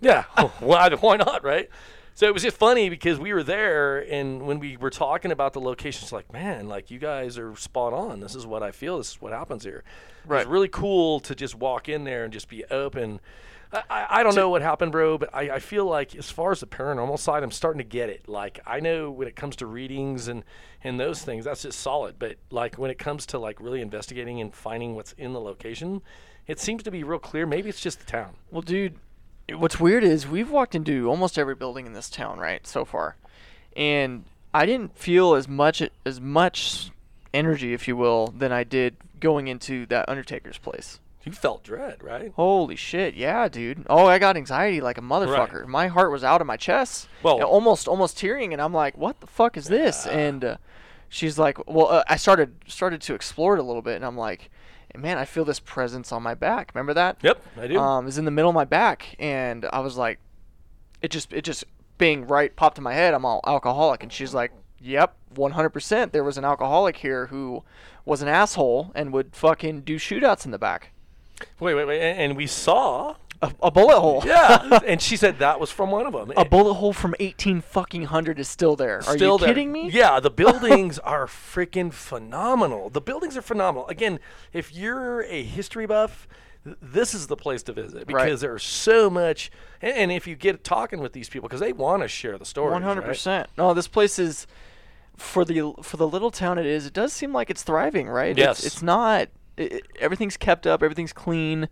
Yeah, 0.00 0.24
why, 0.58 0.92
why 0.94 1.16
not, 1.16 1.44
right? 1.44 1.68
So 2.14 2.26
it 2.26 2.34
was 2.34 2.42
just 2.42 2.56
funny 2.56 2.88
because 2.88 3.18
we 3.18 3.32
were 3.32 3.42
there, 3.42 3.98
and 3.98 4.42
when 4.42 4.58
we 4.58 4.76
were 4.76 4.90
talking 4.90 5.32
about 5.32 5.54
the 5.54 5.60
locations, 5.60 6.12
like, 6.12 6.30
man, 6.32 6.68
like 6.68 6.90
you 6.90 6.98
guys 6.98 7.38
are 7.38 7.56
spot 7.56 7.92
on. 7.92 8.20
This 8.20 8.34
is 8.34 8.46
what 8.46 8.62
I 8.62 8.70
feel. 8.70 8.98
This 8.98 9.12
is 9.12 9.20
what 9.20 9.32
happens 9.32 9.64
here. 9.64 9.82
Right. 10.26 10.42
It's 10.42 10.48
really 10.48 10.68
cool 10.68 11.20
to 11.20 11.34
just 11.34 11.54
walk 11.54 11.88
in 11.88 12.04
there 12.04 12.24
and 12.24 12.32
just 12.32 12.48
be 12.48 12.64
open. 12.66 13.20
I, 13.72 14.06
I, 14.10 14.22
don't 14.22 14.34
know 14.34 14.50
what 14.50 14.60
happened, 14.60 14.92
bro, 14.92 15.16
but 15.16 15.30
I, 15.34 15.52
I 15.52 15.58
feel 15.58 15.86
like 15.86 16.14
as 16.14 16.30
far 16.30 16.52
as 16.52 16.60
the 16.60 16.66
paranormal 16.66 17.18
side, 17.18 17.42
I'm 17.42 17.50
starting 17.50 17.78
to 17.78 17.84
get 17.84 18.10
it. 18.10 18.28
Like 18.28 18.60
I 18.66 18.80
know 18.80 19.10
when 19.10 19.26
it 19.26 19.34
comes 19.34 19.56
to 19.56 19.66
readings 19.66 20.28
and 20.28 20.44
and 20.84 21.00
those 21.00 21.22
things, 21.22 21.46
that's 21.46 21.62
just 21.62 21.80
solid. 21.80 22.18
But 22.18 22.36
like 22.50 22.76
when 22.76 22.90
it 22.90 22.98
comes 22.98 23.24
to 23.26 23.38
like 23.38 23.60
really 23.60 23.80
investigating 23.80 24.40
and 24.40 24.54
finding 24.54 24.94
what's 24.94 25.12
in 25.12 25.32
the 25.32 25.40
location, 25.40 26.02
it 26.46 26.60
seems 26.60 26.82
to 26.82 26.90
be 26.90 27.02
real 27.02 27.18
clear. 27.18 27.46
Maybe 27.46 27.70
it's 27.70 27.80
just 27.80 28.00
the 28.00 28.04
town. 28.04 28.34
Well, 28.50 28.62
dude, 28.62 28.96
what's 29.50 29.78
weird 29.80 30.04
is 30.04 30.26
we've 30.26 30.50
walked 30.50 30.74
into 30.74 31.08
almost 31.08 31.38
every 31.38 31.54
building 31.54 31.86
in 31.86 31.92
this 31.92 32.08
town, 32.10 32.38
right, 32.38 32.66
so 32.66 32.84
far, 32.84 33.16
and 33.76 34.24
I 34.54 34.66
didn't 34.66 34.96
feel 34.98 35.34
as 35.34 35.48
much 35.48 35.82
as 36.04 36.20
much 36.20 36.90
energy, 37.34 37.72
if 37.72 37.88
you 37.88 37.96
will, 37.96 38.28
than 38.28 38.52
I 38.52 38.64
did 38.64 38.96
going 39.20 39.48
into 39.48 39.86
that 39.86 40.08
Undertaker's 40.08 40.58
place. 40.58 41.00
You 41.24 41.30
felt 41.32 41.62
dread, 41.62 42.02
right? 42.02 42.32
Holy 42.34 42.74
shit, 42.74 43.14
yeah, 43.14 43.46
dude. 43.48 43.86
Oh, 43.88 44.06
I 44.06 44.18
got 44.18 44.36
anxiety 44.36 44.80
like 44.80 44.98
a 44.98 45.02
motherfucker. 45.02 45.66
My 45.66 45.86
heart 45.86 46.10
was 46.10 46.24
out 46.24 46.40
of 46.40 46.46
my 46.48 46.56
chest. 46.56 47.08
Well- 47.22 47.36
and 47.36 47.44
almost 47.44 47.86
almost 47.86 48.18
tearing 48.18 48.52
and 48.52 48.60
I'm 48.60 48.74
like, 48.74 48.96
"What 48.98 49.20
the 49.20 49.28
fuck 49.28 49.56
is 49.56 49.66
this?" 49.66 50.04
And 50.06 50.44
uh, 50.44 50.56
she's 51.08 51.38
like, 51.38 51.58
"Well, 51.68 51.88
uh, 51.88 52.04
I 52.08 52.16
started 52.16 52.56
started 52.66 53.00
to 53.02 53.14
explore 53.14 53.54
it 53.54 53.60
a 53.60 53.62
little 53.62 53.82
bit 53.82 53.94
and 53.96 54.04
I'm 54.04 54.16
like, 54.18 54.50
"Man, 54.96 55.18
I 55.18 55.24
feel 55.24 55.44
this 55.44 55.60
presence 55.60 56.12
on 56.12 56.22
my 56.22 56.34
back." 56.34 56.70
Remember 56.74 56.94
that? 56.94 57.18
Yep, 57.22 57.42
I 57.58 57.66
do. 57.66 57.78
Um, 57.78 58.06
is 58.06 58.18
in 58.18 58.24
the 58.24 58.30
middle 58.30 58.50
of 58.50 58.54
my 58.54 58.64
back 58.64 59.14
and 59.18 59.66
I 59.72 59.80
was 59.80 59.96
like 59.96 60.18
it 61.00 61.10
just 61.10 61.32
it 61.32 61.42
just 61.42 61.64
being 61.98 62.26
right 62.26 62.54
popped 62.54 62.78
in 62.78 62.84
my 62.84 62.94
head. 62.94 63.14
I'm 63.14 63.24
all 63.24 63.40
alcoholic 63.46 64.02
and 64.02 64.12
she's 64.12 64.34
like, 64.34 64.52
"Yep, 64.80 65.14
100%. 65.34 66.12
There 66.12 66.24
was 66.24 66.38
an 66.38 66.44
alcoholic 66.44 66.98
here 66.98 67.26
who 67.26 67.64
was 68.04 68.22
an 68.22 68.28
asshole 68.28 68.92
and 68.94 69.12
would 69.12 69.34
fucking 69.34 69.82
do 69.82 69.96
shootouts 69.96 70.44
in 70.44 70.50
the 70.50 70.58
back." 70.58 70.90
wait, 71.58 71.74
wait, 71.74 71.84
wait. 71.86 72.00
And, 72.00 72.20
and 72.20 72.36
we 72.36 72.46
saw. 72.46 73.16
A, 73.42 73.52
a 73.64 73.70
bullet 73.70 73.98
hole. 74.00 74.22
Yeah, 74.24 74.78
and 74.86 75.02
she 75.02 75.16
said 75.16 75.38
that 75.40 75.58
was 75.58 75.70
from 75.70 75.90
one 75.90 76.06
of 76.06 76.12
them. 76.12 76.32
A 76.36 76.44
bullet 76.44 76.74
hole 76.74 76.92
from 76.92 77.14
18 77.18 77.60
fucking 77.60 78.04
hundred 78.04 78.38
is 78.38 78.48
still 78.48 78.76
there. 78.76 78.98
Are 78.98 79.02
Still 79.16 79.32
you 79.34 79.38
there. 79.38 79.48
kidding 79.48 79.72
me? 79.72 79.90
Yeah, 79.90 80.20
the 80.20 80.30
buildings 80.42 80.98
are 81.00 81.26
freaking 81.26 81.92
phenomenal. 81.92 82.88
The 82.88 83.00
buildings 83.00 83.36
are 83.36 83.42
phenomenal. 83.42 83.88
Again, 83.88 84.20
if 84.52 84.72
you're 84.74 85.22
a 85.24 85.42
history 85.42 85.86
buff, 85.86 86.28
this 86.64 87.12
is 87.14 87.26
the 87.26 87.34
place 87.36 87.64
to 87.64 87.72
visit 87.72 88.06
because 88.06 88.14
Right. 88.30 88.38
there's 88.38 88.62
so 88.62 89.10
much. 89.10 89.50
And, 89.80 89.96
and 89.96 90.12
if 90.12 90.28
you 90.28 90.36
get 90.36 90.62
talking 90.62 91.00
with 91.00 91.12
these 91.12 91.28
people, 91.28 91.48
because 91.48 91.60
they 91.60 91.72
want 91.72 92.02
to 92.02 92.08
share 92.08 92.38
the 92.38 92.46
story. 92.46 92.70
One 92.70 92.82
hundred 92.82 93.02
percent. 93.02 93.48
No, 93.58 93.74
this 93.74 93.88
place 93.88 94.18
is 94.20 94.46
for 95.16 95.44
the 95.44 95.72
for 95.82 95.96
the 95.96 96.06
little 96.06 96.30
town 96.30 96.58
it 96.58 96.66
is. 96.66 96.86
It 96.86 96.92
does 96.92 97.12
seem 97.12 97.32
like 97.32 97.50
it's 97.50 97.64
thriving, 97.64 98.08
right? 98.08 98.38
Yes. 98.38 98.58
It's, 98.58 98.74
it's 98.76 98.82
not. 98.82 99.28
It- 99.56 99.84
everything's 99.98 100.36
kept 100.36 100.64
up. 100.66 100.82
Everything's 100.84 101.12
clean. 101.12 101.68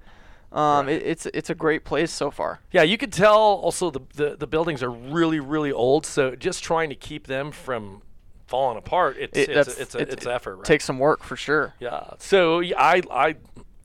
Um, 0.52 0.88
it, 0.88 1.02
it's 1.04 1.26
it's 1.26 1.48
a 1.50 1.54
great 1.54 1.84
place 1.84 2.10
so 2.12 2.30
far. 2.30 2.60
Yeah, 2.72 2.82
you 2.82 2.98
could 2.98 3.12
tell 3.12 3.36
also 3.36 3.90
the, 3.90 4.00
the, 4.14 4.36
the 4.36 4.46
buildings 4.48 4.82
are 4.82 4.90
really, 4.90 5.38
really 5.40 5.70
old. 5.72 6.04
So 6.06 6.34
just 6.34 6.64
trying 6.64 6.88
to 6.88 6.96
keep 6.96 7.26
them 7.28 7.52
from 7.52 8.02
falling 8.48 8.76
apart, 8.78 9.16
it's, 9.20 9.38
It, 9.38 9.48
it's, 9.48 9.68
a, 9.78 9.80
it's, 9.82 9.94
a, 9.94 9.98
it- 9.98 10.08
it's 10.12 10.26
it 10.26 10.30
effort, 10.30 10.56
right? 10.56 10.64
Takes 10.64 10.84
some 10.84 10.98
work 10.98 11.22
for 11.22 11.36
sure. 11.36 11.74
Yeah. 11.78 12.10
So 12.18 12.58
yeah, 12.58 12.80
I 12.82 13.02
I 13.12 13.36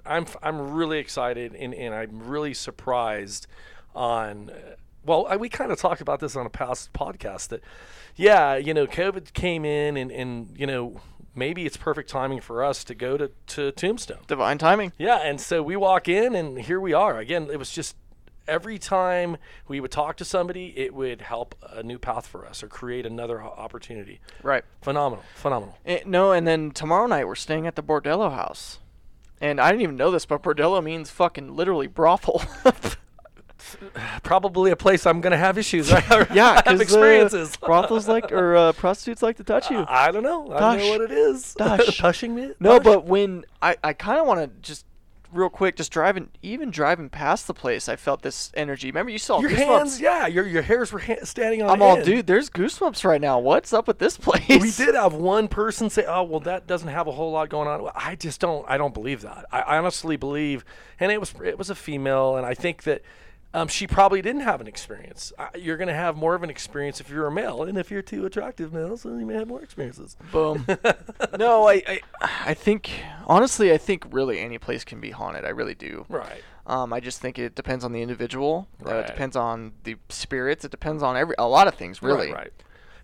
I'm 0.08 0.26
I'm 0.42 0.72
really 0.74 0.98
excited 0.98 1.54
and, 1.54 1.74
and 1.76 1.94
I'm 1.94 2.28
really 2.28 2.54
surprised 2.56 3.46
on 3.96 4.52
well 5.06 5.28
I, 5.30 5.38
we 5.38 5.50
kind 5.50 5.72
of 5.72 5.80
talked 5.80 6.02
about 6.02 6.20
this 6.20 6.36
on 6.36 6.46
a 6.46 6.50
past 6.50 6.92
podcast 6.94 7.50
that 7.50 7.62
yeah 8.16 8.56
you 8.56 8.74
know 8.74 8.88
COVID 8.88 9.34
came 9.34 9.66
in 9.66 9.98
and 9.98 10.12
and 10.12 10.54
you 10.58 10.66
know 10.68 11.00
maybe 11.36 11.66
it's 11.66 11.78
perfect 11.78 12.10
timing 12.10 12.42
for 12.42 12.64
us 12.64 12.84
to 12.86 12.96
go 12.96 13.18
to 13.18 13.32
to 13.48 13.72
Tombstone. 13.72 14.20
Divine 14.28 14.58
timing. 14.58 14.94
Yeah, 14.98 15.18
and 15.18 15.40
so 15.40 15.62
we 15.62 15.76
walk 15.76 16.08
in 16.08 16.34
and 16.36 16.60
here 16.60 16.80
we 16.80 16.94
are 16.94 17.20
again. 17.20 17.50
It 17.52 17.60
was 17.60 17.72
just. 17.72 17.96
Every 18.48 18.78
time 18.78 19.38
we 19.68 19.80
would 19.80 19.90
talk 19.90 20.18
to 20.18 20.26
somebody, 20.26 20.72
it 20.78 20.94
would 20.94 21.22
help 21.22 21.56
a 21.68 21.82
new 21.82 21.98
path 21.98 22.28
for 22.28 22.46
us 22.46 22.62
or 22.62 22.68
create 22.68 23.04
another 23.04 23.42
opportunity. 23.42 24.20
Right. 24.44 24.64
Phenomenal, 24.84 25.26
phenomenal. 25.34 25.80
Eh, 25.84 26.02
no, 26.06 26.32
and 26.32 26.48
then 26.48 26.70
tomorrow 26.70 27.08
night 27.08 27.26
we're 27.26 27.34
staying 27.34 27.66
at 27.66 27.76
the 27.76 27.82
Bordello 27.82 28.32
house. 28.32 28.78
And 29.42 29.60
I 29.60 29.72
didn't 29.72 29.82
even 29.82 29.96
know 29.96 30.12
this, 30.12 30.28
but 30.28 30.44
Bordello 30.44 30.84
means 30.84 31.10
fucking 31.10 31.56
literally 31.56 31.88
brothel. 31.88 32.44
Probably 34.24 34.72
a 34.72 34.76
place 34.76 35.06
I'm 35.06 35.22
gonna 35.22 35.38
have 35.38 35.58
issues. 35.58 35.92
I 35.92 36.00
have 36.02 36.36
yeah, 36.36 36.62
because 36.62 36.82
experiences. 36.82 37.56
brothels 37.62 38.08
like 38.08 38.32
or 38.32 38.56
uh, 38.56 38.74
prostitutes 38.74 39.22
like 39.22 39.38
to 39.38 39.44
touch 39.44 39.70
you. 39.70 39.86
I 39.88 40.12
don't 40.12 40.24
know. 40.24 40.52
I 40.52 40.60
don't 40.60 40.78
know 40.80 40.90
what 40.90 41.02
it 41.02 41.12
is. 41.12 41.56
Touching 41.56 42.36
me? 42.36 42.54
No, 42.60 42.78
Gosh. 42.80 42.84
but 42.84 43.06
when 43.06 43.46
I, 43.62 43.76
I 43.84 43.94
kind 43.94 44.20
of 44.20 44.28
want 44.28 44.42
to 44.42 44.62
just 44.62 44.86
real 45.32 45.50
quick, 45.50 45.76
just 45.76 45.92
driving, 45.92 46.30
even 46.42 46.72
driving 46.72 47.10
past 47.10 47.46
the 47.48 47.54
place, 47.54 47.90
I 47.90 47.96
felt 47.98 48.22
this 48.22 48.52
energy. 48.56 48.88
Remember, 48.88 49.12
you 49.12 49.18
saw 49.18 49.40
your 49.42 49.50
goosebumps. 49.50 49.58
hands, 49.78 50.02
yeah, 50.02 50.28
your 50.28 50.48
your 50.48 50.62
hairs 50.62 50.92
were 50.92 51.00
ha- 51.00 51.24
standing 51.24 51.62
on 51.62 51.70
I'm 51.70 51.82
all, 51.82 51.98
end. 51.98 52.06
dude. 52.06 52.28
There's 52.28 52.50
goosebumps 52.50 53.04
right 53.04 53.22
now. 53.22 53.40
What's 53.40 53.74
up 53.74 53.88
with 53.88 54.00
this 54.00 54.18
place? 54.18 54.48
We 54.48 54.72
did 54.72 54.96
have 54.96 55.14
one 55.14 55.48
person 55.48 55.90
say, 55.90 56.06
"Oh, 56.08 56.24
well, 56.24 56.40
that 56.42 56.68
doesn't 56.68 56.88
have 56.88 57.08
a 57.08 57.12
whole 57.12 57.32
lot 57.32 57.50
going 57.50 57.68
on." 57.68 57.84
Well, 57.84 57.92
I 57.96 58.16
just 58.16 58.40
don't. 58.40 58.66
I 58.70 58.78
don't 58.78 58.94
believe 58.94 59.22
that. 59.22 59.46
I, 59.52 59.62
I 59.62 59.78
honestly 59.78 60.16
believe, 60.16 60.64
and 61.00 61.12
it 61.12 61.20
was 61.20 61.34
it 61.44 61.58
was 61.58 61.70
a 61.70 61.76
female, 61.76 62.38
and 62.38 62.46
I 62.46 62.54
think 62.54 62.84
that 62.84 63.02
um, 63.56 63.68
she 63.68 63.88
probably 63.88 64.22
didn't 64.22 64.42
have 64.42 64.62
an 64.62 64.68
experience. 64.68 65.32
Uh, 65.38 65.48
you're 65.56 65.78
going 65.78 65.88
to 65.88 65.94
have 65.94 66.16
more 66.16 66.36
of 66.36 66.44
an 66.44 66.50
experience 66.50 67.00
if 67.00 67.10
you're 67.10 67.28
a 67.28 67.32
male, 67.32 67.64
and 67.64 67.78
if 67.78 67.90
you're 67.90 68.02
two 68.02 68.26
attractive 68.26 68.74
males, 68.74 69.04
then 69.04 69.20
you 69.20 69.26
may 69.26 69.36
have 69.36 69.48
more 69.48 69.62
experiences. 69.64 70.18
Boom. 70.32 70.66
no, 71.40 71.68
I, 71.68 71.82
I, 71.88 72.00
I 72.22 72.54
think 72.54 72.90
honestly, 73.26 73.72
I 73.72 73.78
think 73.78 74.06
really 74.12 74.40
any 74.40 74.58
place 74.58 74.84
can 74.84 75.00
be 75.00 75.12
haunted. 75.12 75.46
I 75.46 75.50
really 75.50 75.76
do. 75.76 76.06
Right. 76.10 76.44
Um, 76.68 76.92
I 76.94 77.00
just 77.00 77.22
think 77.22 77.38
it 77.38 77.54
depends 77.56 77.86
on 77.86 77.92
the 77.92 78.02
individual. 78.02 78.68
Uh, 78.86 78.90
Right. 78.90 79.00
it 79.02 79.08
depends 79.08 79.36
on 79.36 79.74
the 79.84 79.98
spirits. 80.10 80.66
It 80.66 80.72
depends 80.72 81.04
on 81.04 81.16
every 81.16 81.36
a 81.38 81.48
lot 81.48 81.68
of 81.68 81.76
things, 81.76 82.02
really. 82.02 82.32
Right, 82.32 82.36
right. 82.46 82.54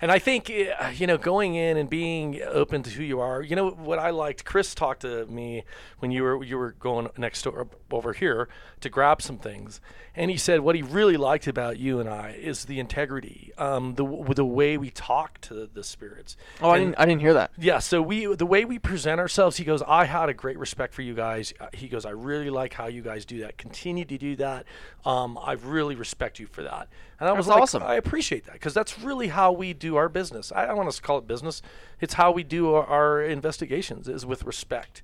And 0.02 0.12
I 0.12 0.20
think 0.20 0.50
uh, 0.52 0.90
you 0.96 1.06
know, 1.08 1.18
going 1.18 1.56
in 1.56 1.78
and 1.78 1.90
being 1.90 2.42
open 2.42 2.84
to 2.84 2.90
who 2.90 3.04
you 3.04 3.20
are. 3.20 3.42
You 3.42 3.56
know 3.56 3.70
what 3.70 4.00
I 4.00 4.10
liked. 4.10 4.46
Chris 4.46 4.74
talked 4.74 5.02
to 5.02 5.26
me 5.28 5.64
when 6.00 6.12
you 6.12 6.24
were 6.24 6.44
you 6.44 6.58
were 6.58 6.72
going 6.72 7.08
next 7.18 7.44
door 7.44 7.68
over 7.92 8.14
here 8.14 8.50
to 8.80 8.90
grab 8.90 9.22
some 9.22 9.38
things, 9.38 9.80
and 10.16 10.32
he 10.32 10.38
said 10.38 10.62
what 10.62 10.76
he 10.76 10.82
really 10.82 11.18
liked 11.18 11.46
about 11.46 11.78
you 11.78 12.00
and 12.00 12.10
I 12.10 12.32
is 12.32 12.66
the 12.66 12.80
integrity, 12.80 13.52
um, 13.60 13.94
the 13.94 14.06
the 14.34 14.46
way 14.46 14.76
we 14.78 14.90
talk 14.90 15.40
to 15.42 15.70
the 15.72 15.84
spirits. 15.84 16.36
Oh, 16.62 16.72
I 16.72 16.80
didn't. 16.80 16.96
I 16.98 17.06
didn't 17.06 17.22
hear 17.22 17.36
that. 17.36 17.52
yeah, 17.60 17.78
so 17.80 18.02
we 18.02 18.26
the 18.36 18.46
way 18.46 18.66
we 18.66 18.80
present 18.80 19.20
ourselves, 19.20 19.58
he 19.58 19.64
goes, 19.64 19.84
I 19.84 20.06
had 20.06 20.30
a 20.30 20.34
great 20.34 20.58
respect 20.58 20.94
for 20.96 21.04
you 21.04 21.14
guys. 21.14 21.54
Uh, 21.60 21.68
He 21.74 21.88
goes, 21.88 22.06
I 22.06 22.12
really 22.12 22.50
like 22.50 22.74
how 22.74 22.88
you 22.88 23.04
guys 23.04 23.24
do 23.26 23.42
that. 23.42 23.58
Continue 23.58 24.06
to 24.06 24.18
do 24.18 24.36
that. 24.38 24.66
Um, 25.06 25.38
I 25.42 25.54
really 25.54 25.96
respect 25.96 26.40
you 26.40 26.48
for 26.48 26.64
that. 26.64 26.88
And 27.20 27.30
I 27.30 27.34
was 27.34 27.48
like, 27.48 27.62
awesome. 27.62 27.84
I 27.84 27.96
appreciate 27.96 28.46
that 28.46 28.54
because 28.54 28.74
that's 28.74 28.98
really 29.00 29.28
how 29.28 29.52
we 29.52 29.74
do 29.74 29.91
our 29.98 30.10
business. 30.10 30.52
I 30.56 30.66
don't 30.66 30.78
want 30.78 30.92
to 30.92 31.02
call 31.02 31.18
it 31.18 31.28
business. 31.28 31.62
It's 32.00 32.16
how 32.16 32.32
we 32.32 32.44
do 32.44 32.74
our, 32.74 32.86
our 32.86 33.22
investigations 33.22 34.08
is 34.08 34.26
with 34.26 34.44
respect. 34.44 35.02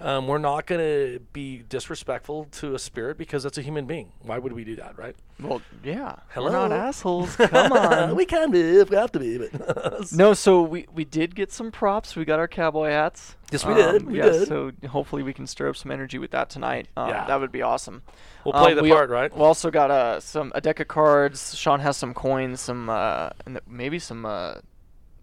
Um, 0.00 0.26
we're 0.26 0.38
not 0.38 0.66
going 0.66 0.80
to 0.80 1.20
be 1.34 1.62
disrespectful 1.68 2.46
to 2.52 2.74
a 2.74 2.78
spirit 2.78 3.18
because 3.18 3.42
that's 3.42 3.58
a 3.58 3.62
human 3.62 3.84
being. 3.84 4.12
Why 4.22 4.38
would 4.38 4.54
we 4.54 4.64
do 4.64 4.74
that, 4.76 4.96
right? 4.98 5.14
Well, 5.38 5.60
yeah. 5.84 6.16
Hello? 6.30 6.46
We're 6.46 6.52
not 6.68 6.72
assholes. 6.72 7.36
Come 7.36 7.72
on. 7.72 8.16
we 8.16 8.24
can 8.24 8.50
be 8.50 8.60
if 8.60 8.88
we 8.88 8.96
have 8.96 9.12
to 9.12 9.18
be, 9.18 9.36
but 9.38 10.10
no, 10.12 10.32
so 10.32 10.62
we 10.62 10.86
we 10.94 11.04
did 11.04 11.34
get 11.34 11.52
some 11.52 11.70
props. 11.70 12.16
We 12.16 12.24
got 12.24 12.38
our 12.38 12.48
cowboy 12.48 12.88
hats. 12.90 13.36
Yes, 13.52 13.64
we 13.66 13.74
did. 13.74 14.06
We 14.06 14.16
yeah, 14.18 14.30
did. 14.30 14.48
So 14.48 14.72
hopefully 14.88 15.22
we 15.22 15.32
can 15.34 15.46
stir 15.46 15.68
up 15.68 15.76
some 15.76 15.90
energy 15.90 16.18
with 16.18 16.30
that 16.30 16.48
tonight. 16.50 16.88
Um, 16.96 17.08
Yeah. 17.10 17.26
That 17.26 17.40
would 17.40 17.52
be 17.52 17.62
awesome. 17.62 18.02
We'll 18.44 18.54
play 18.54 18.70
Um, 18.70 18.76
the 18.76 18.82
we 18.82 18.90
part, 18.90 19.10
right? 19.10 19.34
We 19.34 19.42
also 19.42 19.70
got 19.70 19.90
uh, 19.90 20.20
some 20.20 20.50
a 20.54 20.60
deck 20.62 20.80
of 20.80 20.88
cards. 20.88 21.54
Sean 21.56 21.80
has 21.80 21.96
some 21.98 22.14
coins, 22.14 22.60
some 22.60 22.88
uh, 22.88 23.30
maybe 23.66 23.98
some 23.98 24.24
uh, 24.24 24.54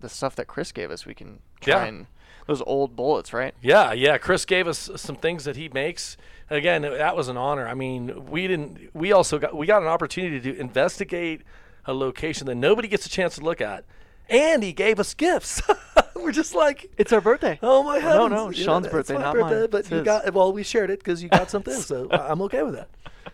the 0.01 0.09
stuff 0.09 0.35
that 0.35 0.45
Chris 0.45 0.71
gave 0.71 0.91
us. 0.91 1.05
We 1.05 1.15
can 1.15 1.39
try 1.61 1.73
Yeah. 1.81 1.85
and 1.85 2.07
those 2.47 2.61
old 2.65 2.95
bullets, 2.95 3.33
right? 3.33 3.53
Yeah, 3.61 3.91
yeah. 3.93 4.17
Chris 4.17 4.45
gave 4.45 4.67
us 4.67 4.89
some 4.95 5.15
things 5.15 5.43
that 5.45 5.55
he 5.55 5.69
makes. 5.69 6.17
Again, 6.49 6.81
that 6.83 7.15
was 7.15 7.27
an 7.27 7.37
honor. 7.37 7.67
I 7.67 7.73
mean, 7.73 8.27
we 8.29 8.47
didn't. 8.47 8.89
We 8.95 9.11
also 9.11 9.37
got 9.37 9.55
we 9.55 9.65
got 9.67 9.81
an 9.81 9.87
opportunity 9.89 10.39
to 10.51 10.59
investigate 10.59 11.41
a 11.85 11.93
location 11.93 12.47
that 12.47 12.55
nobody 12.55 12.87
gets 12.87 13.05
a 13.05 13.09
chance 13.09 13.35
to 13.35 13.41
look 13.41 13.59
at, 13.61 13.83
and 14.29 14.63
he 14.63 14.71
gave 14.73 14.99
us 14.99 15.13
gifts. 15.13 15.61
We're 16.15 16.31
just 16.31 16.55
like, 16.55 16.89
It's 16.97 17.13
our 17.13 17.21
birthday. 17.21 17.59
oh 17.61 17.83
my 17.83 17.99
No, 17.99 18.01
heavens! 18.01 18.29
no, 18.31 18.49
you 18.49 18.57
know, 18.59 18.63
Sean's 18.73 18.85
it's 18.87 18.93
birthday, 18.93 19.13
my 19.13 19.21
not 19.21 19.33
birthday, 19.35 19.59
mine. 19.61 19.67
But 19.69 19.77
It's 19.79 19.91
you 19.91 19.97
his. 19.97 20.05
got 20.05 20.33
well, 20.33 20.51
we 20.51 20.63
shared 20.63 20.89
it 20.89 20.99
because 20.99 21.21
you 21.23 21.29
got 21.29 21.49
something, 21.49 21.73
so 21.75 22.07
I- 22.11 22.29
I'm 22.31 22.41
okay 22.43 22.63
with 22.63 22.73
that. 22.75 22.89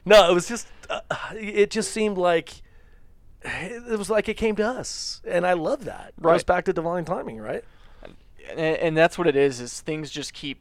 No, 0.05 0.29
it 0.29 0.33
was 0.33 0.47
just, 0.47 0.67
uh, 0.89 0.99
it 1.33 1.69
just 1.71 1.91
seemed 1.91 2.17
like. 2.17 2.61
It 3.45 3.97
was 3.99 4.09
like 4.09 4.29
it 4.29 4.35
came 4.35 4.55
to 4.57 4.65
us, 4.65 5.21
and 5.25 5.45
I 5.45 5.51
love 5.53 5.83
that. 5.85 6.13
It 6.17 6.23
Goes 6.23 6.43
back 6.45 6.63
to 6.65 6.73
divine 6.73 7.03
timing, 7.03 7.39
right? 7.39 7.63
And, 8.49 8.59
and 8.59 8.97
that's 8.97 9.17
what 9.17 9.27
it 9.27 9.35
is. 9.35 9.59
Is 9.59 9.81
things 9.81 10.11
just 10.11 10.33
keep 10.33 10.59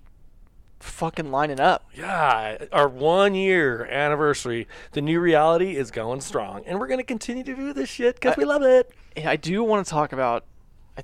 fucking 0.81 1.31
lining 1.31 1.61
up. 1.61 1.89
Yeah, 1.95 2.59
our 2.73 2.89
one 2.89 3.35
year 3.35 3.87
anniversary, 3.87 4.67
the 4.93 5.01
new 5.01 5.21
reality 5.21 5.77
is 5.77 5.91
going 5.91 6.21
strong, 6.21 6.63
and 6.67 6.79
we're 6.79 6.89
gonna 6.89 7.03
continue 7.05 7.45
to 7.45 7.55
do 7.55 7.73
this 7.73 7.89
shit 7.89 8.17
because 8.17 8.37
we 8.37 8.45
love 8.45 8.63
it. 8.63 8.93
And 9.17 9.29
I 9.29 9.37
do 9.37 9.63
want 9.65 9.87
to 9.87 9.91
talk 9.91 10.13
about. 10.13 10.45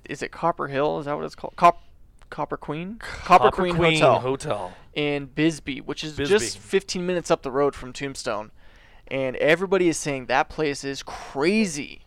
Is 0.08 0.22
it 0.22 0.30
Copper 0.32 0.68
Hill? 0.68 0.98
Is 0.98 1.06
that 1.06 1.16
what 1.16 1.24
it's 1.24 1.34
called? 1.34 1.54
Cop, 1.56 1.82
Copper 2.28 2.58
Queen. 2.58 2.98
Copper, 2.98 3.50
Queen, 3.50 3.74
Hotel 3.74 4.20
Hotel. 4.20 4.72
in 4.94 5.26
Bisbee, 5.26 5.80
which 5.80 6.04
is 6.04 6.14
Bisbee. 6.14 6.38
just 6.38 6.58
15 6.58 7.06
minutes 7.06 7.30
up 7.30 7.42
the 7.42 7.50
road 7.50 7.74
from 7.74 7.94
Tombstone, 7.94 8.50
and 9.06 9.34
everybody 9.36 9.88
is 9.88 9.96
saying 9.96 10.26
that 10.26 10.50
place 10.50 10.84
is 10.84 11.02
crazy. 11.02 12.02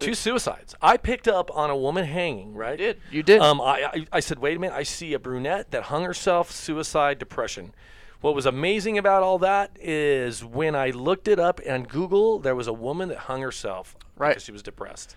Two 0.00 0.14
suicides. 0.14 0.74
I 0.82 0.96
picked 0.96 1.28
up 1.28 1.54
on 1.56 1.70
a 1.70 1.76
woman 1.76 2.04
hanging. 2.06 2.54
Right. 2.54 2.78
You 2.78 2.86
did. 2.86 3.00
You 3.10 3.22
did. 3.22 3.40
Um, 3.40 3.60
I, 3.60 3.90
I 3.94 4.06
I 4.14 4.20
said, 4.20 4.38
wait 4.38 4.56
a 4.56 4.60
minute. 4.60 4.74
I 4.74 4.82
see 4.82 5.12
a 5.14 5.18
brunette 5.18 5.70
that 5.72 5.84
hung 5.84 6.04
herself, 6.04 6.50
suicide, 6.50 7.18
depression. 7.18 7.72
What 8.20 8.34
was 8.34 8.44
amazing 8.46 8.98
about 8.98 9.22
all 9.22 9.38
that 9.38 9.70
is 9.80 10.44
when 10.44 10.74
I 10.74 10.90
looked 10.90 11.26
it 11.28 11.38
up 11.38 11.60
on 11.68 11.84
Google, 11.84 12.38
there 12.38 12.54
was 12.54 12.66
a 12.66 12.72
woman 12.72 13.08
that 13.10 13.18
hung 13.18 13.40
herself 13.40 13.96
Right. 14.16 14.30
because 14.30 14.42
she 14.44 14.52
was 14.52 14.62
depressed. 14.62 15.16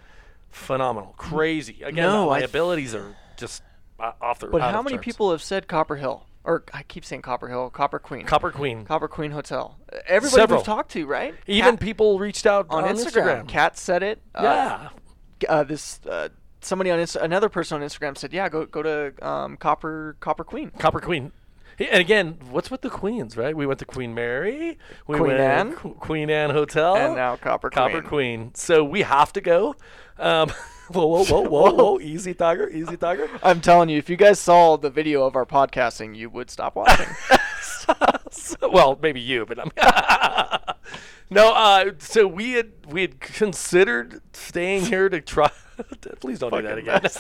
Phenomenal, 0.52 1.14
crazy. 1.18 1.82
Again, 1.84 2.04
No, 2.06 2.28
my 2.28 2.36
I 2.36 2.40
th- 2.40 2.50
abilities 2.52 2.94
are 2.96 3.16
just 3.38 3.64
uh, 4.00 4.12
off 4.22 4.40
the. 4.40 4.48
But 4.48 4.62
out 4.62 4.72
how 4.74 4.80
of 4.80 4.86
many 4.86 4.96
charts. 4.98 5.06
people 5.06 5.32
have 5.32 5.42
said 5.44 5.68
Copper 5.68 5.96
Hill? 5.98 6.26
Or 6.46 6.64
I 6.74 6.84
keep 6.84 7.06
saying 7.06 7.22
Copper 7.22 7.48
Hill, 7.48 7.70
Copper 7.70 8.00
Queen. 8.00 8.26
Copper 8.26 8.52
Queen. 8.52 8.84
Copper 8.86 9.08
Queen 9.08 9.32
Hotel. 9.32 9.78
Everybody 10.08 10.42
Several. 10.42 10.60
we've 10.60 10.66
talked 10.66 10.92
to, 10.92 11.06
right? 11.06 11.34
Even 11.48 11.72
Kat- 11.72 11.80
people 11.80 12.20
reached 12.20 12.46
out 12.46 12.68
on, 12.70 12.84
on, 12.84 12.96
Instagram. 12.96 13.48
Kat 13.48 13.78
said 13.78 14.04
it. 14.04 14.22
Uh, 14.36 14.90
yeah. 15.42 15.50
uh, 15.50 15.64
this 15.64 16.02
uh, 16.06 16.28
somebody 16.60 16.92
on 16.92 17.00
Inst- 17.00 17.16
another 17.16 17.48
person 17.48 17.82
on 17.82 17.88
Instagram 17.88 18.18
said, 18.18 18.34
"Yeah, 18.34 18.50
go 18.50 18.66
go 18.66 18.84
to 18.84 19.14
um, 19.26 19.56
Copper 19.56 20.18
Copper 20.20 20.44
Queen." 20.44 20.72
Copper 20.78 21.00
Queen. 21.00 21.32
And 21.80 22.00
again, 22.00 22.38
what's 22.52 22.70
with 22.70 22.82
the 22.82 22.90
queens, 22.90 23.36
right? 23.36 23.56
We 23.56 23.66
went 23.66 23.80
to 23.80 23.86
Queen 23.86 24.14
Mary, 24.14 24.78
we 25.08 25.18
Queen 25.18 25.30
went 25.30 25.40
Anne. 25.40 25.74
Qu- 25.74 25.96
Queen 25.96 26.30
Anne 26.30 26.52
Hotel, 26.52 26.96
And 26.96 27.16
now 27.16 27.36
Copper 27.36 27.70
Copper 27.72 28.02
Queen. 28.02 28.40
Queen. 28.42 28.52
So 28.56 28.84
we 28.84 29.02
have 29.02 29.34
to 29.34 29.42
go. 29.42 29.76
Um, 30.20 30.52
whoa, 30.94 31.06
whoa, 31.08 31.24
whoa, 31.24 31.42
whoa, 31.42 31.74
whoa! 31.74 32.00
Easy, 32.00 32.34
tiger, 32.34 32.70
easy, 32.70 32.98
tiger. 32.98 33.30
I'm 33.42 33.62
telling 33.62 33.90
you, 33.90 33.98
if 33.98 34.10
you 34.10 34.16
guys 34.18 34.40
saw 34.40 34.78
the 34.78 34.90
video 34.90 35.26
of 35.26 35.36
our 35.36 35.46
podcasting, 35.46 36.16
you 36.16 36.30
would 36.30 36.50
stop 36.50 36.76
watching. 36.76 37.08
So- 37.62 38.58
well, 38.72 38.98
maybe 39.02 39.20
you, 39.20 39.46
but 39.46 39.60
I'm. 39.60 39.72
no, 41.30 41.54
uh, 41.54 41.92
so 42.00 42.28
we 42.28 42.54
had 42.54 42.72
we 42.88 43.02
had 43.02 43.20
considered 43.20 44.22
staying 44.34 44.86
here 44.86 45.10
to 45.10 45.22
try. 45.22 45.52
Please 46.20 46.40
don't 46.40 46.52
do 46.54 46.62
that 46.62 46.84
Fucking 46.84 46.90
again. 46.90 47.12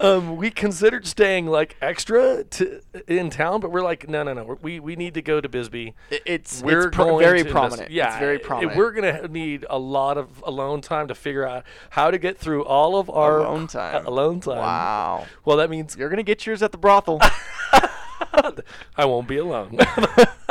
Um, 0.00 0.36
we 0.36 0.50
considered 0.50 1.06
staying 1.06 1.46
like 1.46 1.76
extra 1.80 2.44
to 2.44 2.80
in 3.06 3.30
town, 3.30 3.60
but 3.60 3.70
we're 3.70 3.82
like, 3.82 4.08
no, 4.08 4.22
no, 4.22 4.32
no. 4.34 4.58
We 4.62 4.80
we 4.80 4.96
need 4.96 5.14
to 5.14 5.22
go 5.22 5.40
to 5.40 5.48
Bisbee. 5.48 5.94
It's 6.10 6.62
we're 6.62 6.88
it's 6.88 6.96
pro- 6.96 7.18
very 7.18 7.44
prominent. 7.44 7.90
Yeah, 7.90 8.08
it's 8.08 8.18
very 8.18 8.38
prominent. 8.38 8.76
We're 8.76 8.92
gonna 8.92 9.28
need 9.28 9.64
a 9.70 9.78
lot 9.78 10.18
of 10.18 10.42
alone 10.46 10.80
time 10.80 11.08
to 11.08 11.14
figure 11.14 11.46
out 11.46 11.64
how 11.90 12.10
to 12.10 12.18
get 12.18 12.38
through 12.38 12.64
all 12.64 12.96
of 12.98 13.08
our 13.10 13.40
Alone 13.40 13.66
time. 13.66 14.06
uh, 14.06 14.08
alone 14.10 14.40
time. 14.40 14.58
wow. 14.58 15.26
Well, 15.44 15.56
that 15.58 15.70
means 15.70 15.96
You're 15.96 16.08
gonna 16.08 16.22
get 16.22 16.46
yours 16.46 16.62
at 16.62 16.72
the 16.72 16.78
brothel. 16.78 17.20
I 18.96 19.04
won't 19.04 19.28
be 19.28 19.36
alone. 19.38 19.78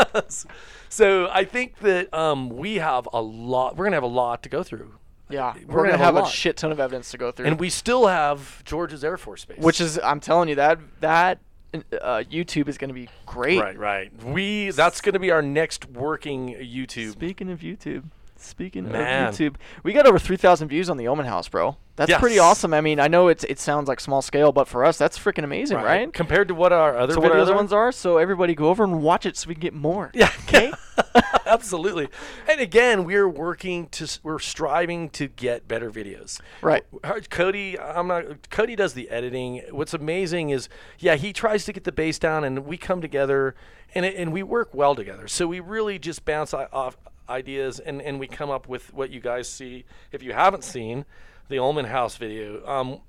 so 0.90 1.30
I 1.32 1.44
think 1.44 1.80
that 1.80 2.14
um, 2.14 2.50
we 2.50 2.76
have 2.76 3.08
a 3.14 3.22
lot. 3.22 3.76
We're 3.76 3.86
gonna 3.86 3.96
have 3.98 4.04
a 4.04 4.08
lot 4.08 4.44
to 4.44 4.50
go 4.50 4.64
through, 4.64 4.94
yeah, 5.30 5.54
We're 5.54 5.60
we're, 5.62 5.84
gonna 5.84 5.92
gonna 5.92 5.92
have 5.92 6.00
have, 6.00 6.16
a 6.16 6.20
a, 6.20 6.22
lot. 6.24 6.32
shit 6.32 6.58
ton 6.58 6.72
of 6.72 6.80
evidence 6.80 7.12
to 7.12 7.18
go 7.18 7.32
through. 7.32 7.46
and 7.48 7.60
we 7.60 7.70
still 7.70 8.08
have 8.08 8.64
George's 8.66 9.04
Air 9.04 9.18
Force 9.18 9.46
Base, 9.46 9.58
which 9.58 9.80
is, 9.82 10.00
I'm 10.04 10.20
telling 10.20 10.50
you, 10.50 10.56
that 10.56 10.80
that 11.00 11.40
uh, 11.74 12.24
YouTube 12.30 12.68
is 12.68 12.78
gonna 12.78 12.94
be 12.94 13.10
great. 13.26 13.60
right, 13.60 13.78
right. 13.78 14.24
We 14.24 14.70
that's 14.72 15.02
gonna 15.02 15.20
be 15.20 15.32
our 15.32 15.42
next 15.42 15.90
working 15.90 16.50
YouTube. 16.56 17.12
Speaking 17.14 17.50
of 17.50 17.62
YouTube, 17.62 18.04
speaking 18.43 18.91
Man. 18.91 19.27
of 19.29 19.36
YouTube, 19.36 19.56
we 19.84 19.93
got 19.93 20.06
over 20.06 20.19
3,000 20.19 20.67
views 20.67 20.89
on 20.89 20.97
the 20.97 21.08
Ullman 21.08 21.25
House, 21.25 21.47
bro. 21.49 21.77
That's 21.95 22.10
Yes. 22.10 22.19
pretty 22.19 22.39
awesome. 22.39 22.73
I 22.73 22.82
mean, 22.82 22.99
I 22.99 23.08
know 23.08 23.27
it's 23.27 23.43
it 23.43 23.60
sounds 23.60 23.88
like 23.88 23.99
small 23.99 24.21
scale, 24.23 24.51
but 24.51 24.67
for 24.67 24.84
us, 24.84 24.97
that's 24.97 25.17
freaking 25.19 25.43
amazing, 25.43 25.77
right? 25.77 26.12
Compared 26.12 26.47
to 26.47 26.56
what 26.56 26.73
our 26.73 26.97
other 26.97 27.13
So 27.13 27.21
what 27.21 27.32
our 27.32 27.38
videos 27.38 27.41
other 27.43 27.56
ones 27.56 27.71
are. 27.71 27.91
So 27.91 28.17
everybody 28.17 28.56
go 28.56 28.69
over 28.69 28.84
and 28.84 29.03
watch 29.03 29.25
it 29.27 29.38
so 29.38 29.47
we 29.47 29.53
can 29.53 29.62
get 29.62 29.73
more. 29.73 30.12
Yeah. 30.13 30.32
Okay. 30.47 30.71
Absolutely. 31.45 32.08
And 32.49 32.60
again, 32.62 33.03
we're 33.06 33.27
working 33.27 33.88
to 33.89 34.19
we're 34.23 34.39
striving 34.39 35.10
to 35.12 35.27
get 35.27 35.67
better 35.67 35.89
videos. 35.91 36.39
Right. 36.62 36.84
Cody, 37.29 37.79
I'm 37.79 38.08
not 38.08 38.49
Cody 38.49 38.75
does 38.75 38.93
the 38.93 39.10
editing. 39.10 39.62
What's 39.71 39.93
amazing 39.93 40.49
is 40.51 40.69
yeah, 40.99 41.15
he 41.15 41.34
tries 41.34 41.65
to 41.65 41.73
get 41.73 41.84
the 41.84 41.91
bass 41.91 42.19
down 42.19 42.43
and 42.43 42.65
we 42.65 42.77
come 42.77 43.01
together 43.01 43.56
and 43.95 44.06
it, 44.06 44.15
and 44.15 44.32
we 44.32 44.43
work 44.43 44.69
well 44.73 44.95
together. 44.95 45.27
So 45.27 45.47
we 45.47 45.60
really 45.60 45.97
just 45.99 46.25
bounce 46.25 46.53
off 46.53 46.97
ideas 47.30 47.80
and 47.80 48.02
and 48.02 48.20
we 48.20 48.28
come 48.28 48.50
up 48.50 48.68
with 48.68 48.94
what 48.94 49.10
you 49.10 49.20
guys 49.20 49.48
see. 49.50 49.86
If 50.12 50.24
you 50.24 50.34
haven't 50.34 50.64
seen 50.64 51.06
the 51.50 51.60
Ullman 51.60 51.86
House 51.86 52.18
video, 52.18 52.66
um 52.68 53.02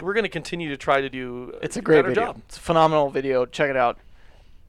we're 0.00 0.12
going 0.12 0.24
to 0.24 0.28
continue 0.30 0.68
to 0.68 0.76
try 0.76 1.00
to 1.00 1.08
do 1.08 1.54
It's 1.62 1.78
a 1.78 1.82
great 1.82 2.04
video. 2.04 2.26
job. 2.26 2.42
It's 2.48 2.58
a 2.58 2.60
phenomenal 2.60 3.08
video. 3.08 3.46
Check 3.46 3.70
it 3.70 3.76
out. 3.78 3.98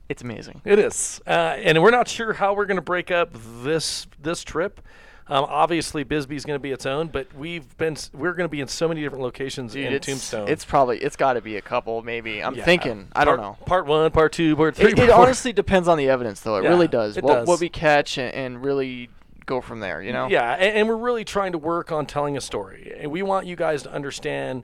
It's 0.10 0.22
amazing. 0.22 0.62
It 0.64 0.80
is, 0.80 1.22
uh, 1.28 1.30
and 1.30 1.82
we're 1.84 1.92
not 1.92 2.08
sure 2.08 2.34
how 2.34 2.54
we're 2.54 2.66
going 2.66 2.78
to 2.78 2.82
break 2.82 3.12
up 3.12 3.30
this 3.64 4.08
this 4.22 4.44
trip. 4.44 4.82
Um, 5.30 5.46
obviously, 5.50 6.06
Bisbee's 6.06 6.46
going 6.46 6.56
to 6.56 6.62
be 6.62 6.72
its 6.72 6.86
own, 6.86 7.08
but 7.10 7.34
we've 7.34 7.78
been 7.78 7.98
we're 8.14 8.32
going 8.32 8.46
to 8.46 8.52
be 8.52 8.62
in 8.62 8.70
so 8.70 8.88
many 8.88 9.02
different 9.02 9.24
locations 9.24 9.74
Dude, 9.74 9.88
in 9.88 9.94
it's, 9.94 10.06
Tombstone. 10.06 10.48
It's 10.48 10.64
probably 10.64 11.00
it's 11.00 11.18
got 11.18 11.34
to 11.34 11.42
be 11.42 11.58
a 11.58 11.62
couple, 11.62 12.02
maybe. 12.02 12.42
I'm 12.42 12.56
Yeah. 12.56 12.64
thinking. 12.64 13.10
I 13.14 13.26
don't 13.26 13.38
know. 13.38 13.58
Part 13.66 13.86
one, 13.86 14.10
part 14.12 14.32
two, 14.32 14.56
part 14.56 14.78
three. 14.78 14.92
It, 14.94 15.00
it 15.00 15.10
part- 15.10 15.20
honestly 15.28 15.52
depends 15.52 15.90
on 15.90 15.98
the 15.98 16.08
evidence, 16.10 16.40
though. 16.40 16.56
It 16.56 16.64
Yeah, 16.64 16.70
really 16.70 16.88
does. 16.88 17.18
it 17.18 17.24
what 17.26 17.34
does. 17.34 17.48
what 17.48 17.60
we 17.60 17.68
catch 17.68 18.18
and, 18.18 18.34
and 18.34 18.64
really 18.64 19.10
go 19.46 19.60
from 19.60 19.82
there. 19.82 20.02
You 20.02 20.14
know. 20.14 20.28
Yeah, 20.30 20.54
and, 20.54 20.78
and 20.78 20.88
we're 20.88 20.96
really 20.96 21.26
trying 21.26 21.52
to 21.52 21.58
work 21.58 21.92
on 21.92 22.06
telling 22.06 22.38
a 22.38 22.42
story, 22.42 22.96
and 22.98 23.12
we 23.12 23.22
want 23.22 23.48
you 23.48 23.58
guys 23.58 23.84
to 23.84 23.92
understand 23.92 24.64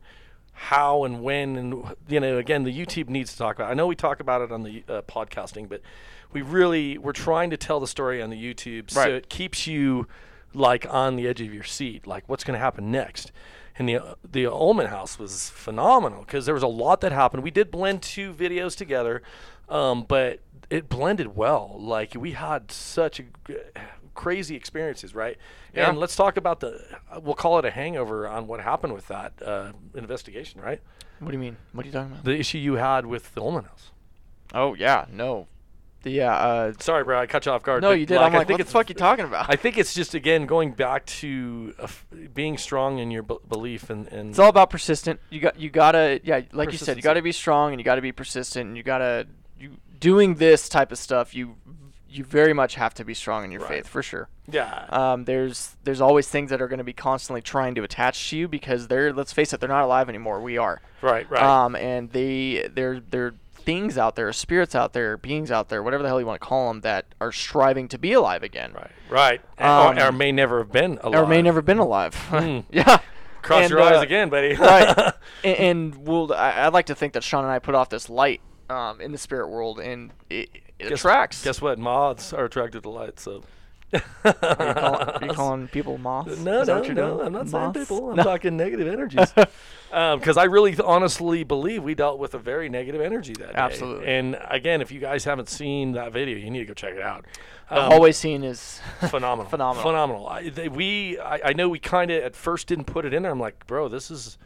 how 0.54 1.04
and 1.04 1.22
when, 1.22 1.56
and 1.56 1.96
you 2.08 2.20
know, 2.20 2.38
again, 2.38 2.64
the 2.64 2.74
YouTube 2.74 3.10
needs 3.10 3.32
to 3.34 3.38
talk 3.38 3.56
about. 3.56 3.72
I 3.72 3.74
know 3.74 3.88
we 3.88 3.96
talk 3.96 4.20
about 4.20 4.42
it 4.42 4.52
on 4.52 4.64
the 4.64 4.84
uh, 4.88 5.02
podcasting, 5.02 5.68
but 5.68 5.82
we 6.32 6.42
really 6.42 6.98
we're 6.98 7.12
trying 7.12 7.50
to 7.50 7.58
tell 7.58 7.80
the 7.80 7.88
story 7.88 8.22
on 8.22 8.30
the 8.30 8.38
YouTube, 8.38 8.90
so 8.92 9.10
it 9.10 9.30
keeps 9.30 9.68
you 9.68 10.08
like 10.54 10.86
on 10.90 11.16
the 11.16 11.28
edge 11.28 11.42
of 11.42 11.54
your 11.54 11.64
seat, 11.64 12.06
like 12.08 12.28
what's 12.28 12.44
going 12.44 12.54
to 12.54 12.60
happen 12.60 12.92
next. 12.92 13.32
And 13.78 13.90
the 13.90 14.16
the 14.30 14.46
Ullman 14.46 14.88
House 14.88 15.18
was 15.18 15.50
phenomenal 15.50 16.22
because 16.22 16.46
there 16.46 16.54
was 16.54 16.64
a 16.64 16.68
lot 16.68 17.02
that 17.02 17.12
happened. 17.12 17.44
We 17.44 17.52
did 17.52 17.72
blend 17.72 18.02
two 18.04 18.34
videos 18.34 18.76
together, 18.78 19.24
um, 19.68 20.06
but 20.08 20.40
it 20.70 20.90
blended 20.90 21.36
well. 21.36 21.76
Like 21.80 22.16
we 22.16 22.32
had 22.32 22.72
such 22.72 23.20
a 23.20 23.24
crazy 24.14 24.56
experiences, 24.56 25.14
right? 25.16 25.38
Yeah. 25.74 25.90
And 25.90 25.98
let's 25.98 26.16
talk 26.16 26.38
about 26.38 26.60
the 26.60 26.84
we'll 27.22 27.36
call 27.36 27.60
it 27.60 27.66
a 27.66 27.72
hangover 27.72 28.28
on 28.28 28.48
what 28.48 28.60
happened 28.62 28.94
with 28.94 29.08
that 29.08 29.34
uh, 29.44 29.72
investigation, 29.96 30.62
right? 30.62 30.82
What 31.20 31.30
do 31.32 31.34
you 31.34 31.40
mean? 31.40 31.58
What 31.72 31.86
are 31.86 31.88
you 31.88 31.94
talking 31.94 32.12
about? 32.12 32.24
The 32.26 32.38
issue 32.38 32.58
you 32.58 32.74
had 32.76 33.06
with 33.06 33.34
the 33.34 33.42
Ullman 33.42 33.66
House. 33.66 33.92
oh 34.54 34.74
yeah, 34.76 35.06
no. 35.12 35.48
The, 36.04 36.12
yeah. 36.12 36.36
Uh, 36.36 36.74
Sorry, 36.80 37.06
bro, 37.06 37.18
I 37.18 37.28
cut 37.28 37.46
you 37.46 37.54
off 37.54 37.64
guard. 37.64 37.82
no, 37.82 37.92
you 37.92 38.06
did. 38.06 38.18
I'm 38.18 38.34
like, 38.34 38.42
I 38.42 38.44
think 38.44 38.50
what 38.50 38.58
the 38.58 38.62
it's 38.64 38.72
fuck 38.74 38.90
you 38.90 38.96
talking 38.96 39.24
about? 39.24 39.46
I 39.50 39.56
think 39.56 39.78
it's 39.78 39.94
just 39.94 40.14
again 40.14 40.46
going 40.46 40.74
back 40.74 41.06
to 41.06 41.74
uh, 41.80 41.84
f- 41.84 42.06
being 42.34 42.58
strong 42.58 43.00
in 43.00 43.10
your 43.10 43.24
b- 43.24 43.38
belief 43.48 43.90
and, 43.90 44.08
and 44.10 44.32
It's 44.32 44.40
all 44.40 44.50
about 44.50 44.70
persistent. 44.70 45.22
You 45.30 45.40
got 45.40 45.58
you 45.58 45.70
gotta 45.70 46.20
yeah, 46.26 46.42
like 46.52 46.74
you 46.74 46.78
said, 46.78 46.98
you 46.98 47.04
gotta 47.04 47.22
be 47.22 47.32
strong 47.32 47.72
and 47.72 47.80
you 47.80 47.86
gotta 47.86 48.02
be 48.02 48.12
persistent 48.12 48.68
and 48.68 48.76
you 48.78 48.84
gotta 48.84 49.28
you 49.58 49.78
doing 49.98 50.36
this 50.36 50.68
type 50.68 50.92
of 50.92 50.98
stuff. 50.98 51.34
You 51.34 51.56
you 52.14 52.24
very 52.24 52.54
much 52.54 52.76
have 52.76 52.94
to 52.96 53.04
be 53.06 53.14
strong 53.14 53.44
in 53.44 53.52
your 53.52 53.62
Right. 53.62 53.70
faith 53.70 53.88
for 53.88 54.04
sure. 54.04 54.28
yeah, 54.52 54.86
Um, 54.90 55.26
there's 55.26 55.76
there's 55.84 56.02
always 56.02 56.28
things 56.28 56.50
that 56.50 56.62
are 56.62 56.68
going 56.68 56.78
to 56.80 56.84
be 56.84 56.94
constantly 56.94 57.42
trying 57.42 57.76
to 57.76 57.84
attach 57.84 58.30
to 58.30 58.38
you 58.38 58.48
because 58.48 58.88
they're 58.88 59.12
let's 59.14 59.34
face 59.34 59.54
it, 59.54 59.60
they're 59.60 59.70
not 59.70 59.84
alive 59.84 60.10
anymore. 60.10 60.42
We 60.42 60.58
are. 60.58 60.82
right, 61.02 61.30
right. 61.30 61.42
Um, 61.42 61.76
and 61.76 62.12
they 62.12 62.68
they're 62.74 63.00
they're 63.00 63.34
things 63.54 63.98
out 63.98 64.18
there, 64.18 64.32
spirits 64.34 64.76
out 64.76 64.92
there, 64.92 65.16
beings 65.16 65.50
out 65.50 65.70
there, 65.70 65.82
whatever 65.82 66.04
the 66.04 66.10
hell 66.10 66.20
you 66.20 66.26
want 66.26 66.42
to 66.42 66.46
call 66.46 66.68
them, 66.68 66.82
that 66.82 67.06
are 67.22 67.32
striving 67.32 67.88
to 67.88 67.98
be 67.98 68.12
alive 68.12 68.44
again, 68.44 68.74
Right, 68.74 68.92
right. 69.10 69.42
Um, 69.58 69.98
or, 69.98 70.08
or 70.08 70.12
may 70.12 70.34
never 70.34 70.58
have 70.60 70.72
been 70.74 71.00
alive. 71.02 71.24
or 71.24 71.26
may 71.28 71.42
never 71.42 71.62
been 71.62 71.78
alive. 71.80 72.14
Hmm. 72.14 72.60
yeah. 72.72 73.00
Cross 73.42 73.62
And, 73.64 73.70
your 73.72 73.82
eyes 73.82 73.98
uh, 74.00 74.02
again, 74.02 74.30
buddy. 74.30 74.56
right. 74.58 75.14
And, 75.46 75.58
and 75.58 75.96
we'll, 76.08 76.34
I, 76.34 76.66
I'd 76.66 76.74
like 76.74 76.86
to 76.88 76.96
think 76.96 77.14
that 77.14 77.24
Sean 77.24 77.44
and 77.46 77.52
I 77.54 77.60
put 77.60 77.74
off 77.76 77.88
this 77.90 78.10
light 78.10 78.40
um, 78.70 79.00
in 79.02 79.12
the 79.14 79.18
spirit 79.18 79.48
world, 79.50 79.80
and 79.80 80.12
it, 80.30 80.50
it 80.80 80.90
Guess- 80.90 81.00
attracts. 81.00 81.44
Guess 81.44 81.62
what? 81.62 81.80
Moths 81.80 82.34
are 82.34 82.46
attracted 82.46 82.84
to 82.84 82.90
light, 82.90 83.20
so. 83.20 83.44
are, 83.94 84.02
you 84.26 84.34
calling, 84.34 85.10
are 85.10 85.20
you 85.22 85.34
calling 85.34 85.68
people 85.68 85.98
moths? 86.00 86.40
No, 86.40 86.62
Is 86.62 86.68
no, 86.68 86.82
no. 86.82 86.94
doing? 86.94 87.28
I'm 87.28 87.34
not 87.34 87.46
Moths? 87.48 87.52
saying 87.52 87.74
people. 87.74 88.10
I'm 88.10 88.16
No. 88.18 88.24
talking 88.24 88.58
negative 88.58 88.88
energies. 88.88 89.34
Because 89.94 90.38
I 90.38 90.46
really 90.46 90.76
honestly 90.84 91.44
believe 91.44 91.84
we 91.84 91.94
dealt 91.94 92.18
with 92.18 92.34
a 92.34 92.40
very 92.40 92.68
negative 92.68 93.00
energy 93.00 93.34
that 93.34 93.50
day. 93.50 93.54
Absolutely. 93.54 94.08
And 94.08 94.36
again, 94.50 94.82
if 94.82 94.92
you 94.92 95.00
guys 95.00 95.24
haven't 95.24 95.50
seen 95.50 95.92
that 95.92 96.12
video, 96.12 96.36
you 96.36 96.50
need 96.50 96.62
to 96.62 96.66
go 96.66 96.74
check 96.74 96.96
it 96.96 97.02
out. 97.04 97.26
The 97.70 97.80
Um, 97.80 97.92
hallway 97.92 98.12
scene 98.12 98.44
is 98.44 98.82
phenomenal, 99.10 99.52
Phenomenal. 99.52 99.84
phenomenal. 99.84 100.28
I, 100.28 100.50
they, 100.50 100.68
we, 100.68 101.20
I, 101.20 101.50
I 101.50 101.54
know 101.54 101.70
we 101.70 101.78
kind 101.78 102.10
of 102.10 102.24
at 102.24 102.36
first 102.36 102.66
didn't 102.66 102.86
put 102.86 103.06
it 103.06 103.14
in 103.14 103.22
there. 103.22 103.32
I'm 103.32 103.40
like, 103.40 103.68
bro, 103.68 103.88
this 103.88 104.10
is, 104.10 104.40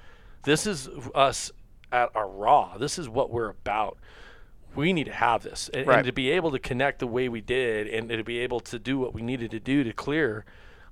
this 0.44 0.68
is 0.68 0.90
us 1.16 1.54
at 1.94 2.14
our 2.14 2.28
raw. 2.28 2.78
This 2.78 3.00
is 3.00 3.08
what 3.08 3.30
we're 3.32 3.52
about. 3.52 3.98
We 4.78 4.94
need 4.94 5.06
to 5.06 5.14
have 5.14 5.44
this, 5.44 5.70
and, 5.74 5.88
Right. 5.88 5.98
and 6.00 6.06
to 6.06 6.14
be 6.14 6.32
able 6.32 6.52
to 6.52 6.60
connect 6.60 7.00
the 7.00 7.08
way 7.08 7.28
we 7.30 7.42
did, 7.42 7.88
and 7.88 8.08
to 8.10 8.24
be 8.24 8.40
able 8.40 8.60
to 8.62 8.80
do 8.80 8.98
what 9.00 9.14
we 9.14 9.22
needed 9.22 9.52
to 9.52 9.60
do 9.60 9.84
to 9.84 9.92
clear. 9.92 10.46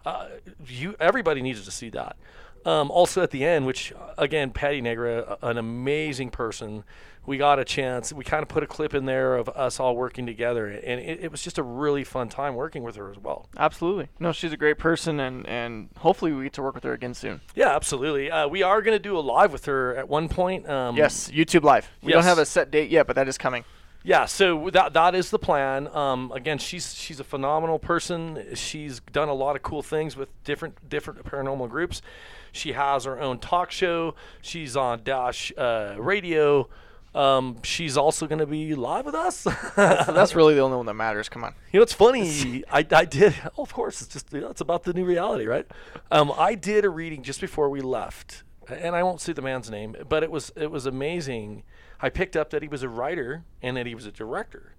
Uh, 0.05 0.27
you, 0.67 0.95
everybody 0.99 1.41
needed 1.41 1.63
to 1.65 1.71
see 1.71 1.89
that. 1.91 2.17
Um, 2.65 2.89
also 2.89 3.21
at 3.21 3.29
the 3.29 3.45
end, 3.45 3.67
which 3.67 3.93
again, 4.17 4.49
Patti 4.49 4.81
Negri, 4.81 5.23
an 5.43 5.57
amazing 5.59 6.31
person. 6.31 6.83
We 7.27 7.37
got 7.37 7.57
a 7.59 7.65
chance. 7.65 8.11
We 8.13 8.23
kind 8.23 8.43
of 8.43 8.49
put 8.49 8.61
a 8.61 8.67
clip 8.67 8.93
in 8.93 9.05
there 9.05 9.35
of 9.35 9.49
us 9.49 9.79
all 9.79 9.95
working 9.95 10.25
together, 10.27 10.67
and 10.67 10.99
it, 10.99 11.23
it 11.25 11.31
was 11.31 11.41
just 11.43 11.57
a 11.59 11.63
really 11.63 12.03
fun 12.03 12.29
time 12.29 12.53
working 12.55 12.81
with 12.83 12.95
her 12.97 13.09
as 13.11 13.17
well. 13.19 13.49
absolutely 13.57 14.09
no. 14.19 14.31
She's 14.31 14.51
a 14.53 14.57
great 14.57 14.77
person, 14.79 15.19
and 15.19 15.45
and 15.47 15.89
hopefully 15.97 16.31
we 16.33 16.43
get 16.43 16.53
to 16.53 16.61
work 16.63 16.73
with 16.75 16.83
her 16.83 16.93
again 16.93 17.13
soon. 17.15 17.41
Yeah, 17.55 17.75
absolutely. 17.75 18.29
Uh, 18.31 18.47
we 18.47 18.61
are 18.63 18.81
going 18.83 18.95
to 18.95 19.01
do 19.01 19.17
a 19.17 19.21
live 19.21 19.51
with 19.51 19.65
her 19.65 19.95
at 19.95 20.07
one 20.09 20.27
point. 20.29 20.67
Um, 20.69 20.95
Yes, 20.97 21.29
YouTube 21.31 21.63
Live. 21.63 21.87
We 22.03 22.11
don't 22.13 22.23
have 22.23 22.37
a 22.39 22.45
set 22.45 22.69
date 22.71 22.89
yet, 22.91 23.05
but 23.07 23.15
that 23.15 23.27
is 23.27 23.37
coming. 23.39 23.63
Yeah, 24.05 24.25
so 24.25 24.69
that 24.69 24.93
that 24.93 25.15
is 25.15 25.31
the 25.31 25.39
plan. 25.39 25.87
Um, 25.87 26.31
again, 26.35 26.59
she's 26.59 26.93
she's 26.93 27.19
a 27.19 27.23
phenomenal 27.23 27.79
person. 27.79 28.53
She's 28.53 28.99
done 28.99 29.29
a 29.29 29.33
lot 29.33 29.55
of 29.55 29.63
cool 29.63 29.81
things 29.81 30.15
with 30.15 30.29
different 30.43 30.87
different 30.87 31.25
paranormal 31.25 31.71
groups. 31.71 32.03
She 32.51 32.73
has 32.73 33.05
her 33.05 33.19
own 33.19 33.39
talk 33.39 33.71
show. 33.71 34.13
She's 34.43 34.77
on 34.77 35.01
Dash 35.03 35.51
uh, 35.57 35.95
Radio. 35.97 36.69
Um, 37.15 37.57
she's 37.63 37.97
also 37.97 38.27
going 38.27 38.39
to 38.39 38.45
be 38.45 38.75
live 38.75 39.05
with 39.05 39.15
us. 39.15 39.37
So 39.37 39.51
that's 39.75 40.35
really 40.35 40.53
the 40.53 40.61
only 40.61 40.77
one 40.77 40.85
that 40.85 40.93
matters. 40.93 41.27
Come 41.27 41.43
on. 41.43 41.55
You 41.71 41.79
know, 41.79 41.83
it's 41.83 41.93
funny. 41.93 42.63
I, 42.71 42.85
I 42.91 43.05
did. 43.05 43.33
Oh, 43.57 43.63
of 43.63 43.73
course, 43.73 44.01
it's 44.01 44.13
just 44.13 44.31
you 44.31 44.41
know, 44.41 44.49
it's 44.49 44.61
about 44.61 44.83
the 44.83 44.93
new 44.93 45.03
reality, 45.03 45.45
right? 45.45 45.65
Um, 46.11 46.31
I 46.37 46.53
did 46.53 46.85
a 46.85 46.89
reading 46.89 47.23
just 47.23 47.41
before 47.41 47.69
we 47.71 47.81
left, 47.81 48.43
and 48.69 48.95
I 48.95 49.01
won't 49.01 49.19
say 49.19 49.33
the 49.33 49.41
man's 49.41 49.71
name, 49.71 49.95
but 50.07 50.21
it 50.21 50.29
was 50.29 50.51
it 50.55 50.69
was 50.69 50.85
amazing. 50.85 51.63
I 52.01 52.09
picked 52.09 52.35
up 52.35 52.49
that 52.51 52.61
he 52.61 52.67
was 52.67 52.83
a 52.83 52.89
writer 52.89 53.43
and 53.61 53.75
that 53.77 53.85
he 53.85 53.95
was 53.95 54.05
a 54.05 54.11
director. 54.11 54.74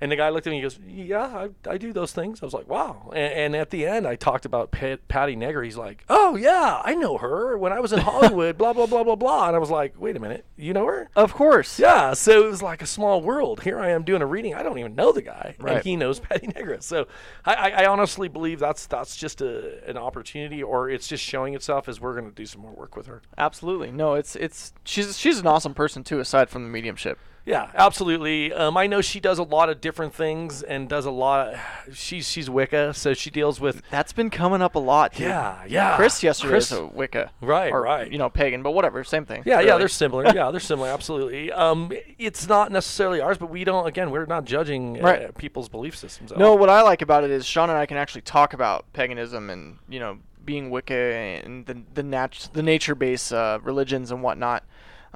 And 0.00 0.12
the 0.12 0.16
guy 0.16 0.28
looked 0.28 0.46
at 0.46 0.50
me 0.50 0.60
and 0.60 0.72
he 0.72 0.78
goes, 0.78 1.08
Yeah, 1.08 1.48
I, 1.66 1.70
I 1.70 1.78
do 1.78 1.92
those 1.92 2.12
things. 2.12 2.42
I 2.42 2.44
was 2.44 2.52
like, 2.54 2.68
Wow. 2.68 3.10
And, 3.14 3.32
and 3.32 3.56
at 3.56 3.70
the 3.70 3.86
end, 3.86 4.06
I 4.06 4.16
talked 4.16 4.44
about 4.44 4.70
Pat, 4.70 5.06
Patti 5.08 5.36
Negri. 5.36 5.66
He's 5.66 5.76
like, 5.76 6.04
Oh, 6.08 6.36
yeah, 6.36 6.82
I 6.84 6.94
know 6.94 7.16
her 7.18 7.56
when 7.56 7.72
I 7.72 7.80
was 7.80 7.92
in 7.92 8.00
Hollywood, 8.00 8.58
blah, 8.58 8.72
blah, 8.72 8.86
blah, 8.86 9.04
blah, 9.04 9.14
blah. 9.14 9.46
And 9.46 9.56
I 9.56 9.58
was 9.58 9.70
like, 9.70 9.98
Wait 9.98 10.16
a 10.16 10.20
minute, 10.20 10.44
you 10.56 10.74
know 10.74 10.86
her? 10.86 11.08
Of 11.16 11.32
course. 11.32 11.78
Yeah, 11.78 12.12
so 12.12 12.44
it 12.44 12.50
was 12.50 12.62
like 12.62 12.82
a 12.82 12.86
small 12.86 13.22
world. 13.22 13.62
Here 13.62 13.78
I 13.78 13.90
am 13.90 14.02
doing 14.02 14.22
a 14.22 14.26
reading. 14.26 14.54
I 14.54 14.62
don't 14.62 14.78
even 14.78 14.94
know 14.94 15.12
the 15.12 15.22
guy, 15.22 15.56
and 15.66 15.82
he 15.82 15.96
knows 15.96 16.20
Patti 16.20 16.48
Negri. 16.48 16.76
So 16.80 17.06
I, 17.44 17.54
I, 17.54 17.68
I 17.68 17.86
honestly 17.86 18.28
believe 18.28 18.58
that's 18.58 18.86
that's 18.86 19.16
just 19.16 19.40
a, 19.40 19.88
an 19.88 19.96
opportunity, 19.96 20.62
or 20.62 20.90
it's 20.90 21.08
just 21.08 21.24
showing 21.24 21.54
itself 21.54 21.88
as 21.88 22.00
we're 22.00 22.12
going 22.14 22.28
to 22.28 22.34
do 22.34 22.46
some 22.46 22.60
more 22.60 22.72
work 22.72 22.96
with 22.96 23.06
her. 23.06 23.22
Absolutely. 23.38 23.90
No, 23.92 24.14
it's 24.14 24.36
it's 24.36 24.72
she's 24.84 25.16
she's 25.16 25.38
an 25.38 25.46
awesome 25.46 25.74
person 25.74 26.04
too, 26.04 26.20
aside 26.20 26.50
from 26.50 26.64
the 26.64 26.68
mediumship. 26.68 27.18
Yeah, 27.46 27.70
absolutely. 27.76 28.52
Um, 28.52 28.76
I 28.76 28.88
know 28.88 29.00
she 29.00 29.20
does 29.20 29.38
a 29.38 29.44
lot 29.44 29.70
of 29.70 29.80
different 29.80 30.12
things 30.14 30.62
and 30.64 30.88
does 30.88 31.06
a 31.06 31.12
lot. 31.12 31.54
she's 31.92 32.28
she's 32.28 32.50
Wicca, 32.50 32.92
so 32.92 33.14
she 33.14 33.30
deals 33.30 33.60
with 33.60 33.82
That's 33.88 34.12
been 34.12 34.30
coming 34.30 34.60
up 34.60 34.74
a 34.74 34.80
lot. 34.80 35.12
Dude. 35.12 35.28
yeah, 35.28 35.62
yeah. 35.68 35.94
Chris 35.96 36.22
yesterday 36.24 36.50
Chris- 36.54 36.72
is 36.72 36.78
a 36.78 36.84
Wicca. 36.86 37.30
Right, 37.40 37.72
or, 37.72 37.82
right. 37.82 38.10
You 38.10 38.18
know, 38.18 38.28
pagan, 38.28 38.62
but 38.64 38.72
whatever, 38.72 39.04
same 39.04 39.24
thing. 39.24 39.44
Yeah, 39.46 39.60
yeah, 39.60 39.78
they're 39.78 39.86
similar. 39.88 40.24
Yeah, 40.34 40.50
they're 40.50 40.58
similar. 40.60 40.88
Absolutely. 40.88 41.52
Um, 41.52 41.92
it's 42.18 42.48
not 42.48 42.72
necessarily 42.72 43.20
ours, 43.20 43.38
but 43.38 43.48
we 43.48 43.62
don't. 43.62 43.86
Again, 43.86 44.10
we're 44.10 44.26
not 44.26 44.44
judging 44.44 44.98
uh, 45.00 45.04
Right. 45.04 45.38
people's 45.38 45.68
belief 45.68 45.96
systems. 45.96 46.32
No, 46.36 46.50
all. 46.50 46.58
what 46.58 46.68
I 46.68 46.82
like 46.82 47.00
about 47.00 47.22
it 47.22 47.30
is 47.30 47.46
Sean 47.46 47.70
and 47.70 47.78
I 47.78 47.86
can 47.86 47.96
actually 47.96 48.22
talk 48.22 48.54
about 48.54 48.92
paganism 48.92 49.50
and 49.50 49.78
you 49.88 50.00
know 50.00 50.18
being 50.44 50.68
Wicca 50.70 50.94
and 50.94 51.64
the 51.66 51.80
the 51.94 52.02
nat- 52.02 52.48
the 52.54 52.62
nature 52.62 52.96
based 52.96 53.32
uh, 53.32 53.60
religions 53.62 54.10
and 54.10 54.20
whatnot. 54.22 54.64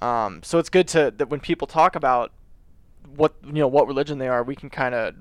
Um, 0.01 0.43
so 0.43 0.59
it's 0.59 0.69
good 0.71 0.89
to 0.89 1.13
that 1.17 1.29
when 1.29 1.41
people 1.41 1.67
talk 1.67 1.97
about 1.97 2.33
what 3.17 3.35
you 3.45 3.53
know 3.55 3.69
what 3.69 3.87
religion 3.87 4.19
they 4.19 4.29
are, 4.29 4.43
we 4.43 4.55
can 4.57 4.71
kind 4.71 4.95
of 4.95 5.15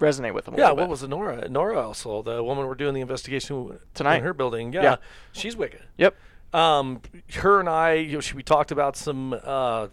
resonate 0.00 0.34
with 0.34 0.44
them. 0.44 0.54
Yeah, 0.56 0.64
little 0.70 0.76
what 0.78 0.88
was 0.88 1.02
it, 1.02 1.08
Nora? 1.08 1.48
Nora 1.48 1.80
also, 1.86 2.22
the 2.22 2.42
woman 2.42 2.66
we're 2.66 2.74
doing 2.74 2.94
the 2.94 3.00
investigation 3.00 3.78
Tonight. 3.94 4.16
in 4.18 4.22
her 4.24 4.34
building. 4.34 4.72
Yeah, 4.72 4.82
Yeah. 4.82 4.96
she's 5.32 5.56
Wicca. 5.56 5.78
Yep. 5.98 6.14
Um, 6.52 7.00
her 7.34 7.60
and 7.60 7.68
I, 7.68 7.94
you 7.94 8.12
know, 8.14 8.20
she, 8.20 8.34
we 8.34 8.42
talked 8.42 8.70
about 8.70 8.96
some 8.96 9.38
uh, 9.44 9.88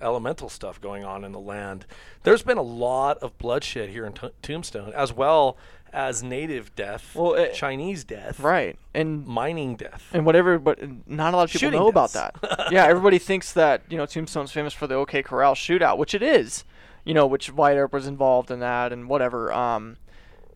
elemental 0.00 0.48
stuff 0.48 0.80
going 0.80 1.04
on 1.04 1.24
in 1.24 1.32
the 1.32 1.40
land. 1.40 1.86
There's 2.22 2.42
been 2.42 2.58
a 2.58 2.62
lot 2.62 3.18
of 3.18 3.36
bloodshed 3.38 3.90
here 3.90 4.06
in 4.06 4.12
T- 4.12 4.28
Tombstone, 4.42 4.92
as 4.94 5.12
well 5.12 5.56
as 5.92 6.22
native 6.22 6.74
death, 6.74 7.14
Well, 7.14 7.34
it- 7.34 7.54
Chinese 7.54 8.04
death, 8.04 8.40
Right. 8.40 8.78
And 8.94 9.26
mining 9.26 9.76
death. 9.76 10.04
and 10.12 10.24
whatever, 10.26 10.58
but 10.58 10.78
not 11.08 11.34
a 11.34 11.36
lot 11.36 11.44
of 11.44 11.50
people 11.50 11.66
Shooting 11.68 11.80
know 11.80 11.88
about 11.88 12.12
that. 12.12 12.34
yeah, 12.70 12.84
everybody 12.86 13.18
thinks 13.18 13.52
that 13.52 13.82
you 13.88 13.96
know 13.96 14.06
Tombstone's 14.06 14.52
famous 14.52 14.72
for 14.74 14.86
the 14.86 14.94
OK 14.96 15.22
Corral 15.22 15.54
shootout, 15.54 15.98
which 15.98 16.14
it 16.14 16.22
is. 16.22 16.64
You 17.04 17.14
know, 17.14 17.26
which 17.26 17.50
Wyatt 17.50 17.78
Earp 17.78 17.92
was 17.94 18.06
involved 18.06 18.50
in 18.50 18.60
that 18.60 18.92
and 18.92 19.08
whatever. 19.08 19.50
Um, 19.52 19.96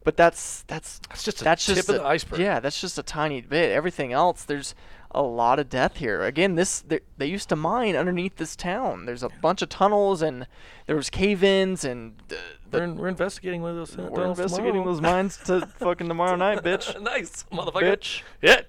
but 0.05 0.17
that's 0.17 0.63
that's 0.67 0.99
That's 1.09 1.23
just 1.25 1.41
a 1.41 1.45
that's 1.45 1.65
tip 1.65 1.77
just 1.77 1.89
of 1.89 1.95
the 1.95 2.05
iceberg. 2.05 2.41
Yeah, 2.41 2.61
that's 2.61 2.81
just 2.81 2.99
a 2.99 3.03
tiny 3.03 3.41
bit. 3.41 3.71
Everything 3.73 4.13
else, 4.13 4.45
there's 4.45 4.75
a 5.15 5.23
lot 5.23 5.59
of 5.59 5.69
death 5.69 5.99
here. 5.99 6.23
Again, 6.23 6.55
this 6.55 6.81
they, 6.81 7.01
they 7.19 7.27
used 7.27 7.49
to 7.51 7.57
mine 7.57 7.97
underneath 7.97 8.37
this 8.37 8.57
town. 8.57 9.07
There's 9.07 9.23
a 9.23 9.29
bunch 9.29 9.63
of 9.63 9.69
tunnels 9.69 10.23
and 10.23 10.47
there 10.87 10.97
was 10.97 11.11
cave-ins 11.11 11.85
and 11.85 12.15
uh, 12.31 12.37
the, 12.71 12.79
We're, 12.81 12.93
we're 12.95 13.09
investigating 13.09 13.63
one 13.63 13.73
of 13.73 13.77
those. 13.77 13.97
we're 13.97 14.27
investigating 14.27 14.85
those 14.85 15.01
mines 15.01 15.37
to 15.45 15.67
fucking 15.79 16.09
tomorrow 16.09 16.37
night, 16.37 16.59
bitch. 16.65 17.01
nice, 17.01 17.45
motherfucker. 17.53 17.97
Bitch. 17.97 18.23
Yeah. 18.41 18.61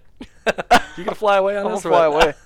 you 0.98 1.04
gonna 1.04 1.16
fly 1.16 1.38
away 1.38 1.58
on 1.58 1.66
I'm 1.66 1.72
this? 1.74 1.82
fly 1.82 2.08
what? 2.08 2.38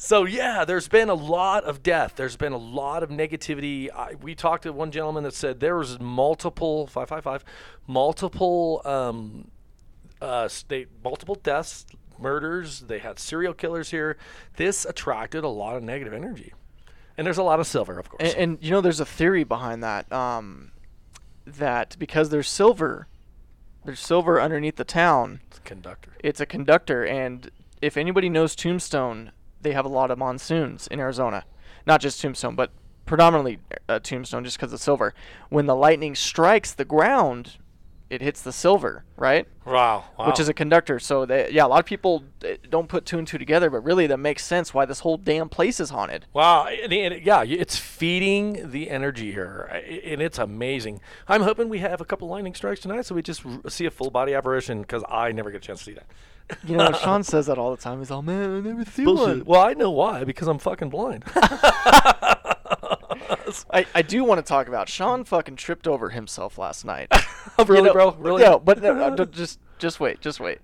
So 0.00 0.24
yeah, 0.24 0.64
there's 0.64 0.86
been 0.86 1.08
a 1.08 1.14
lot 1.14 1.64
of 1.64 1.82
death. 1.82 2.12
There's 2.14 2.36
been 2.36 2.52
a 2.52 2.58
lot 2.58 3.02
of 3.02 3.10
negativity. 3.10 3.90
I, 3.92 4.14
we 4.14 4.36
talked 4.36 4.62
to 4.62 4.72
one 4.72 4.92
gentleman 4.92 5.24
that 5.24 5.34
said 5.34 5.58
there 5.58 5.76
was 5.76 5.98
multiple 5.98 6.86
five 6.86 7.08
five 7.08 7.24
five, 7.24 7.44
multiple 7.88 8.80
um, 8.84 9.50
uh, 10.22 10.46
state 10.46 10.88
multiple 11.02 11.34
deaths, 11.34 11.84
murders. 12.20 12.80
They 12.80 12.98
had 12.98 13.18
serial 13.18 13.54
killers 13.54 13.90
here. 13.90 14.16
This 14.56 14.84
attracted 14.84 15.44
a 15.44 15.48
lot 15.48 15.76
of 15.76 15.82
negative 15.82 16.12
energy, 16.12 16.52
and 17.16 17.26
there's 17.26 17.38
a 17.38 17.42
lot 17.42 17.60
of 17.60 17.66
silver, 17.66 17.98
of 17.98 18.08
course. 18.08 18.32
And, 18.34 18.36
and 18.36 18.58
you 18.60 18.70
know, 18.70 18.80
there's 18.80 19.00
a 19.00 19.06
theory 19.06 19.44
behind 19.44 19.82
that. 19.82 20.10
Um, 20.12 20.72
that 21.46 21.96
because 21.98 22.28
there's 22.28 22.48
silver, 22.48 23.08
there's 23.84 24.00
silver 24.00 24.40
underneath 24.40 24.76
the 24.76 24.84
town. 24.84 25.40
It's 25.46 25.58
a 25.58 25.62
conductor. 25.62 26.12
It's 26.22 26.40
a 26.40 26.46
conductor, 26.46 27.06
and 27.06 27.50
if 27.80 27.96
anybody 27.96 28.28
knows 28.28 28.54
Tombstone, 28.54 29.32
they 29.60 29.72
have 29.72 29.84
a 29.84 29.88
lot 29.88 30.10
of 30.10 30.18
monsoons 30.18 30.86
in 30.88 31.00
Arizona. 31.00 31.44
Not 31.86 32.00
just 32.00 32.20
Tombstone, 32.20 32.54
but 32.54 32.70
predominantly 33.06 33.58
uh, 33.88 33.98
Tombstone, 33.98 34.44
just 34.44 34.58
because 34.58 34.72
of 34.72 34.80
silver. 34.80 35.14
When 35.48 35.66
the 35.66 35.74
lightning 35.74 36.14
strikes 36.14 36.72
the 36.72 36.84
ground, 36.84 37.56
it 38.10 38.22
hits 38.22 38.40
the 38.42 38.52
silver, 38.52 39.04
right? 39.16 39.46
Wow, 39.66 40.04
wow. 40.18 40.26
Which 40.26 40.40
is 40.40 40.48
a 40.48 40.54
conductor. 40.54 40.98
So 40.98 41.26
they, 41.26 41.50
yeah, 41.50 41.66
a 41.66 41.68
lot 41.68 41.80
of 41.80 41.86
people 41.86 42.24
uh, 42.42 42.54
don't 42.70 42.88
put 42.88 43.04
two 43.04 43.18
and 43.18 43.26
two 43.26 43.38
together, 43.38 43.68
but 43.68 43.84
really 43.84 44.06
that 44.06 44.18
makes 44.18 44.44
sense 44.44 44.72
why 44.72 44.86
this 44.86 45.00
whole 45.00 45.18
damn 45.18 45.48
place 45.48 45.78
is 45.78 45.90
haunted. 45.90 46.26
Wow, 46.32 46.66
and, 46.66 46.92
and, 46.92 47.24
yeah, 47.24 47.42
it's 47.44 47.76
feeding 47.76 48.70
the 48.70 48.88
energy 48.90 49.32
here, 49.32 49.68
and 50.04 50.22
it's 50.22 50.38
amazing. 50.38 51.00
I'm 51.26 51.42
hoping 51.42 51.68
we 51.68 51.80
have 51.80 52.00
a 52.00 52.04
couple 52.04 52.28
lightning 52.28 52.54
strikes 52.54 52.80
tonight, 52.80 53.04
so 53.04 53.14
we 53.14 53.22
just 53.22 53.42
see 53.68 53.84
a 53.84 53.90
full 53.90 54.10
body 54.10 54.34
apparition 54.34 54.80
because 54.80 55.04
I 55.08 55.32
never 55.32 55.50
get 55.50 55.58
a 55.58 55.66
chance 55.66 55.80
to 55.80 55.84
see 55.84 55.94
that. 55.94 56.06
You 56.66 56.76
know, 56.76 56.92
Sean 57.02 57.22
says 57.22 57.46
that 57.46 57.58
all 57.58 57.70
the 57.70 57.82
time. 57.82 57.98
He's 57.98 58.10
all, 58.10 58.22
man, 58.22 58.56
I 58.56 58.60
never 58.60 58.84
see 58.84 59.04
Bullshit. 59.04 59.38
one. 59.38 59.44
Well, 59.44 59.60
I 59.60 59.74
know 59.74 59.90
why 59.90 60.24
because 60.24 60.48
I'm 60.48 60.58
fucking 60.58 60.88
blind. 60.88 61.24
I, 63.72 63.86
I 63.94 64.02
do 64.02 64.24
want 64.24 64.38
to 64.38 64.42
talk 64.48 64.68
about 64.68 64.88
Sean 64.88 65.24
fucking 65.24 65.56
tripped 65.56 65.86
over 65.86 66.10
himself 66.10 66.58
last 66.58 66.84
night. 66.84 67.08
Oh, 67.60 67.64
really, 67.64 67.80
You 67.80 67.86
know- 67.86 67.92
bro? 67.94 68.10
Really? 68.18 68.42
No, 68.44 68.58
but 68.60 68.80
no, 68.82 69.14
no, 69.14 69.24
just 69.24 69.58
just 69.78 69.98
wait, 69.98 70.20
just 70.20 70.38
wait. 70.38 70.58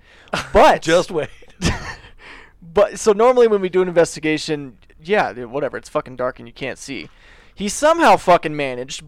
But 0.53 0.83
Just 0.83 1.11
wait. 1.11 1.29
but 2.63 2.99
so 3.01 3.13
normally 3.13 3.49
when 3.49 3.61
we 3.61 3.69
do 3.69 3.83
an 3.83 3.89
investigation, 3.89 4.77
yeah, 5.03 5.33
whatever, 5.45 5.77
it's 5.77 5.89
fucking 5.89 6.17
dark 6.17 6.39
and 6.39 6.47
you 6.47 6.53
can't 6.55 6.79
see. 6.79 7.09
He 7.55 7.69
somehow 7.69 8.17
fucking 8.17 8.55
managed 8.55 9.03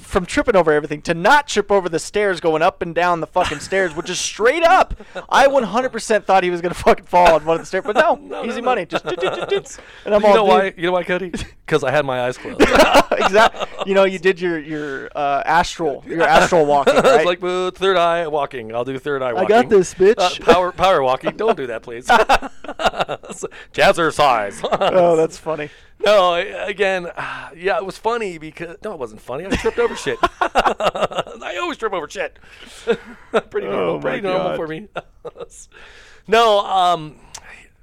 from 0.00 0.24
tripping 0.24 0.56
over 0.56 0.72
everything 0.72 1.02
to 1.02 1.14
not 1.14 1.46
trip 1.46 1.70
over 1.70 1.88
the 1.88 1.98
stairs 1.98 2.40
going 2.40 2.62
up 2.62 2.80
and 2.82 2.94
down 2.94 3.20
the 3.20 3.26
fucking 3.26 3.60
stairs, 3.60 3.94
which 3.94 4.08
is 4.08 4.18
straight 4.18 4.62
up. 4.62 4.94
I 5.28 5.46
100% 5.46 6.24
thought 6.24 6.42
he 6.42 6.50
was 6.50 6.60
gonna 6.60 6.74
fucking 6.74 7.04
fall 7.06 7.34
on 7.34 7.44
one 7.44 7.56
of 7.56 7.62
the 7.62 7.66
stairs, 7.66 7.84
but 7.86 7.96
no, 7.96 8.14
No, 8.22 8.42
easy 8.44 8.56
no, 8.56 8.56
no. 8.56 8.62
money. 8.62 8.86
Just 8.86 9.04
and 9.04 10.14
I'm 10.14 10.14
all 10.14 10.20
you 10.20 10.26
all 10.26 10.34
know 10.34 10.44
why? 10.44 10.74
You 10.76 10.84
know 10.84 10.92
why, 10.92 11.04
Cody? 11.04 11.30
Because 11.30 11.84
I 11.84 11.90
had 11.90 12.04
my 12.04 12.22
eyes 12.26 12.38
closed. 12.38 12.60
exactly. 13.12 13.66
You 13.86 13.94
know, 13.94 14.04
you 14.04 14.18
did 14.18 14.40
your 14.40 14.58
your 14.58 15.10
uh, 15.14 15.42
astral 15.44 16.04
your 16.06 16.22
astral 16.22 16.66
walking, 16.66 16.94
right? 16.94 17.16
was 17.18 17.24
like, 17.26 17.40
"Boo, 17.40 17.70
third 17.70 17.96
eye 17.96 18.26
walking. 18.28 18.74
I'll 18.74 18.84
do 18.84 18.98
third 18.98 19.22
eye 19.22 19.32
walking. 19.32 19.54
I 19.54 19.62
got 19.62 19.70
this, 19.70 19.94
bitch. 19.94 20.16
Uh, 20.18 20.52
power, 20.52 20.72
power 20.72 21.02
walking. 21.02 21.36
Don't 21.36 21.56
do 21.56 21.66
that, 21.68 21.82
please. 21.82 22.06
Jazzercise. 23.72 24.60
oh, 24.80 25.16
that's 25.16 25.38
funny. 25.38 25.70
No, 26.04 26.34
again, 26.34 27.06
uh, 27.16 27.50
yeah, 27.56 27.78
it 27.78 27.84
was 27.84 27.98
funny 27.98 28.38
because 28.38 28.76
no, 28.84 28.92
it 28.92 28.98
wasn't 28.98 29.20
funny. 29.20 29.46
I 29.46 29.50
tripped 29.50 29.78
over 29.78 29.96
shit. 29.96 30.18
I 30.40 31.58
always 31.60 31.78
trip 31.78 31.92
over 31.92 32.08
shit. 32.08 32.38
pretty 33.50 33.66
normal, 33.66 33.94
Oh, 33.96 34.00
pretty 34.00 34.20
normal 34.22 34.48
God. 34.48 34.56
for 34.56 34.66
me. 34.68 34.88
no, 36.28 36.60
um, 36.60 37.16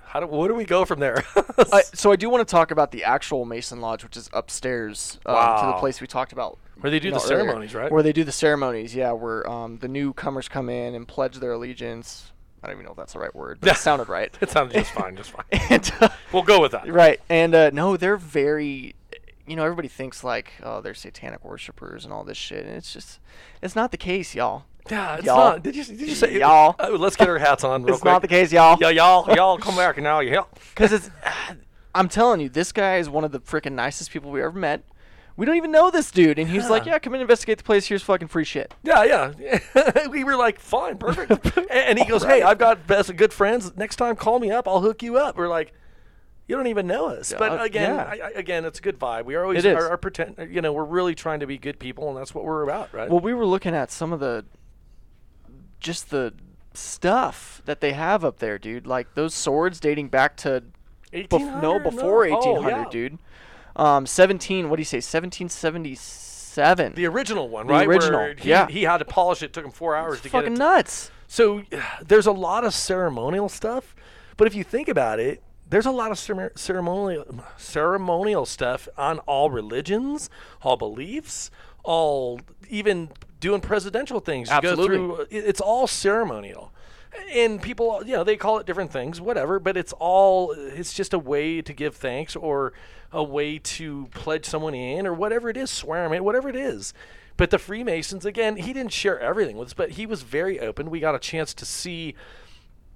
how 0.06 0.20
do 0.22 0.28
where 0.28 0.48
do 0.48 0.56
we 0.56 0.66
go 0.66 0.86
from 0.86 1.00
there? 1.00 1.24
I, 1.72 1.82
so 1.94 2.12
I 2.12 2.16
do 2.16 2.30
want 2.30 2.48
to 2.48 2.52
talk 2.52 2.72
about 2.72 2.92
the 2.92 3.04
actual 3.04 3.46
Mason 3.46 3.82
Lodge, 3.82 4.04
which 4.04 4.18
is 4.18 4.30
upstairs 4.34 5.20
um, 5.26 5.60
to 5.60 5.66
the 5.68 5.74
place 5.80 6.00
we 6.02 6.08
talked 6.08 6.32
about. 6.32 6.58
Where 6.80 6.92
they 6.92 7.00
do 7.00 7.10
the 7.10 7.18
know, 7.18 7.24
earlier. 7.24 7.40
ceremonies, 7.40 7.74
right? 7.76 7.92
Where 7.92 8.04
they 8.04 8.14
do 8.14 8.24
the 8.24 8.32
ceremonies, 8.34 8.94
yeah, 8.94 9.12
where 9.14 9.50
um, 9.50 9.78
the 9.78 9.88
newcomers 9.88 10.48
come 10.50 10.70
in 10.70 10.94
and 10.94 11.08
pledge 11.08 11.38
their 11.38 11.54
allegiance. 11.54 12.32
I 12.66 12.70
don't 12.70 12.78
even 12.78 12.86
know 12.86 12.92
if 12.92 12.98
that's 12.98 13.14
the 13.14 13.20
right 13.20 13.34
word, 13.36 13.60
but 13.62 13.70
it 13.70 13.78
sounded 13.78 14.10
right. 14.10 14.36
it 14.42 14.50
sounded 14.50 14.74
just 14.74 14.92
fine, 14.92 15.16
just 15.16 15.30
fine. 15.32 15.46
and, 15.70 15.92
uh, 16.02 16.10
We'll 16.34 16.42
go 16.44 16.60
with 16.60 16.72
that. 16.72 16.92
right, 16.92 17.20
and 17.30 17.54
uh, 17.54 17.70
no, 17.72 17.96
they're 17.96 18.18
very. 18.18 18.96
You 19.48 19.56
know, 19.56 19.64
everybody 19.64 19.88
thinks 19.88 20.24
like, 20.24 20.54
oh, 20.64 20.82
they're 20.82 20.96
satanic 20.96 21.46
worshippers 21.46 22.04
and 22.04 22.12
all 22.12 22.24
this 22.24 22.38
shit, 22.38 22.66
and 22.66 22.76
it's 22.76 22.92
just, 22.92 23.20
it's 23.62 23.76
not 23.76 23.92
the 23.92 23.98
case, 23.98 24.34
y'all. 24.34 24.64
Yeah, 24.90 25.18
it's 25.18 25.26
Y'all. 25.26 25.38
not. 25.38 25.64
Did 25.64 25.76
you 25.76 25.84
did 25.84 26.00
you 26.02 26.16
say 26.16 26.40
Y'all. 26.40 26.76
Uh, 26.80 26.90
let's 26.92 27.16
get 27.16 27.28
our 27.30 27.38
hats 27.38 27.64
on. 27.64 27.84
Real 27.84 27.94
it's 27.94 28.02
quick. 28.02 28.12
not 28.12 28.22
the 28.24 28.28
case, 28.28 28.52
y'all. 28.52 28.78
Yeah, 28.82 28.90
y'all, 28.90 29.32
y'all, 29.36 29.58
come 29.60 29.76
back 29.76 29.98
now. 29.98 30.20
y'all. 30.20 30.48
Because 30.70 30.92
it's, 30.94 31.10
I'm 31.96 32.10
telling 32.10 32.42
you, 32.42 32.50
this 32.50 32.72
guy 32.72 32.98
is 32.98 33.08
one 33.10 33.24
of 33.24 33.32
the 33.32 33.40
freaking 33.40 33.74
nicest 33.74 34.12
people 34.12 34.32
we 34.32 34.42
ever 34.42 34.58
met. 34.58 34.84
We 35.38 35.46
don't 35.46 35.58
even 35.58 35.72
know 35.72 35.92
this 35.92 36.12
dude, 36.12 36.40
and 36.40 36.48
he's 36.50 36.70
like, 36.70 36.86
Yeah. 36.86 36.94
"Yeah, 36.94 37.00
come 37.00 37.14
and 37.14 37.22
investigate 37.22 37.58
the 37.58 37.64
place. 37.66 37.88
Here's 37.88 38.02
fucking 38.04 38.30
free 38.30 38.46
shit." 38.46 38.74
Yeah, 38.84 39.04
yeah. 39.04 40.08
we 40.10 40.24
were 40.24 40.38
like, 40.38 40.60
fine, 40.60 40.98
perfect. 40.98 41.58
and, 41.58 41.70
and 41.72 42.00
he 42.00 42.06
goes, 42.06 42.24
hey, 42.24 42.42
I've 42.42 42.58
got 42.58 42.88
best 42.88 43.14
good 43.18 43.34
friends. 43.34 43.76
Next 43.76 43.98
time, 43.98 44.16
call 44.16 44.40
me 44.40 44.50
up. 44.52 44.66
I'll 44.68 44.80
hook 44.82 45.04
you 45.04 45.18
up. 45.18 45.36
We're 45.36 45.50
like, 45.50 45.74
you 46.48 46.56
don't 46.56 46.68
even 46.68 46.88
know 46.88 47.08
us. 47.08 47.34
But 47.38 47.52
Uh, 47.60 47.64
again, 47.64 47.96
yeah. 47.96 48.04
I, 48.04 48.28
I, 48.28 48.30
again, 48.36 48.64
it's 48.64 48.80
a 48.80 48.82
good 48.82 48.98
vibe. 48.98 49.26
We 49.26 49.36
are 49.36 49.44
always. 49.44 49.66
Are, 49.66 49.90
are 49.90 49.98
pretend. 49.98 50.36
You 50.54 50.62
know, 50.62 50.72
we're 50.72 50.86
really 50.86 51.16
trying 51.16 51.42
to 51.42 51.48
be 51.48 51.58
good 51.58 51.80
people, 51.80 52.08
and 52.08 52.18
that's 52.18 52.34
what 52.34 52.46
we're 52.46 52.64
about, 52.64 52.94
right? 52.94 53.10
Well, 53.10 53.20
we 53.20 53.34
were 53.34 53.46
looking 53.46 53.76
at 53.76 53.92
some 53.92 54.14
of 54.14 54.20
the, 54.22 54.46
just 55.80 56.10
the 56.12 56.34
stuff 56.74 57.62
that 57.66 57.82
they 57.82 57.94
have 57.94 58.24
up 58.24 58.40
there, 58.40 58.58
dude. 58.58 58.88
Like 58.88 59.16
those 59.16 59.34
swords 59.34 59.80
dating 59.80 60.10
back 60.10 60.38
to, 60.38 60.64
bef- 61.12 61.62
no, 61.62 61.80
before 61.80 62.26
Oh, 62.28 62.34
1800, 62.36 62.70
yeah. 62.70 62.86
dude. 62.90 63.18
Um, 63.76 64.06
17. 64.06 64.70
What 64.70 64.78
do 64.78 64.82
you 64.82 64.86
say? 64.86 64.98
1777. 64.98 66.94
The 66.96 67.06
original 67.06 67.50
one, 67.50 67.68
The 67.68 67.74
right? 67.74 67.88
Original, 67.88 68.34
he, 68.38 68.50
yeah. 68.50 68.68
He 68.68 68.84
had 68.84 68.98
to 69.00 69.06
polish 69.06 69.42
it. 69.44 69.54
Took 69.54 69.66
him 69.66 69.72
four 69.72 69.96
hours 69.96 70.18
to 70.20 70.24
get 70.24 70.32
fucking 70.32 70.54
it. 70.54 70.60
nuts. 70.60 71.12
So 71.28 71.64
there's 72.06 72.28
a 72.28 72.32
lot 72.32 72.64
of 72.64 72.74
ceremonial 72.74 73.50
stuff, 73.50 73.96
but 74.38 74.48
if 74.48 74.56
you 74.56 74.64
think 74.64 74.88
about 74.88 75.20
it, 75.20 75.42
there's 75.68 75.86
a 75.88 75.92
lot 75.92 76.12
of 76.12 76.20
cere- 76.20 76.52
ceremonial 76.56 77.26
ceremonial 77.58 78.46
stuff 78.46 78.88
on 78.98 79.18
all 79.20 79.50
religions, 79.50 80.30
all 80.62 80.78
beliefs, 80.78 81.50
all 81.84 82.40
even 82.70 83.10
doing 83.40 83.62
presidential 83.62 84.20
things. 84.20 84.50
Absolutely. 84.50 84.86
through 84.86 85.26
it's 85.32 85.60
all 85.62 85.88
ceremonial. 85.88 86.72
And 87.34 87.62
people, 87.62 88.02
you 88.06 88.14
know, 88.14 88.24
they 88.24 88.38
call 88.38 88.60
it 88.60 88.66
different 88.66 88.92
things, 88.92 89.20
whatever, 89.20 89.60
but 89.60 89.78
it's 89.78 89.94
all 90.00 90.52
it's 90.52 90.94
just 90.94 91.14
a 91.14 91.20
way 91.20 91.62
to 91.62 91.74
give 91.74 91.96
thanks 91.96 92.36
or 92.36 92.74
a 93.12 93.24
way 93.24 93.60
to 93.60 94.08
pledge 94.12 94.46
someone 94.46 94.74
in 94.74 95.08
or 95.08 95.14
whatever 95.14 95.50
it 95.50 95.58
is, 95.58 95.70
swear 95.70 96.12
in, 96.12 96.24
whatever 96.24 96.50
it 96.50 96.56
is. 96.56 96.94
But 97.38 97.50
the 97.52 97.60
Freemasons, 97.60 98.26
again, 98.26 98.56
he 98.56 98.72
didn't 98.72 98.94
share 98.94 99.20
everything 99.20 99.58
with 99.58 99.68
us, 99.68 99.74
but 99.74 99.92
he 99.92 100.06
was 100.06 100.22
very 100.22 100.60
open. 100.60 100.90
We 100.90 101.00
got 101.00 101.16
a 101.16 101.20
chance 101.20 101.54
to 101.56 101.66
see 101.66 102.16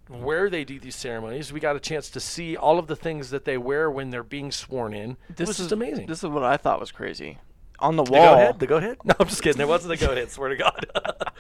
where 0.08 0.50
they 0.50 0.64
do 0.64 0.80
these 0.80 0.96
ceremonies. 0.96 1.54
We 1.54 1.60
got 1.60 1.76
a 1.76 1.80
chance 1.80 2.10
to 2.12 2.20
see 2.20 2.58
all 2.58 2.80
of 2.80 2.88
the 2.88 2.96
things 2.96 3.30
that 3.30 3.46
they 3.46 3.58
wear 3.58 3.92
when 3.92 4.10
they're 4.10 4.24
being 4.24 4.52
sworn 4.52 4.94
in. 4.94 5.18
This 5.36 5.48
was 5.48 5.60
is 5.60 5.72
amazing. 5.72 6.08
This 6.08 6.24
is 6.24 6.30
what 6.30 6.44
I 6.44 6.58
thought 6.58 6.80
was 6.80 6.92
crazy. 6.92 7.38
On 7.80 7.96
the 7.96 8.04
the 8.04 8.12
wall, 8.12 8.36
go 8.36 8.42
ahead, 8.42 8.60
the 8.60 8.68
go 8.68 8.78
ahead. 8.78 8.98
No, 9.06 9.14
I'm 9.20 9.28
just 9.28 9.42
kidding. 9.42 9.62
It 9.62 9.68
wasn't 9.68 9.98
the 9.98 10.06
go 10.06 10.12
ahead. 10.12 10.32
Swear 10.32 10.50
to 10.50 10.56
God. 10.58 10.86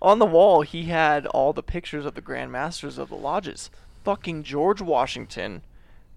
on 0.00 0.18
the 0.18 0.26
wall, 0.26 0.62
he 0.62 0.84
had 0.84 1.26
all 1.26 1.52
the 1.52 1.62
pictures 1.62 2.04
of 2.06 2.14
the 2.14 2.20
Grand 2.20 2.52
Masters 2.52 2.98
of 2.98 3.08
the 3.08 3.16
lodges. 3.16 3.70
Fucking 4.04 4.42
George 4.42 4.80
Washington, 4.80 5.62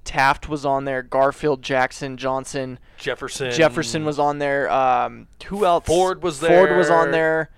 Taft 0.03 0.49
was 0.49 0.65
on 0.65 0.85
there. 0.85 1.03
Garfield, 1.03 1.61
Jackson, 1.61 2.17
Johnson, 2.17 2.79
Jefferson. 2.97 3.51
Jefferson 3.51 4.05
was 4.05 4.17
on 4.19 4.39
there. 4.39 4.69
Um, 4.71 5.27
who 5.45 5.65
else? 5.65 5.85
Ford 5.85 6.23
was 6.23 6.39
there. 6.39 6.65
Ford 6.67 6.77
was 6.77 6.89
on 6.89 7.11
there. 7.11 7.51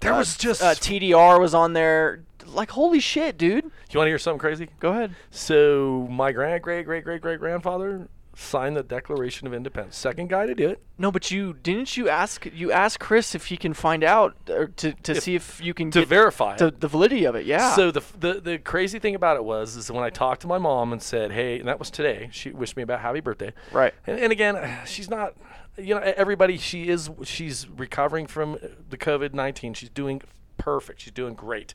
there. 0.00 0.12
Uh, 0.12 0.18
was 0.18 0.36
just. 0.36 0.62
uh, 0.62 0.74
TDR 0.74 1.38
was 1.40 1.54
on 1.54 1.72
there. 1.72 2.24
Like 2.46 2.70
holy 2.70 3.00
shit, 3.00 3.38
dude. 3.38 3.64
you 3.64 3.98
want 3.98 4.06
to 4.06 4.10
hear 4.10 4.18
something 4.18 4.38
crazy? 4.38 4.68
Go 4.80 4.90
ahead. 4.90 5.14
So 5.30 6.06
my 6.10 6.32
grand, 6.32 6.62
great, 6.62 6.84
great, 6.84 7.04
great, 7.04 7.20
great 7.22 7.38
grandfather 7.40 8.08
signed 8.36 8.76
the 8.76 8.82
Declaration 8.82 9.46
of 9.46 9.54
Independence. 9.54 9.96
Second 9.96 10.28
guy 10.28 10.46
to 10.46 10.54
do 10.54 10.68
it. 10.68 10.80
No, 10.98 11.10
but 11.10 11.30
you 11.30 11.54
didn't 11.54 11.96
you 11.96 12.08
ask 12.08 12.46
you 12.52 12.72
asked 12.72 13.00
Chris 13.00 13.34
if 13.34 13.46
he 13.46 13.56
can 13.56 13.74
find 13.74 14.04
out 14.04 14.36
or 14.48 14.68
to, 14.68 14.92
to 14.92 15.20
see 15.20 15.34
if 15.34 15.60
you 15.60 15.74
can 15.74 15.90
to 15.90 16.04
verify 16.04 16.56
the, 16.56 16.68
it. 16.68 16.80
the 16.80 16.88
validity 16.88 17.24
of 17.24 17.34
it. 17.34 17.46
Yeah. 17.46 17.74
So 17.74 17.90
the, 17.90 18.02
the 18.18 18.40
the 18.40 18.58
crazy 18.58 18.98
thing 18.98 19.14
about 19.14 19.36
it 19.36 19.44
was 19.44 19.76
is 19.76 19.90
when 19.90 20.04
I 20.04 20.10
talked 20.10 20.42
to 20.42 20.46
my 20.46 20.58
mom 20.58 20.92
and 20.92 21.02
said, 21.02 21.32
"Hey," 21.32 21.58
and 21.58 21.68
that 21.68 21.78
was 21.78 21.90
today. 21.90 22.28
She 22.32 22.50
wished 22.50 22.76
me 22.76 22.82
about 22.82 23.00
happy 23.00 23.20
birthday. 23.20 23.52
right. 23.72 23.94
And, 24.06 24.18
and 24.18 24.32
again, 24.32 24.80
she's 24.86 25.10
not. 25.10 25.34
You 25.76 25.96
know, 25.96 26.00
everybody. 26.00 26.56
She 26.56 26.88
is. 26.88 27.10
She's 27.24 27.68
recovering 27.68 28.26
from 28.26 28.58
the 28.88 28.96
COVID 28.96 29.34
nineteen. 29.34 29.74
She's 29.74 29.90
doing 29.90 30.22
perfect. 30.56 31.00
She's 31.00 31.12
doing 31.12 31.34
great. 31.34 31.74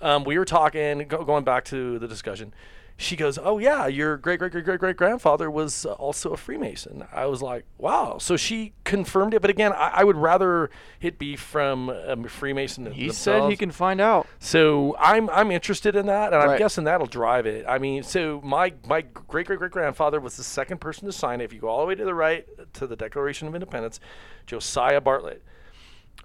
Um, 0.00 0.24
we 0.24 0.38
were 0.38 0.44
talking, 0.44 1.06
go, 1.08 1.24
going 1.24 1.44
back 1.44 1.64
to 1.66 1.98
the 1.98 2.06
discussion, 2.06 2.54
she 3.00 3.14
goes, 3.14 3.38
"Oh 3.40 3.58
yeah, 3.58 3.86
your 3.86 4.16
great 4.16 4.40
great 4.40 4.50
great 4.50 4.64
great 4.64 4.80
great 4.80 4.96
grandfather 4.96 5.48
was 5.48 5.86
uh, 5.86 5.92
also 5.92 6.32
a 6.32 6.36
Freemason." 6.36 7.06
I 7.12 7.26
was 7.26 7.40
like, 7.40 7.64
"Wow!" 7.78 8.18
So 8.18 8.36
she 8.36 8.72
confirmed 8.82 9.34
it, 9.34 9.40
but 9.40 9.50
again, 9.50 9.72
I, 9.72 9.90
I 9.94 10.04
would 10.04 10.16
rather 10.16 10.68
it 11.00 11.16
be 11.16 11.36
from 11.36 11.90
a 11.90 12.16
Freemason. 12.28 12.90
He 12.90 13.10
said 13.10 13.48
he 13.48 13.56
can 13.56 13.70
find 13.70 14.00
out. 14.00 14.26
So 14.40 14.96
I'm 14.98 15.30
I'm 15.30 15.52
interested 15.52 15.94
in 15.94 16.06
that, 16.06 16.32
and 16.32 16.42
I'm 16.42 16.58
guessing 16.58 16.84
that'll 16.84 17.06
drive 17.06 17.46
it. 17.46 17.64
I 17.68 17.78
mean, 17.78 18.02
so 18.02 18.40
my 18.42 18.74
my 18.88 19.02
great 19.02 19.46
great 19.46 19.60
great 19.60 19.70
grandfather 19.70 20.18
was 20.18 20.36
the 20.36 20.42
second 20.42 20.80
person 20.80 21.06
to 21.06 21.12
sign 21.12 21.40
it. 21.40 21.44
If 21.44 21.52
you 21.52 21.60
go 21.60 21.68
all 21.68 21.80
the 21.80 21.86
way 21.86 21.94
to 21.94 22.04
the 22.04 22.14
right 22.14 22.46
to 22.74 22.86
the 22.88 22.96
Declaration 22.96 23.46
of 23.46 23.54
Independence, 23.54 24.00
Josiah 24.44 25.00
Bartlett. 25.00 25.44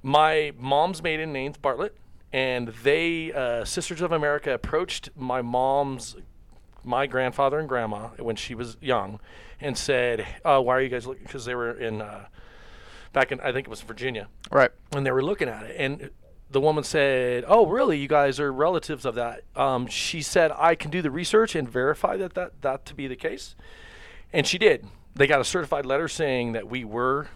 My 0.01 0.53
mom's 0.57 1.03
maiden 1.03 1.31
name's 1.31 1.57
Bartlett, 1.57 1.95
and 2.33 2.69
they 2.83 3.31
uh, 3.31 3.63
Sisters 3.63 4.01
of 4.01 4.11
America 4.11 4.51
approached 4.51 5.11
my 5.15 5.43
mom's 5.43 6.17
my 6.83 7.07
grandfather 7.07 7.59
and 7.59 7.67
grandma 7.67 8.09
when 8.19 8.35
she 8.35 8.55
was 8.55 8.77
young, 8.81 9.19
and 9.59 9.77
said, 9.77 10.25
uh, 10.43 10.59
"Why 10.61 10.77
are 10.77 10.81
you 10.81 10.89
guys 10.89 11.05
looking?" 11.05 11.23
Because 11.23 11.45
they 11.45 11.55
were 11.55 11.71
in 11.71 12.01
uh, 12.01 12.25
back 13.13 13.31
in 13.31 13.39
I 13.39 13.53
think 13.53 13.67
it 13.67 13.69
was 13.69 13.81
Virginia. 13.81 14.27
Right. 14.51 14.71
and 14.91 15.05
they 15.05 15.11
were 15.11 15.23
looking 15.23 15.47
at 15.47 15.63
it. 15.63 15.75
And 15.77 16.09
the 16.49 16.59
woman 16.59 16.83
said 16.83 17.45
oh 17.47 17.65
really? 17.67 17.97
You 17.97 18.07
guys 18.07 18.39
are 18.39 18.51
relatives 18.51 19.05
of 19.05 19.15
that. 19.15 19.43
Um, 19.55 19.87
she 19.87 20.21
said 20.21 20.51
i 20.57 20.75
can 20.75 20.91
do 20.91 21.01
the 21.01 21.11
research 21.11 21.55
and 21.55 21.69
verify 21.69 22.17
that, 22.17 22.33
that 22.33 22.61
that 22.61 22.85
to 22.87 22.95
be 22.95 23.07
the 23.07 23.15
case. 23.15 23.55
And 24.33 24.45
she 24.45 24.57
did. 24.57 24.85
They 25.15 25.27
got 25.27 25.39
a 25.39 25.45
certified 25.45 25.85
letter 25.85 26.07
saying 26.07 26.53
that 26.53 26.67
we 26.67 26.83
were 26.83 27.27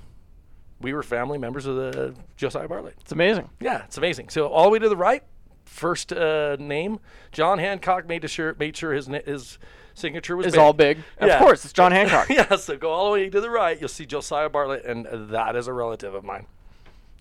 we 0.81 0.93
were 0.93 1.03
family 1.03 1.37
members 1.37 1.65
of 1.65 1.75
the 1.75 2.15
josiah 2.35 2.67
bartlett. 2.67 2.95
It's 3.01 3.11
amazing. 3.11 3.49
yeah 3.61 3.85
it's 3.85 3.97
amazing. 3.97 4.29
So 4.29 4.47
all 4.47 4.65
the 4.65 4.71
way 4.71 4.79
to 4.79 4.89
the 4.89 4.97
right 4.97 5.23
first 5.67 6.11
uh, 6.13 6.55
name 6.59 6.99
john 7.31 7.59
hancock 7.59 8.07
made 8.07 8.27
sure 8.29 8.55
made 8.57 8.75
sure 8.75 8.93
his 8.93 9.07
na- 9.07 9.19
his 9.25 9.59
signature 9.93 10.35
was 10.37 10.45
It's 10.45 10.55
big. 10.55 10.61
all 10.61 10.73
big. 10.73 10.97
Of 11.19 11.39
course, 11.39 11.63
it's 11.65 11.73
John 11.73 11.91
Hancock. 11.91 12.29
yeah, 12.29 12.55
so 12.55 12.77
go 12.77 12.91
all 12.91 13.05
the 13.05 13.11
way 13.13 13.29
to 13.31 13.41
the 13.41 13.49
right, 13.49 13.79
you'll 13.79 13.89
see 13.89 14.05
Josiah 14.05 14.47
Bartlett, 14.47 14.85
and 14.85 15.07
that 15.31 15.55
is 15.55 15.67
a 15.67 15.73
relative 15.73 16.13
of 16.13 16.23
mine. 16.23 16.45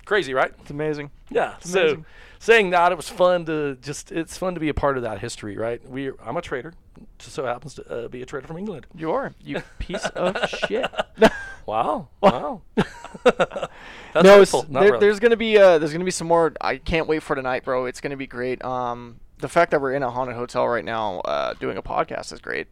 Crazy, 0.05 0.35
right? 0.35 0.53
It's 0.61 0.71
amazing. 0.71 1.11
Yeah. 1.31 1.55
So 1.61 1.81
amazing. 1.81 2.05
saying 2.39 2.71
that, 2.71 2.93
it 2.93 2.97
was 2.97 3.09
fun 3.09 3.47
to 3.47 3.77
just, 3.77 4.13
it's 4.13 4.37
fun 4.37 4.53
to 4.55 4.61
be 4.61 4.69
a 4.69 4.75
part 4.75 4.99
of 4.99 5.03
that 5.05 5.21
history, 5.21 5.57
right? 5.57 5.81
We, 5.89 6.11
I'm 6.23 6.37
a 6.37 6.43
traitor, 6.43 6.75
just 7.19 7.33
so 7.35 7.47
happens 7.47 7.75
to 7.77 8.05
uh, 8.05 8.09
be 8.09 8.21
a 8.21 8.27
traitor 8.27 8.47
from 8.47 8.59
England. 8.59 8.87
You 8.95 9.11
are. 9.11 9.33
You 9.43 9.63
piece 9.79 10.05
of 10.11 10.37
shit. 10.51 10.85
Wow. 11.67 12.09
Wow. 12.21 12.63
That's 13.25 14.53
no, 14.53 14.65
there, 14.71 14.99
there's 14.99 15.21
gonna 15.21 15.37
be 15.37 15.59
uh, 15.59 15.79
there's 15.79 15.93
gonna 15.93 16.05
be 16.05 16.11
some 16.11 16.29
more. 16.29 16.55
I 16.61 16.77
can't 16.77 17.07
wait 17.07 17.23
for 17.23 17.37
tonight, 17.37 17.65
bro. 17.65 17.87
It's 17.87 18.01
gonna 18.01 18.17
be 18.17 18.27
great. 18.27 18.65
Um, 18.65 19.21
the 19.39 19.49
fact 19.49 19.73
that 19.73 19.81
we're 19.81 19.93
in 19.93 20.03
a 20.03 20.11
haunted 20.11 20.37
hotel 20.37 20.67
right 20.67 20.85
now, 20.85 21.21
uh, 21.21 21.55
doing 21.55 21.77
a 21.77 21.83
podcast 21.83 22.33
is 22.33 22.41
great. 22.41 22.69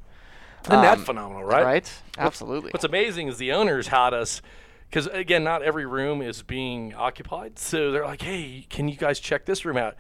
Isn't 0.67 0.81
that 0.81 0.99
um, 0.99 1.05
phenomenal, 1.05 1.45
right? 1.45 1.65
Right? 1.65 1.93
Absolutely. 2.17 2.71
What's 2.71 2.85
amazing 2.85 3.29
is 3.29 3.37
the 3.37 3.53
owners 3.53 3.89
had 3.89 4.15
us, 4.15 4.41
because 4.89 5.07
again, 5.09 5.45
not 5.45 5.63
every 5.63 5.85
room 5.85 6.23
is 6.23 6.43
being 6.43 6.95
occupied. 6.95 7.59
So 7.59 7.93
they're 7.93 8.07
like, 8.07 8.23
hey, 8.23 8.67
can 8.71 8.89
you 8.89 8.97
guys 8.97 9.21
check 9.21 9.45
this 9.45 9.67
room 9.67 9.77
out? 9.77 9.97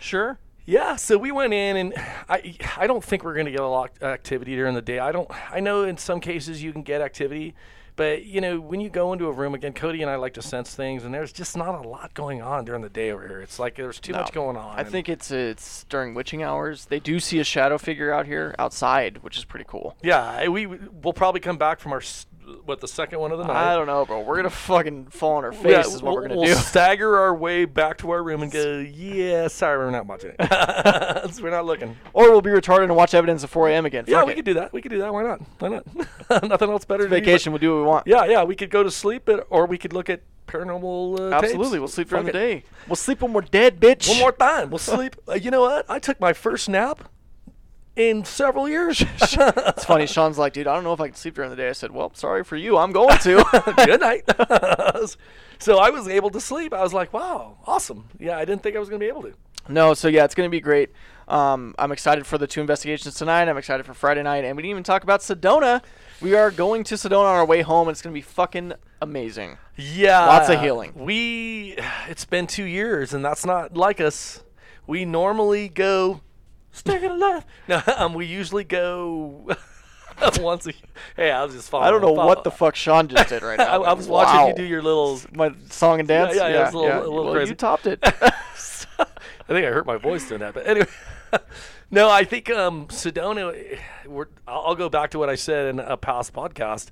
Sure. 0.00 0.38
Yeah, 0.64 0.96
so 0.96 1.16
we 1.16 1.32
went 1.32 1.54
in, 1.54 1.76
and 1.76 1.94
I 2.28 2.56
I 2.76 2.86
don't 2.86 3.02
think 3.04 3.24
we're 3.24 3.34
gonna 3.34 3.50
get 3.50 3.60
a 3.60 3.66
lot 3.66 3.92
of 4.00 4.08
activity 4.08 4.56
during 4.56 4.74
the 4.74 4.82
day. 4.82 4.98
I 4.98 5.12
don't. 5.12 5.30
I 5.52 5.60
know 5.60 5.84
in 5.84 5.96
some 5.96 6.20
cases 6.20 6.62
you 6.62 6.72
can 6.72 6.82
get 6.82 7.00
activity, 7.00 7.54
but 7.98 8.24
you 8.24 8.40
know 8.40 8.60
when 8.60 8.80
you 8.80 8.88
go 8.88 9.12
into 9.12 9.26
a 9.26 9.32
room 9.32 9.54
again, 9.54 9.72
Cody 9.72 10.02
and 10.02 10.10
I 10.10 10.14
like 10.14 10.34
to 10.34 10.42
sense 10.42 10.72
things, 10.72 11.04
and 11.04 11.12
there's 11.12 11.32
just 11.32 11.56
not 11.56 11.84
a 11.84 11.86
lot 11.86 12.14
going 12.14 12.40
on 12.40 12.64
during 12.64 12.80
the 12.80 12.88
day 12.88 13.10
over 13.10 13.26
here. 13.26 13.40
It's 13.40 13.58
like 13.58 13.74
there's 13.74 13.98
too 13.98 14.12
much 14.12 14.32
going 14.32 14.56
on. 14.56 14.78
I 14.78 14.84
think 14.84 15.08
it's 15.08 15.32
it's 15.32 15.84
during 15.88 16.14
witching 16.14 16.44
hours. 16.44 16.84
They 16.86 17.00
do 17.00 17.18
see 17.18 17.40
a 17.40 17.44
shadow 17.44 17.76
figure 17.76 18.12
out 18.12 18.26
here 18.26 18.54
outside, 18.56 19.18
which 19.24 19.36
is 19.36 19.44
pretty 19.44 19.64
cool. 19.66 19.96
Yeah, 20.00 20.46
we 20.46 20.66
we'll 20.66 21.12
probably 21.12 21.40
come 21.40 21.58
back 21.58 21.80
from 21.80 21.92
our 21.92 22.00
what 22.64 22.80
the 22.80 22.88
second 22.88 23.20
one 23.20 23.32
of 23.32 23.38
the 23.38 23.44
night. 23.44 23.72
I 23.72 23.74
don't 23.74 23.86
know, 23.86 24.04
bro. 24.04 24.20
We're 24.20 24.36
gonna 24.36 24.50
fucking 24.50 25.06
fall 25.06 25.36
on 25.36 25.44
our 25.44 25.52
face. 25.52 25.64
Yeah, 25.72 25.80
is 25.80 25.94
what 25.94 26.02
we'll, 26.02 26.14
we're 26.14 26.22
gonna 26.28 26.36
we'll 26.36 26.46
do. 26.46 26.54
stagger 26.54 27.18
our 27.18 27.34
way 27.34 27.64
back 27.64 27.98
to 27.98 28.10
our 28.10 28.22
room 28.22 28.42
and 28.42 28.50
go. 28.52 28.78
Yeah, 28.78 29.48
sorry, 29.48 29.78
we're 29.78 29.90
not 29.90 30.06
watching 30.06 30.32
it. 30.38 31.32
So 31.34 31.42
we're 31.42 31.50
not 31.50 31.64
looking. 31.66 31.96
Or 32.12 32.30
we'll 32.30 32.42
be 32.42 32.50
retarded 32.50 32.84
and 32.84 32.96
watch 32.96 33.14
evidence 33.14 33.44
at 33.44 33.50
4 33.50 33.68
a.m. 33.70 33.86
again. 33.86 34.04
Yeah, 34.06 34.18
Fuck 34.18 34.26
we 34.26 34.32
it. 34.32 34.36
could 34.36 34.44
do 34.44 34.54
that. 34.54 34.72
We 34.72 34.82
could 34.82 34.90
do 34.90 34.98
that. 34.98 35.12
Why 35.12 35.22
not? 35.22 35.40
Why 35.58 35.68
not? 35.68 35.86
Nothing 36.48 36.70
else 36.70 36.84
better. 36.84 37.04
to 37.04 37.08
do 37.08 37.14
Vacation. 37.14 37.52
We'll 37.52 37.60
do 37.60 37.74
what 37.74 37.80
we 37.80 37.86
want. 37.86 38.06
Yeah, 38.06 38.24
yeah. 38.26 38.44
We 38.44 38.56
could 38.56 38.70
go 38.70 38.82
to 38.82 38.90
sleep, 38.90 39.28
at, 39.28 39.46
or 39.50 39.66
we 39.66 39.78
could 39.78 39.92
look 39.92 40.08
at 40.10 40.22
paranormal. 40.46 41.14
Uh, 41.14 41.40
tapes. 41.40 41.52
Absolutely. 41.52 41.78
We'll 41.78 41.88
sleep 41.88 42.08
during 42.08 42.24
the 42.24 42.30
it. 42.30 42.32
day. 42.32 42.64
We'll 42.86 42.96
sleep 42.96 43.22
when 43.22 43.32
we're 43.32 43.42
dead, 43.42 43.80
bitch. 43.80 44.08
One 44.08 44.18
more 44.18 44.32
time. 44.32 44.70
We'll 44.70 44.78
sleep. 44.78 45.16
Uh, 45.28 45.34
you 45.34 45.50
know 45.50 45.62
what? 45.62 45.86
I 45.88 45.98
took 45.98 46.20
my 46.20 46.32
first 46.32 46.68
nap 46.68 47.08
in 47.98 48.24
several 48.24 48.68
years. 48.68 49.04
It's 49.20 49.84
funny. 49.84 50.06
Sean's 50.06 50.38
like, 50.38 50.52
dude, 50.52 50.66
I 50.66 50.74
don't 50.74 50.84
know 50.84 50.92
if 50.92 51.00
I 51.00 51.08
can 51.08 51.14
sleep 51.14 51.34
during 51.34 51.50
the 51.50 51.56
day. 51.56 51.68
I 51.68 51.72
said, 51.72 51.90
well, 51.90 52.12
sorry 52.14 52.44
for 52.44 52.56
you. 52.56 52.76
I'm 52.76 52.92
going 52.92 53.18
to. 53.18 53.44
Good 53.84 54.00
night. 54.00 54.24
so 55.58 55.78
I 55.78 55.90
was 55.90 56.08
able 56.08 56.30
to 56.30 56.40
sleep. 56.40 56.72
I 56.72 56.82
was 56.82 56.94
like, 56.94 57.12
wow, 57.12 57.58
awesome. 57.66 58.08
Yeah, 58.18 58.38
I 58.38 58.44
didn't 58.44 58.62
think 58.62 58.76
I 58.76 58.78
was 58.78 58.88
going 58.88 59.00
to 59.00 59.04
be 59.04 59.08
able 59.08 59.22
to. 59.22 59.34
no, 59.68 59.94
so 59.94 60.08
yeah, 60.08 60.24
it's 60.24 60.34
going 60.34 60.46
to 60.46 60.50
be 60.50 60.60
great. 60.60 60.90
Um, 61.28 61.74
I'm 61.78 61.92
excited 61.92 62.26
for 62.26 62.38
the 62.38 62.46
two 62.46 62.60
investigations 62.60 63.14
tonight. 63.14 63.48
I'm 63.48 63.58
excited 63.58 63.84
for 63.84 63.94
Friday 63.94 64.22
night. 64.22 64.44
And 64.44 64.56
we 64.56 64.62
didn't 64.62 64.70
even 64.70 64.82
talk 64.84 65.02
about 65.02 65.20
Sedona. 65.20 65.82
We 66.20 66.34
are 66.34 66.50
going 66.50 66.84
to 66.84 66.94
Sedona 66.94 67.20
on 67.20 67.36
our 67.36 67.44
way 67.44 67.62
home, 67.62 67.88
and 67.88 67.94
it's 67.94 68.02
going 68.02 68.12
to 68.12 68.18
be 68.18 68.22
fucking 68.22 68.72
amazing. 69.02 69.58
Yeah. 69.76 70.24
Lots 70.26 70.48
of 70.48 70.60
healing. 70.60 70.92
We, 70.94 71.76
it's 72.08 72.24
been 72.24 72.46
two 72.46 72.64
years, 72.64 73.12
and 73.12 73.24
that's 73.24 73.44
not 73.44 73.76
like 73.76 74.00
us. 74.00 74.42
We 74.86 75.04
normally 75.04 75.68
go, 75.68 76.22
stay 76.78 77.04
alive. 77.06 77.44
No, 77.68 77.82
um, 77.96 78.14
we 78.14 78.26
usually 78.26 78.64
go 78.64 79.46
once 80.40 80.66
a 80.66 80.72
Hey, 81.16 81.30
I 81.30 81.44
was 81.44 81.54
just 81.54 81.68
following. 81.70 81.88
I 81.88 81.90
don't 81.90 82.00
know 82.00 82.14
follow- 82.14 82.26
what 82.26 82.44
the 82.44 82.50
fuck 82.50 82.74
Sean 82.76 83.08
just 83.08 83.28
did 83.28 83.42
right 83.42 83.58
now. 83.58 83.82
I 83.82 83.92
was 83.92 84.06
watching 84.08 84.48
you 84.48 84.54
do 84.54 84.64
your 84.64 84.82
little. 84.82 85.20
my 85.34 85.52
song 85.70 85.98
and 86.00 86.08
dance. 86.08 86.34
yeah, 86.36 86.48
yeah, 86.48 86.64
it's 86.66 86.74
a 86.74 86.78
little- 86.78 86.98
a 86.98 87.00
little 87.00 87.24
Well, 87.24 87.34
crazy. 87.34 87.50
You 87.50 87.54
topped 87.56 87.86
it. 87.86 88.00
I 88.02 89.54
think 89.54 89.64
I 89.64 89.70
hurt 89.70 89.86
my 89.86 89.96
voice 89.96 90.28
doing 90.28 90.40
that, 90.40 90.52
but 90.54 90.66
anyway. 90.66 90.86
no, 91.90 92.10
I 92.10 92.24
think 92.24 92.50
um, 92.50 92.86
Sedona. 92.88 93.78
We're, 94.06 94.26
I'll, 94.46 94.60
I'll 94.68 94.74
go 94.74 94.88
back 94.88 95.10
to 95.12 95.18
what 95.18 95.28
I 95.30 95.36
said 95.36 95.66
in 95.68 95.78
a 95.80 95.96
past 95.96 96.32
podcast. 96.34 96.88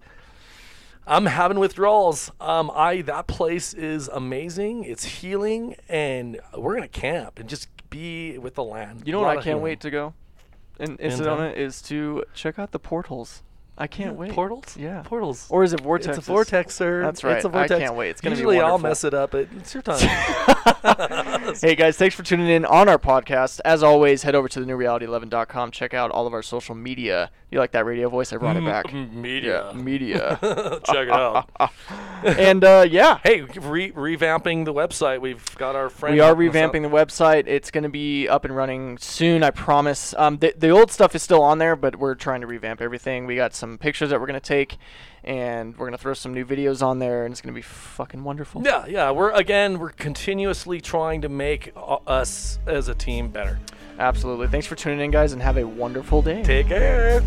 I'm 1.07 1.27
having 1.27 1.59
withdrawals. 1.59 2.31
Um, 2.41 2.71
I 2.75 3.03
that 3.03 3.27
place 3.27 3.75
is 3.75 4.09
amazing. 4.09 4.85
It's 4.85 5.05
healing, 5.05 5.77
and 5.89 6.41
we're 6.57 6.75
gonna 6.75 6.89
camp 6.89 7.39
and 7.39 7.49
just 7.49 7.69
be 7.97 8.39
with 8.39 8.55
the 8.55 8.65
land. 8.65 9.03
You 9.07 9.13
know 9.13 9.21
what 9.21 9.39
I 9.39 9.43
can't 9.43 9.61
wait 9.61 9.81
to 9.81 9.91
go 9.91 10.15
in, 10.79 10.97
Sedona 10.99 11.55
is 11.55 11.81
to 11.83 12.25
check 12.35 12.59
out 12.59 12.73
the 12.73 12.79
portals. 12.79 13.43
I 13.79 13.87
can't 13.87 14.17
wait. 14.17 14.33
Portals? 14.33 14.75
Yeah. 14.77 15.03
portals. 15.05 15.47
Or 15.51 15.63
is 15.63 15.75
it 15.75 15.81
vortex? 15.81 16.17
It's 16.17 16.27
a 16.27 16.33
vortex, 16.33 16.75
sir. 16.75 17.03
That's 17.03 17.23
right. 17.23 17.37
It's 17.37 17.45
a 17.45 17.49
I 17.49 17.53
vortex. 17.53 17.79
can't 17.79 17.95
wait. 17.95 18.11
It's 18.11 18.21
gonna 18.23 18.35
be 18.35 18.41
Usually 18.41 18.61
I'll 18.61 18.79
mess 18.79 19.05
it 19.05 19.13
up, 19.13 19.33
but 19.33 19.49
it's 19.57 19.75
your 19.75 19.83
time. 19.87 19.99
Hey 21.55 21.77
guys, 21.77 21.97
thanks 21.97 22.15
for 22.15 22.23
tuning 22.25 22.49
in 22.49 22.65
on 22.65 22.89
our 22.89 22.99
podcast. 22.99 23.61
As 23.65 23.83
always, 23.83 24.23
head 24.25 24.35
over 24.35 24.49
to 24.49 24.59
the 24.61 24.67
newreality11.com. 24.67 25.71
Check 25.71 25.95
out 25.95 26.11
all 26.11 26.27
of 26.27 26.33
our 26.33 26.43
social 26.43 26.75
media. 26.75 27.31
You 27.51 27.59
like 27.61 27.71
that 27.73 27.87
radio 27.87 28.09
voice? 28.09 28.33
I 28.33 28.37
brought 28.39 28.57
it 28.57 28.65
back. 28.65 28.93
Media. 28.93 29.67
Yeah, 29.69 29.73
media. 29.81 30.39
Check 30.85 31.07
it 31.07 31.11
out. 31.11 31.49
and 32.25 32.65
uh, 32.65 32.85
yeah, 32.91 33.19
Hey, 33.23 33.43
re- 33.43 33.93
revamping 33.93 34.65
the 34.65 34.75
website. 34.75 35.21
We've 35.21 35.45
got 35.57 35.77
our 35.77 35.89
friend. 35.89 36.15
we 36.15 36.21
are 36.21 36.27
helping 36.35 36.49
us 36.49 36.57
out. 36.57 36.73
revamping 36.73 36.83
the 36.83 36.89
website. 36.89 37.45
It's 37.47 37.71
going 37.71 37.85
to 37.85 37.91
be 37.91 38.27
up 38.29 38.45
and 38.45 38.55
running 38.57 38.99
soon, 38.99 39.43
I 39.45 39.51
promise. 39.51 40.15
Um, 40.19 40.39
the, 40.39 40.53
the 40.57 40.71
old 40.71 40.91
stuff 40.91 41.15
is 41.15 41.23
still 41.23 41.43
on 41.43 41.59
there, 41.59 41.77
but 41.77 41.97
we're 41.97 42.17
trying 42.17 42.41
to 42.41 42.47
revamp 42.49 42.81
everything. 42.81 43.27
We 43.27 43.37
got 43.37 43.55
some 43.55 43.79
pictures 43.79 44.11
that 44.11 44.21
we're 44.21 44.27
going 44.27 44.41
to 44.41 44.47
take, 44.47 44.77
and 45.27 45.77
we're 45.77 45.87
to 45.93 45.99
throw 45.99 46.15
some 46.15 46.33
new 46.33 46.45
videos 46.45 46.83
on 46.83 46.99
there, 46.99 47.25
and 47.25 47.33
it's 47.33 47.41
to 47.53 47.57
be 47.57 47.63
fucking 47.63 48.23
wonderful. 48.23 48.63
Yeah, 48.65 48.87
yeah. 48.87 49.11
We're 49.11 49.33
again, 49.33 49.79
we're 49.79 49.91
continuously 49.91 50.81
trying 50.81 51.23
to 51.23 51.29
make 51.29 51.73
uh, 51.77 51.99
us 52.07 52.59
as 52.67 52.89
a 52.89 52.95
team 52.95 53.29
better. 53.29 53.59
Absolutely. 53.99 54.49
Thanks 54.49 54.67
for 54.67 54.77
tuning 54.77 55.01
in, 55.01 55.11
guys, 55.11 55.33
and 55.33 55.43
have 55.43 55.57
a 55.57 55.67
wonderful 55.67 56.23
day. 56.23 56.43
Take 56.43 56.69
care. 56.69 57.23